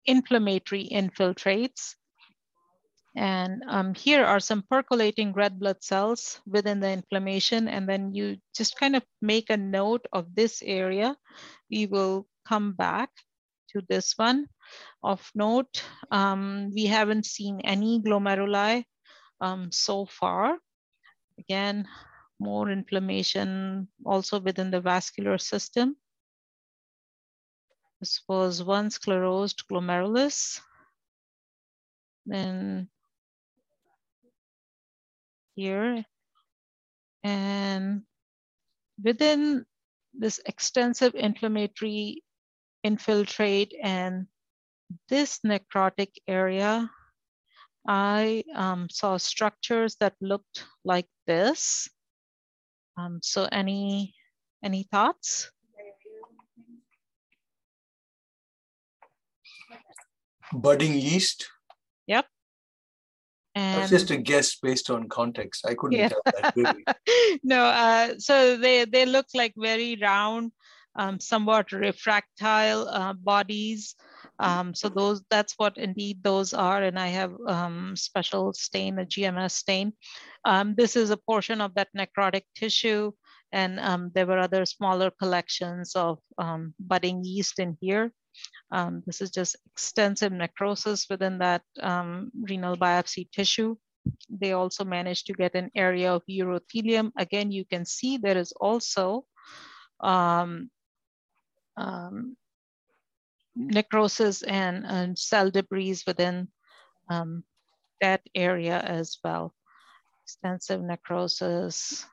inflammatory 0.07 0.89
infiltrates. 0.91 1.95
And 3.17 3.63
um, 3.69 3.95
here 3.95 4.25
are 4.25 4.41
some 4.41 4.63
percolating 4.69 5.33
red 5.33 5.59
blood 5.59 5.83
cells 5.83 6.41
within 6.47 6.81
the 6.81 6.91
inflammation. 6.91 7.67
And 7.69 7.89
then 7.89 8.15
you 8.15 8.37
just 8.55 8.79
kind 8.79 8.95
of 8.95 9.03
make 9.23 9.49
a 9.49 9.57
note 9.57 10.07
of 10.13 10.35
this 10.35 10.63
area. 10.63 11.17
We 11.71 11.87
will 11.87 12.27
come 12.47 12.73
back 12.73 13.09
to 13.73 13.83
this 13.89 14.15
one. 14.17 14.47
Of 15.03 15.31
note, 15.35 15.83
um, 16.11 16.71
we 16.75 16.87
haven't 16.87 17.27
seen 17.27 17.61
any 17.63 18.01
glomeruli 18.01 18.85
um, 19.41 19.71
so 19.71 20.07
far. 20.07 20.59
Again, 21.39 21.87
more 22.41 22.71
inflammation 22.71 23.89
also 24.05 24.41
within 24.41 24.71
the 24.71 24.81
vascular 24.81 25.39
system. 25.39 25.97
This 28.01 28.21
was 28.29 28.63
one 28.63 28.91
sclerosed 28.91 29.65
glomerulus. 29.71 30.61
Then 32.27 32.89
here. 35.55 36.05
And 37.25 38.03
within 39.03 39.65
this 40.15 40.41
extensive 40.47 41.15
inflammatory 41.15 42.23
infiltrate 42.87 43.75
and 43.83 44.27
this 45.09 45.41
necrotic 45.45 46.13
area, 46.29 46.89
I 47.87 48.45
um, 48.55 48.89
saw 48.91 49.17
structures 49.17 49.97
that 50.01 50.15
looked 50.21 50.65
like 50.85 51.09
this. 51.27 51.89
Um, 52.97 53.19
so 53.23 53.49
any, 53.51 54.15
any 54.63 54.85
thoughts? 54.85 55.51
Budding 60.53 60.95
yeast? 60.95 61.49
Yep. 62.07 62.27
And 63.57 63.83
That's 63.83 63.91
just 63.91 64.11
a 64.11 64.17
guess 64.17 64.57
based 64.63 64.91
on 64.91 65.09
context. 65.09 65.67
I 65.67 65.75
couldn't 65.75 65.99
yeah. 65.99 66.09
tell 66.09 66.23
that 66.27 66.97
no, 67.43 67.65
uh, 67.65 68.15
so 68.19 68.57
they, 68.57 68.85
they 68.85 69.07
look 69.07 69.27
like 69.35 69.55
very 69.57 69.99
round, 70.01 70.53
um, 70.97 71.21
somewhat 71.21 71.69
refractile 71.69 72.87
uh, 72.91 73.13
bodies. 73.13 73.95
Um, 74.39 74.75
so 74.75 74.89
those 74.89 75.23
that's 75.31 75.55
what 75.57 75.79
indeed 75.79 76.23
those 76.23 76.53
are. 76.53 76.83
And 76.83 76.99
I 76.99 77.09
have 77.09 77.33
um, 77.47 77.97
special 77.97 78.53
stain, 78.53 78.99
a 78.99 79.07
GMS 79.07 79.53
stain. 79.53 79.93
Um, 80.45 80.75
this 80.77 80.97
is 80.97 81.11
a 81.11 81.17
portion 81.17 81.61
of 81.61 81.75
that 81.75 81.89
necrotic 81.97 82.43
tissue. 82.55 83.13
And 83.53 83.79
um, 83.81 84.11
there 84.15 84.27
were 84.27 84.39
other 84.39 84.67
smaller 84.67 85.11
collections 85.11 85.95
of 85.95 86.19
um, 86.39 86.75
budding 86.81 87.25
yeast 87.25 87.59
in 87.59 87.77
here. 87.81 88.13
This 89.07 89.21
is 89.21 89.31
just 89.31 89.57
extensive 89.73 90.33
necrosis 90.33 91.07
within 91.09 91.39
that 91.39 91.63
renal 91.79 92.77
biopsy 92.77 93.31
tissue. 93.31 93.77
They 94.29 94.53
also 94.53 94.85
managed 94.85 95.27
to 95.27 95.33
get 95.33 95.55
an 95.55 95.71
area 95.75 96.13
of 96.13 96.23
urothelium. 96.29 97.13
Again, 97.17 97.51
you 97.51 97.65
can 97.65 97.85
see 97.85 98.19
there 98.19 98.37
is 98.37 98.53
also 98.53 99.25
um, 100.01 100.71
um 101.77 102.37
necrosis 103.57 104.43
and, 104.43 104.85
and, 104.87 105.19
cell 105.19 105.51
debris 105.51 105.97
within 106.07 106.49
um, 107.09 107.43
that 108.01 108.21
area 108.35 108.79
as 108.81 109.19
well. 109.25 109.55
Extensive 110.25 110.83
necrosis. 110.83 112.05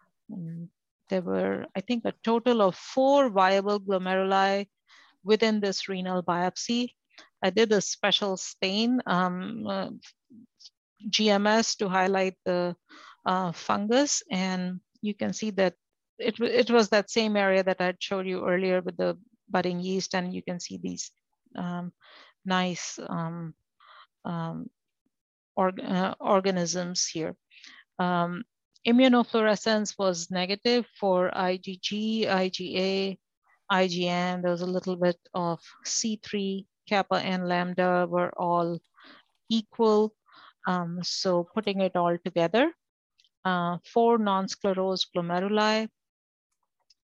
There 1.09 1.21
were, 1.21 1.65
I 1.75 1.81
think, 1.81 2.05
a 2.05 2.13
total 2.23 2.61
of 2.61 2.75
four 2.75 3.29
viable 3.29 3.79
glomeruli 3.79 4.67
within 5.23 5.59
this 5.59 5.89
renal 5.89 6.23
biopsy. 6.23 6.93
I 7.43 7.49
did 7.49 7.71
a 7.73 7.81
special 7.81 8.37
stain, 8.37 9.01
um, 9.05 9.67
uh, 9.67 9.89
GMS 11.09 11.75
to 11.77 11.89
highlight 11.89 12.35
the 12.45 12.75
uh, 13.25 13.51
fungus. 13.51 14.23
And 14.31 14.79
you 15.01 15.13
can 15.13 15.33
see 15.33 15.51
that 15.51 15.75
it, 16.17 16.39
it 16.39 16.71
was 16.71 16.89
that 16.89 17.11
same 17.11 17.35
area 17.35 17.63
that 17.63 17.81
I 17.81 17.95
showed 17.99 18.25
you 18.25 18.47
earlier 18.47 18.81
with 18.81 18.95
the 18.95 19.17
budding 19.53 19.79
yeast. 19.79 20.15
And 20.15 20.33
you 20.33 20.41
can 20.41 20.59
see 20.59 20.79
these 20.81 21.11
um, 21.55 21.93
nice 22.45 22.99
um, 23.07 23.53
um 24.25 24.69
uh, 25.57 26.15
organisms 26.19 27.05
here. 27.05 27.35
Um, 27.99 28.43
immunofluorescence 28.87 29.93
was 29.97 30.31
negative 30.31 30.85
for 30.99 31.31
IgG, 31.31 32.25
IgA, 32.25 33.17
IgM, 33.71 34.41
there 34.41 34.51
was 34.51 34.61
a 34.61 34.73
little 34.77 34.95
bit 34.95 35.17
of 35.33 35.59
C3, 35.85 36.65
kappa 36.87 37.15
and 37.15 37.47
lambda 37.47 38.07
were 38.09 38.31
all 38.37 38.79
equal. 39.49 40.13
Um, 40.67 40.99
so 41.03 41.47
putting 41.53 41.81
it 41.81 41.95
all 41.95 42.17
together, 42.23 42.71
uh, 43.45 43.77
four 43.85 44.17
non-sclerosed 44.17 45.07
glomeruli, 45.15 45.87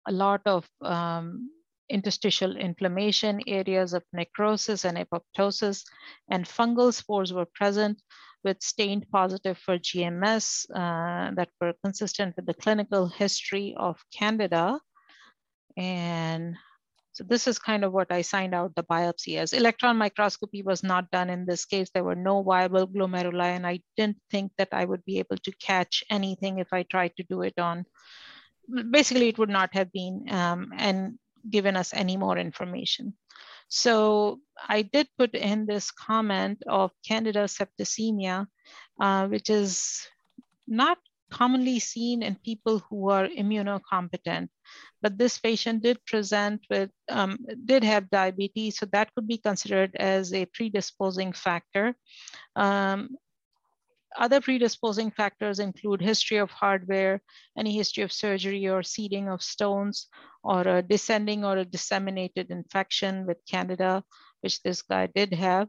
a 0.07 0.13
lot 0.13 0.43
of 0.47 0.69
um, 0.83 1.51
interstitial 1.91 2.57
inflammation, 2.57 3.41
areas 3.47 3.93
of 3.93 4.05
necrosis 4.13 4.85
and 4.85 4.99
apoptosis, 4.99 5.85
and 6.31 6.45
fungal 6.45 6.93
spores 6.93 7.33
were 7.33 7.47
present 7.55 8.01
with 8.45 8.63
stained 8.63 9.07
positive 9.11 9.59
for 9.59 9.79
GMS 9.79 10.67
uh, 10.71 11.35
that 11.35 11.49
were 11.61 11.75
consistent 11.85 12.37
with 12.37 12.47
the 12.47 12.55
clinical 12.55 13.09
history 13.09 13.75
of 13.77 14.03
Candida. 14.17 14.79
And 15.77 16.57
so 17.13 17.25
this 17.25 17.49
is 17.49 17.59
kind 17.59 17.85
of 17.85 17.93
what 17.93 18.13
I 18.13 18.23
signed 18.23 18.55
out 18.55 18.77
the 18.77 18.85
biopsy 18.85 19.39
as. 19.39 19.53
Electron 19.53 19.97
microscopy 19.97 20.63
was 20.63 20.85
not 20.85 21.11
done 21.11 21.31
in 21.31 21.47
this 21.47 21.65
case. 21.65 21.91
There 21.91 22.05
were 22.05 22.15
no 22.15 22.43
viable 22.43 22.87
glomeruli 22.87 23.57
and 23.57 23.67
I 23.67 23.81
didn't 23.97 24.19
think 24.31 24.53
that 24.57 24.69
I 24.73 24.85
would 24.85 25.05
be 25.05 25.19
able 25.19 25.39
to 25.39 25.53
catch 25.61 26.05
anything 26.11 26.59
if 26.59 26.73
I 26.73 26.85
tried 26.85 27.17
to 27.17 27.25
do 27.25 27.43
it 27.43 27.59
on, 27.59 27.87
basically 28.91 29.29
it 29.29 29.39
would 29.39 29.49
not 29.49 29.75
have 29.75 29.93
been 29.93 30.27
um, 30.29 30.73
and 30.77 31.19
given 31.49 31.77
us 31.77 31.93
any 31.95 32.17
more 32.17 32.39
information. 32.39 33.15
So 33.69 34.41
I 34.67 34.83
did 34.83 35.09
put 35.19 35.35
in 35.35 35.67
this 35.67 35.91
comment 35.91 36.63
of 36.67 36.91
Candida 37.07 37.45
septicemia, 37.45 38.47
uh, 39.01 39.29
which 39.29 39.51
is 39.51 40.07
not 40.67 40.99
commonly 41.31 41.79
seen 41.79 42.23
in 42.23 42.35
people 42.37 42.79
who 42.89 43.11
are 43.11 43.29
immunocompetent. 43.29 44.49
But 45.03 45.19
this 45.19 45.39
patient 45.39 45.83
did 45.83 46.05
present 46.07 46.65
with, 46.71 46.91
um, 47.09 47.39
did 47.65 47.85
have 47.85 48.11
diabetes, 48.11 48.79
so 48.79 48.87
that 48.87 49.15
could 49.15 49.29
be 49.29 49.39
considered 49.39 49.95
as 49.97 50.33
a 50.33 50.47
predisposing 50.47 51.33
factor. 51.33 51.95
Um, 52.57 53.17
other 54.17 54.41
predisposing 54.41 55.11
factors 55.11 55.59
include 55.59 56.01
history 56.01 56.39
of 56.39 56.51
hardware, 56.51 57.21
any 57.57 57.75
history 57.75 58.03
of 58.03 58.13
surgery 58.13 58.67
or 58.69 58.83
seeding 58.83 59.29
of 59.29 59.43
stones, 59.43 60.09
or 60.43 60.63
a 60.63 60.83
descending 60.83 61.45
or 61.45 61.59
a 61.59 61.65
disseminated 61.65 62.51
infection 62.51 63.27
with 63.27 63.39
Candida, 63.51 64.03
which 64.41 64.63
this 64.63 64.83
guy 64.83 65.09
did 65.15 65.35
have. 65.35 65.69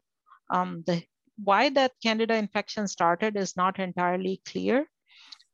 Um, 0.49 0.83
the, 0.87 1.03
why 1.43 1.69
that 1.69 1.93
Candida 2.03 2.35
infection 2.35 2.87
started 2.87 3.37
is 3.37 3.57
not 3.57 3.79
entirely 3.79 4.41
clear. 4.45 4.85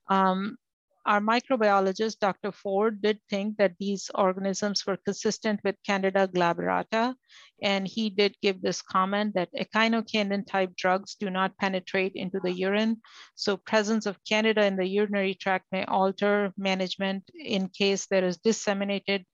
Um, 0.09 0.57
our 1.05 1.21
microbiologist, 1.21 2.19
Dr. 2.19 2.51
Ford, 2.51 3.01
did 3.01 3.19
think 3.29 3.57
that 3.57 3.75
these 3.79 4.09
organisms 4.15 4.85
were 4.87 4.97
consistent 5.05 5.59
with 5.63 5.75
Candida 5.85 6.27
glabrata. 6.27 7.13
And 7.61 7.87
he 7.87 8.09
did 8.09 8.35
give 8.41 8.61
this 8.61 8.81
comment 8.81 9.35
that 9.35 9.53
echinocandin 9.53 10.47
type 10.47 10.75
drugs 10.75 11.15
do 11.15 11.29
not 11.29 11.57
penetrate 11.57 12.13
into 12.15 12.39
the 12.39 12.51
urine. 12.51 13.01
So 13.35 13.57
presence 13.57 14.07
of 14.07 14.17
Candida 14.27 14.65
in 14.65 14.77
the 14.77 14.87
urinary 14.87 15.35
tract 15.35 15.65
may 15.71 15.85
alter 15.85 16.51
management 16.57 17.29
in 17.35 17.69
case 17.69 18.07
there 18.07 18.25
is 18.25 18.37
disseminated 18.37 19.25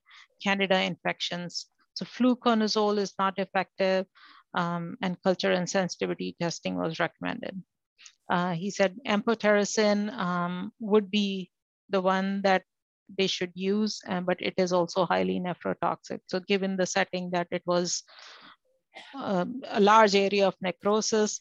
Candida 0.42 0.82
infections. 0.82 1.66
So 1.94 2.04
fluconazole 2.04 2.98
is 2.98 3.14
not 3.18 3.38
effective 3.38 4.06
um, 4.54 4.96
and 5.00 5.20
culture 5.22 5.52
and 5.52 5.68
sensitivity 5.68 6.36
testing 6.40 6.76
was 6.76 7.00
recommended. 7.00 7.62
Uh, 8.30 8.52
he 8.52 8.70
said 8.70 8.96
amphotericin 9.06 10.12
um, 10.12 10.72
would 10.80 11.10
be 11.10 11.50
the 11.92 12.00
one 12.00 12.42
that 12.42 12.64
they 13.18 13.26
should 13.26 13.52
use, 13.54 14.00
but 14.24 14.40
it 14.40 14.54
is 14.56 14.72
also 14.72 15.04
highly 15.04 15.38
nephrotoxic. 15.38 16.20
So 16.26 16.40
given 16.40 16.76
the 16.76 16.86
setting 16.86 17.30
that 17.30 17.48
it 17.50 17.62
was 17.66 18.02
um, 19.14 19.62
a 19.68 19.80
large 19.80 20.14
area 20.14 20.46
of 20.48 20.56
necrosis, 20.60 21.40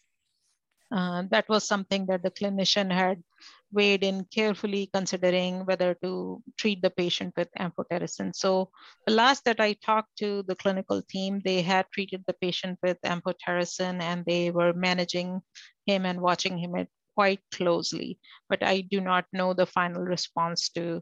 uh, 0.92 1.24
that 1.32 1.48
was 1.48 1.64
something 1.64 2.06
that 2.08 2.22
the 2.22 2.32
clinician 2.32 2.92
had 2.92 3.24
weighed 3.72 4.04
in 4.04 4.26
carefully 4.26 4.90
considering 4.94 5.66
whether 5.66 5.94
to 6.04 6.44
treat 6.58 6.82
the 6.82 6.90
patient 6.90 7.34
with 7.38 7.48
amphotericin. 7.58 8.36
So 8.36 8.70
the 9.08 9.14
last 9.14 9.46
that 9.46 9.62
I 9.62 9.74
talked 9.74 10.18
to 10.18 10.44
the 10.44 10.56
clinical 10.56 11.02
team, 11.02 11.42
they 11.46 11.62
had 11.62 11.86
treated 11.94 12.26
the 12.28 12.34
patient 12.34 12.78
with 12.84 13.00
amphotericin 13.06 14.02
and 14.02 14.26
they 14.26 14.52
were 14.52 14.74
managing 14.74 15.42
him 15.86 16.06
and 16.06 16.20
watching 16.20 16.58
him 16.58 16.76
quite 17.16 17.42
closely, 17.52 18.20
but 18.50 18.64
I 18.64 18.82
do 18.82 19.02
not 19.02 19.26
know 19.34 19.54
the 19.54 19.66
final 19.66 20.04
response 20.04 20.70
to 20.70 21.02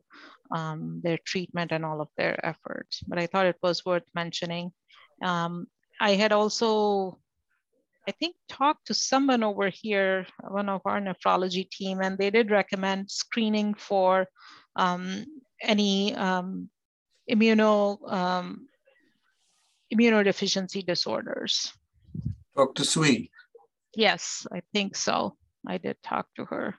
um, 0.56 1.02
their 1.04 1.20
treatment 1.26 1.72
and 1.72 1.86
all 1.86 2.02
of 2.02 2.10
their 2.18 2.44
efforts. 2.46 3.02
But 3.08 3.20
I 3.20 3.28
thought 3.28 3.46
it 3.46 3.62
was 3.62 3.86
worth 3.86 4.08
mentioning. 4.16 4.72
Um, 5.22 5.68
I 6.00 6.16
had 6.16 6.32
also 6.32 7.20
I 8.10 8.12
think, 8.12 8.36
talked 8.48 8.88
to 8.88 8.96
someone 8.96 9.44
over 9.44 9.70
here, 9.70 10.26
one 10.48 10.68
of 10.68 10.82
our 10.86 11.00
nephrology 11.00 11.70
team, 11.70 12.02
and 12.02 12.18
they 12.18 12.32
did 12.32 12.50
recommend 12.50 13.12
screening 13.12 13.76
for 13.76 14.26
um, 14.76 15.26
any 15.62 16.16
um, 16.16 16.72
immuno, 17.30 18.00
um, 18.12 18.68
immunodeficiency 19.94 20.84
disorders. 20.84 21.72
Dr. 22.56 22.84
Sui. 22.84 23.30
Yes, 23.96 24.48
I 24.52 24.62
think 24.74 24.96
so. 24.96 25.38
I 25.68 25.78
did 25.78 25.98
talk 26.04 26.28
to 26.36 26.46
her. 26.46 26.76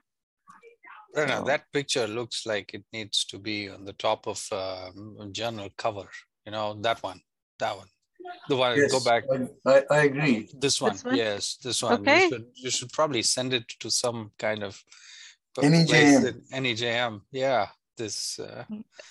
Prerna, 1.15 1.39
so. 1.39 1.43
that 1.45 1.63
picture 1.73 2.07
looks 2.07 2.45
like 2.45 2.73
it 2.73 2.83
needs 2.93 3.25
to 3.25 3.37
be 3.37 3.69
on 3.69 3.85
the 3.85 3.93
top 3.93 4.27
of 4.27 4.41
a 4.51 4.91
journal 5.31 5.69
cover. 5.77 6.07
You 6.45 6.53
know, 6.53 6.73
that 6.81 7.03
one, 7.03 7.21
that 7.59 7.77
one. 7.77 7.87
The 8.47 8.55
one, 8.55 8.77
yes, 8.77 8.91
go 8.91 9.03
back. 9.03 9.23
I, 9.65 9.83
I 9.89 10.03
agree. 10.03 10.49
This 10.57 10.79
one, 10.79 10.93
this 10.93 11.03
one, 11.03 11.15
yes, 11.15 11.57
this 11.63 11.81
one. 11.81 12.01
Okay. 12.01 12.23
You 12.23 12.29
should, 12.29 12.45
you 12.55 12.69
should 12.69 12.93
probably 12.93 13.23
send 13.23 13.53
it 13.53 13.67
to 13.79 13.89
some 13.89 14.31
kind 14.37 14.63
of 14.63 14.81
NEJM. 15.57 16.41
NEJM, 16.53 17.21
yeah. 17.31 17.67
This, 17.97 18.39
uh, 18.39 18.63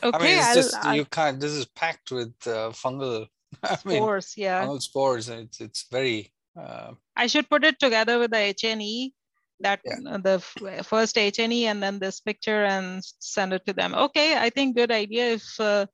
okay, 0.02 0.16
I 0.16 0.22
mean, 0.22 0.38
it's 0.38 0.54
just 0.54 0.74
I'll, 0.76 0.96
you 0.96 1.04
can't. 1.04 1.38
This 1.38 1.52
is 1.52 1.66
packed 1.66 2.10
with 2.10 2.32
uh, 2.46 2.72
fungal 2.72 3.26
I 3.62 3.76
mean, 3.84 3.98
spores. 3.98 4.34
Yeah, 4.36 4.64
fungal 4.64 4.82
spores. 4.82 5.28
It's 5.28 5.60
it's 5.60 5.86
very. 5.90 6.32
Uh, 6.58 6.92
I 7.14 7.26
should 7.26 7.48
put 7.48 7.64
it 7.64 7.78
together 7.78 8.18
with 8.18 8.30
the 8.32 8.38
H&E 8.38 9.12
that 9.60 9.80
yeah. 9.84 10.18
the 10.18 10.40
first 10.84 11.18
H&E 11.18 11.66
and 11.66 11.82
then 11.82 11.98
this 11.98 12.20
picture 12.20 12.64
and 12.64 13.02
send 13.20 13.52
it 13.52 13.64
to 13.66 13.72
them. 13.72 13.94
Okay, 13.94 14.36
I 14.36 14.50
think 14.50 14.76
good 14.76 14.90
idea 14.90 15.34
if 15.34 15.60
uh, 15.60 15.86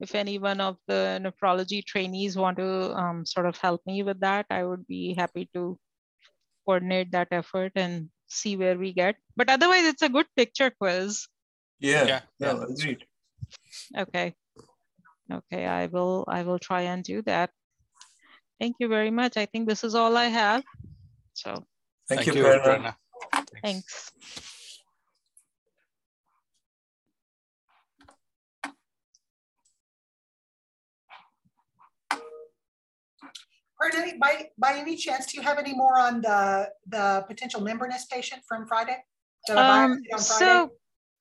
if 0.00 0.14
any 0.14 0.38
one 0.38 0.60
of 0.60 0.76
the 0.88 1.22
nephrology 1.22 1.84
trainees 1.84 2.36
want 2.36 2.58
to 2.58 2.92
um, 2.94 3.24
sort 3.24 3.46
of 3.46 3.56
help 3.56 3.80
me 3.86 4.02
with 4.02 4.20
that, 4.20 4.46
I 4.50 4.64
would 4.64 4.86
be 4.86 5.14
happy 5.14 5.48
to 5.54 5.78
coordinate 6.66 7.12
that 7.12 7.28
effort 7.30 7.72
and 7.76 8.08
see 8.26 8.56
where 8.56 8.76
we 8.76 8.92
get. 8.92 9.16
But 9.36 9.48
otherwise, 9.48 9.84
it's 9.84 10.02
a 10.02 10.08
good 10.08 10.26
picture 10.36 10.70
quiz. 10.70 11.28
Yeah, 11.78 12.04
yeah, 12.06 12.20
yeah 12.38 12.62
agreed. 12.62 13.04
Okay. 13.96 14.34
Okay, 15.32 15.66
I 15.66 15.86
will 15.86 16.24
I 16.28 16.42
will 16.42 16.58
try 16.58 16.82
and 16.82 17.02
do 17.02 17.22
that. 17.22 17.50
Thank 18.60 18.76
you 18.78 18.88
very 18.88 19.10
much. 19.10 19.36
I 19.36 19.46
think 19.46 19.68
this 19.68 19.84
is 19.84 19.94
all 19.94 20.16
I 20.16 20.26
have. 20.26 20.62
So 21.34 21.64
thank, 22.08 22.22
thank 22.22 22.36
you, 22.36 22.42
Prerna. 22.42 22.94
Thanks. 23.60 24.10
Or 33.82 33.90
by, 34.20 34.46
by 34.58 34.74
any 34.78 34.96
chance, 34.96 35.26
do 35.26 35.38
you 35.38 35.42
have 35.42 35.58
any 35.58 35.74
more 35.74 35.98
on 35.98 36.20
the, 36.20 36.70
the 36.86 37.24
potential 37.26 37.60
membranous 37.60 38.04
patient 38.06 38.42
from 38.46 38.66
Friday? 38.66 38.96
Um, 39.50 39.56
Friday? 39.56 40.18
So, 40.18 40.70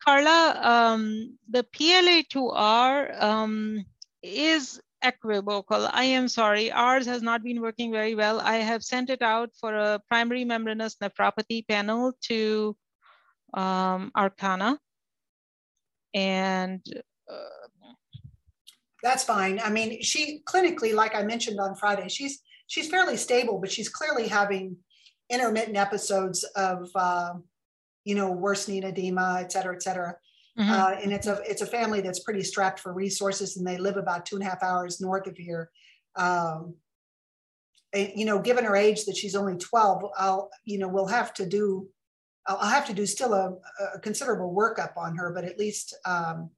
Carla, 0.04 0.60
um, 0.62 1.38
the 1.50 1.64
PLA2R 1.64 3.22
um, 3.22 3.84
is 4.22 4.80
equivocal. 5.04 5.88
I 5.92 6.06
am 6.06 6.28
sorry, 6.28 6.72
ours 6.72 7.06
has 7.06 7.22
not 7.22 7.44
been 7.44 7.62
working 7.62 7.92
very 7.92 8.16
well. 8.16 8.40
I 8.40 8.58
have 8.58 8.84
sent 8.84 9.10
it 9.10 9.22
out 9.22 9.50
for 9.60 9.76
a 9.76 10.00
primary 10.08 10.46
membranous 10.46 10.96
nephropathy 11.02 11.68
panel 11.68 12.14
to 12.24 12.76
um, 13.54 14.12
Arkana. 14.16 14.78
And 16.14 16.82
uh, 17.32 17.78
that's 19.04 19.24
fine. 19.24 19.60
I 19.64 19.70
mean, 19.70 20.02
she 20.02 20.42
clinically, 20.46 20.94
like 20.94 21.16
I 21.16 21.24
mentioned 21.24 21.60
on 21.60 21.76
Friday, 21.76 22.08
she's 22.10 22.42
she's 22.68 22.90
fairly 22.90 23.18
stable, 23.18 23.60
but 23.60 23.72
she's 23.72 23.90
clearly 23.90 24.28
having 24.28 24.78
intermittent 25.30 25.78
episodes 25.78 26.44
of, 26.56 26.90
uh, 26.96 27.34
you 28.04 28.16
know, 28.16 28.32
worsening 28.32 28.84
edema, 28.84 29.38
et 29.40 29.52
cetera, 29.52 29.74
et 29.74 29.82
cetera. 29.82 30.16
Mm-hmm. 30.60 30.72
Uh, 30.72 30.96
and 31.02 31.14
it's 31.14 31.28
a 31.28 31.42
it's 31.50 31.62
a 31.62 31.66
family 31.66 32.02
that's 32.02 32.20
pretty 32.20 32.44
strapped 32.44 32.80
for 32.80 32.94
resources, 32.94 33.58
and 33.58 33.66
they 33.66 33.78
live 33.78 33.98
about 33.98 34.26
two 34.26 34.36
and 34.36 34.46
a 34.46 34.50
half 34.50 34.62
hours 34.64 35.00
north 35.00 35.28
of 35.28 35.38
here. 35.38 35.70
Um, 36.18 36.76
and, 37.94 38.12
you 38.16 38.26
know, 38.26 38.40
given 38.40 38.66
her 38.66 38.76
age 38.76 39.06
that 39.06 39.18
she's 39.18 39.36
only 39.36 39.58
12, 39.58 40.04
I'll 40.18 40.50
you 40.66 40.78
know 40.78 40.88
we'll 40.88 41.08
have 41.08 41.34
to 41.36 41.46
do 41.46 41.88
I'll 42.48 42.70
have 42.70 42.88
to 42.88 42.94
do 42.94 43.06
still 43.06 43.34
a, 43.34 43.56
a 43.96 44.00
considerable 44.00 44.54
workup 44.54 44.98
on 44.98 45.16
her, 45.18 45.32
but 45.34 45.46
at 45.46 45.60
least 45.60 45.96
um, 46.06 46.50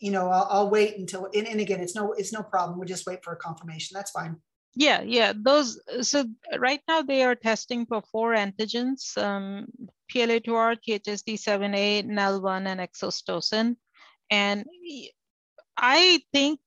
you 0.00 0.10
know 0.10 0.28
I'll, 0.28 0.48
I'll 0.50 0.70
wait 0.70 0.98
until 0.98 1.28
and, 1.34 1.46
and, 1.46 1.60
again 1.60 1.80
it's 1.80 1.94
no 1.94 2.12
it's 2.12 2.32
no 2.32 2.42
problem. 2.42 2.78
We'll 2.78 2.88
just 2.88 3.06
wait 3.06 3.22
for 3.22 3.32
a 3.32 3.36
confirmation. 3.36 3.94
That's 3.94 4.10
fine. 4.10 4.36
Yeah, 4.74 5.02
yeah. 5.02 5.32
Those 5.36 5.80
so 6.00 6.24
right 6.58 6.80
now 6.88 7.02
they 7.02 7.22
are 7.22 7.34
testing 7.34 7.86
for 7.86 8.02
four 8.10 8.34
antigens: 8.34 9.16
um, 9.18 9.66
PLA2R, 10.12 10.76
THSD7A, 10.86 12.04
NELL1, 12.06 12.66
and 12.66 12.80
exostosin. 12.80 13.76
And 14.30 14.64
I 15.76 16.20
think 16.32 16.60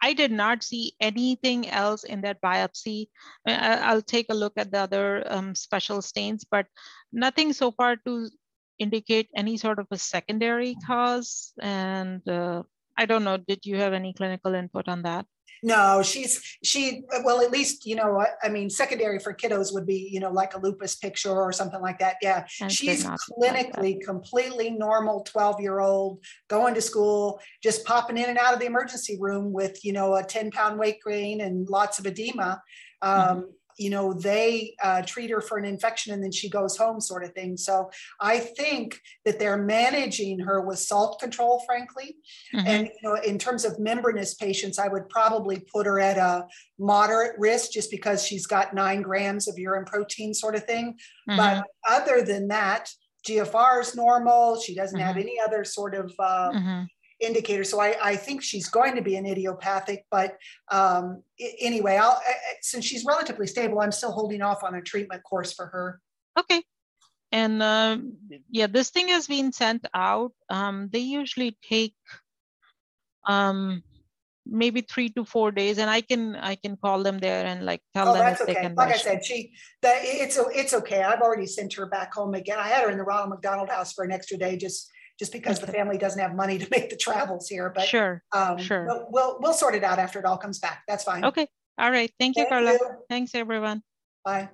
I 0.00 0.12
did 0.12 0.30
not 0.30 0.62
see 0.62 0.94
anything 1.00 1.68
else 1.68 2.04
in 2.04 2.20
that 2.22 2.40
biopsy. 2.40 3.08
I'll 3.46 4.02
take 4.02 4.26
a 4.30 4.34
look 4.34 4.52
at 4.56 4.70
the 4.70 4.78
other 4.78 5.24
um, 5.26 5.54
special 5.54 6.02
stains, 6.02 6.44
but 6.48 6.66
nothing 7.12 7.52
so 7.52 7.72
far 7.72 7.96
to 8.06 8.30
indicate 8.78 9.28
any 9.34 9.56
sort 9.56 9.78
of 9.78 9.86
a 9.90 9.98
secondary 9.98 10.76
cause. 10.86 11.52
And 11.60 12.26
uh, 12.28 12.62
I 12.98 13.06
don't 13.06 13.24
know, 13.24 13.36
did 13.36 13.64
you 13.64 13.76
have 13.76 13.92
any 13.92 14.12
clinical 14.12 14.54
input 14.54 14.88
on 14.88 15.02
that? 15.02 15.24
No, 15.62 16.02
she's 16.02 16.40
she 16.62 17.02
well 17.24 17.40
at 17.40 17.50
least 17.50 17.84
you 17.84 17.96
know 17.96 18.24
I 18.42 18.48
mean 18.48 18.70
secondary 18.70 19.18
for 19.18 19.34
kiddos 19.34 19.72
would 19.74 19.86
be 19.86 20.08
you 20.12 20.20
know 20.20 20.30
like 20.30 20.54
a 20.54 20.60
lupus 20.60 20.94
picture 20.94 21.32
or 21.32 21.52
something 21.52 21.80
like 21.80 21.98
that. 21.98 22.16
Yeah, 22.22 22.46
and 22.60 22.70
she's 22.70 23.04
clinically 23.04 23.94
like 23.96 24.00
completely 24.04 24.70
normal 24.70 25.24
12 25.24 25.60
year 25.60 25.80
old 25.80 26.22
going 26.48 26.74
to 26.74 26.80
school, 26.80 27.40
just 27.62 27.84
popping 27.84 28.18
in 28.18 28.28
and 28.28 28.38
out 28.38 28.54
of 28.54 28.60
the 28.60 28.66
emergency 28.66 29.18
room 29.20 29.52
with 29.52 29.84
you 29.84 29.92
know 29.92 30.14
a 30.14 30.22
10 30.22 30.52
pound 30.52 30.78
weight 30.78 30.98
gain 31.04 31.40
and 31.40 31.68
lots 31.68 31.98
of 31.98 32.06
edema. 32.06 32.62
Um, 33.02 33.18
mm-hmm 33.20 33.40
you 33.78 33.90
know 33.90 34.12
they 34.12 34.74
uh, 34.82 35.02
treat 35.02 35.30
her 35.30 35.40
for 35.40 35.56
an 35.56 35.64
infection 35.64 36.12
and 36.12 36.22
then 36.22 36.32
she 36.32 36.50
goes 36.50 36.76
home 36.76 37.00
sort 37.00 37.24
of 37.24 37.32
thing 37.32 37.56
so 37.56 37.90
i 38.20 38.38
think 38.38 39.00
that 39.24 39.38
they're 39.38 39.56
managing 39.56 40.38
her 40.38 40.60
with 40.60 40.78
salt 40.78 41.18
control 41.20 41.62
frankly 41.64 42.16
mm-hmm. 42.54 42.66
and 42.66 42.86
you 42.86 43.08
know 43.08 43.14
in 43.22 43.38
terms 43.38 43.64
of 43.64 43.78
membranous 43.78 44.34
patients 44.34 44.78
i 44.78 44.88
would 44.88 45.08
probably 45.08 45.60
put 45.72 45.86
her 45.86 46.00
at 46.00 46.18
a 46.18 46.46
moderate 46.78 47.38
risk 47.38 47.70
just 47.70 47.90
because 47.90 48.24
she's 48.24 48.46
got 48.46 48.74
nine 48.74 49.00
grams 49.00 49.48
of 49.48 49.58
urine 49.58 49.84
protein 49.84 50.34
sort 50.34 50.54
of 50.54 50.64
thing 50.64 50.96
mm-hmm. 51.28 51.36
but 51.36 51.64
other 51.88 52.22
than 52.22 52.48
that 52.48 52.90
gfr 53.26 53.80
is 53.80 53.94
normal 53.94 54.60
she 54.60 54.74
doesn't 54.74 54.98
mm-hmm. 54.98 55.06
have 55.06 55.16
any 55.16 55.38
other 55.40 55.64
sort 55.64 55.94
of 55.94 56.12
uh, 56.18 56.50
mm-hmm 56.50 56.82
indicator. 57.20 57.64
So 57.64 57.80
I, 57.80 57.96
I 58.02 58.16
think 58.16 58.42
she's 58.42 58.68
going 58.68 58.94
to 58.96 59.02
be 59.02 59.16
an 59.16 59.26
idiopathic, 59.26 60.06
but 60.10 60.36
um, 60.70 61.22
anyway, 61.60 61.96
I'll, 61.96 62.20
since 62.60 62.84
she's 62.84 63.04
relatively 63.04 63.46
stable, 63.46 63.80
I'm 63.80 63.92
still 63.92 64.12
holding 64.12 64.42
off 64.42 64.62
on 64.62 64.74
a 64.74 64.82
treatment 64.82 65.22
course 65.24 65.52
for 65.52 65.66
her. 65.66 66.00
Okay. 66.38 66.62
and 67.32 67.62
um, 67.62 68.14
yeah, 68.50 68.66
this 68.66 68.90
thing 68.90 69.08
has 69.08 69.26
been 69.26 69.52
sent 69.52 69.86
out. 69.94 70.32
Um, 70.48 70.88
they 70.92 71.00
usually 71.00 71.58
take 71.62 71.94
um, 73.26 73.82
maybe 74.46 74.80
three 74.80 75.10
to 75.10 75.24
four 75.24 75.50
days, 75.52 75.78
and 75.78 75.90
I 75.90 76.00
can 76.00 76.36
I 76.36 76.54
can 76.54 76.76
call 76.76 77.02
them 77.02 77.18
there 77.18 77.44
and 77.44 77.66
like 77.66 77.82
tell 77.94 78.08
oh, 78.08 78.12
them 78.14 78.22
that's 78.22 78.40
if 78.40 78.48
okay. 78.48 78.54
they 78.54 78.60
can. 78.60 78.74
Like 78.74 78.94
I 78.94 78.96
said, 78.96 79.24
she 79.24 79.52
that 79.82 79.98
it's 80.02 80.38
it's 80.54 80.72
okay. 80.74 81.02
I've 81.02 81.20
already 81.20 81.46
sent 81.46 81.74
her 81.74 81.86
back 81.86 82.14
home 82.14 82.34
again. 82.34 82.58
I 82.58 82.68
had 82.68 82.84
her 82.84 82.90
in 82.90 82.98
the 82.98 83.04
Ronald 83.04 83.30
McDonald 83.30 83.68
House 83.68 83.92
for 83.92 84.04
an 84.04 84.12
extra 84.12 84.38
day 84.38 84.56
just 84.56 84.90
just 85.18 85.32
because 85.32 85.60
the 85.60 85.66
family 85.66 85.98
doesn't 85.98 86.20
have 86.20 86.34
money 86.34 86.58
to 86.58 86.68
make 86.70 86.90
the 86.90 86.96
travels 86.96 87.48
here. 87.48 87.70
But 87.74 87.84
sure, 87.84 88.22
um, 88.32 88.58
sure. 88.58 88.84
We'll, 88.86 89.06
we'll 89.10 89.38
we'll 89.40 89.52
sort 89.52 89.74
it 89.74 89.84
out 89.84 89.98
after 89.98 90.18
it 90.18 90.24
all 90.24 90.38
comes 90.38 90.58
back. 90.58 90.84
That's 90.86 91.04
fine. 91.04 91.24
Okay. 91.24 91.48
All 91.78 91.90
right. 91.90 92.10
Thank 92.18 92.36
you, 92.36 92.42
Thank 92.42 92.50
Carla. 92.50 92.72
You. 92.72 92.90
Thanks, 93.08 93.34
everyone. 93.34 93.82
Bye. 94.24 94.48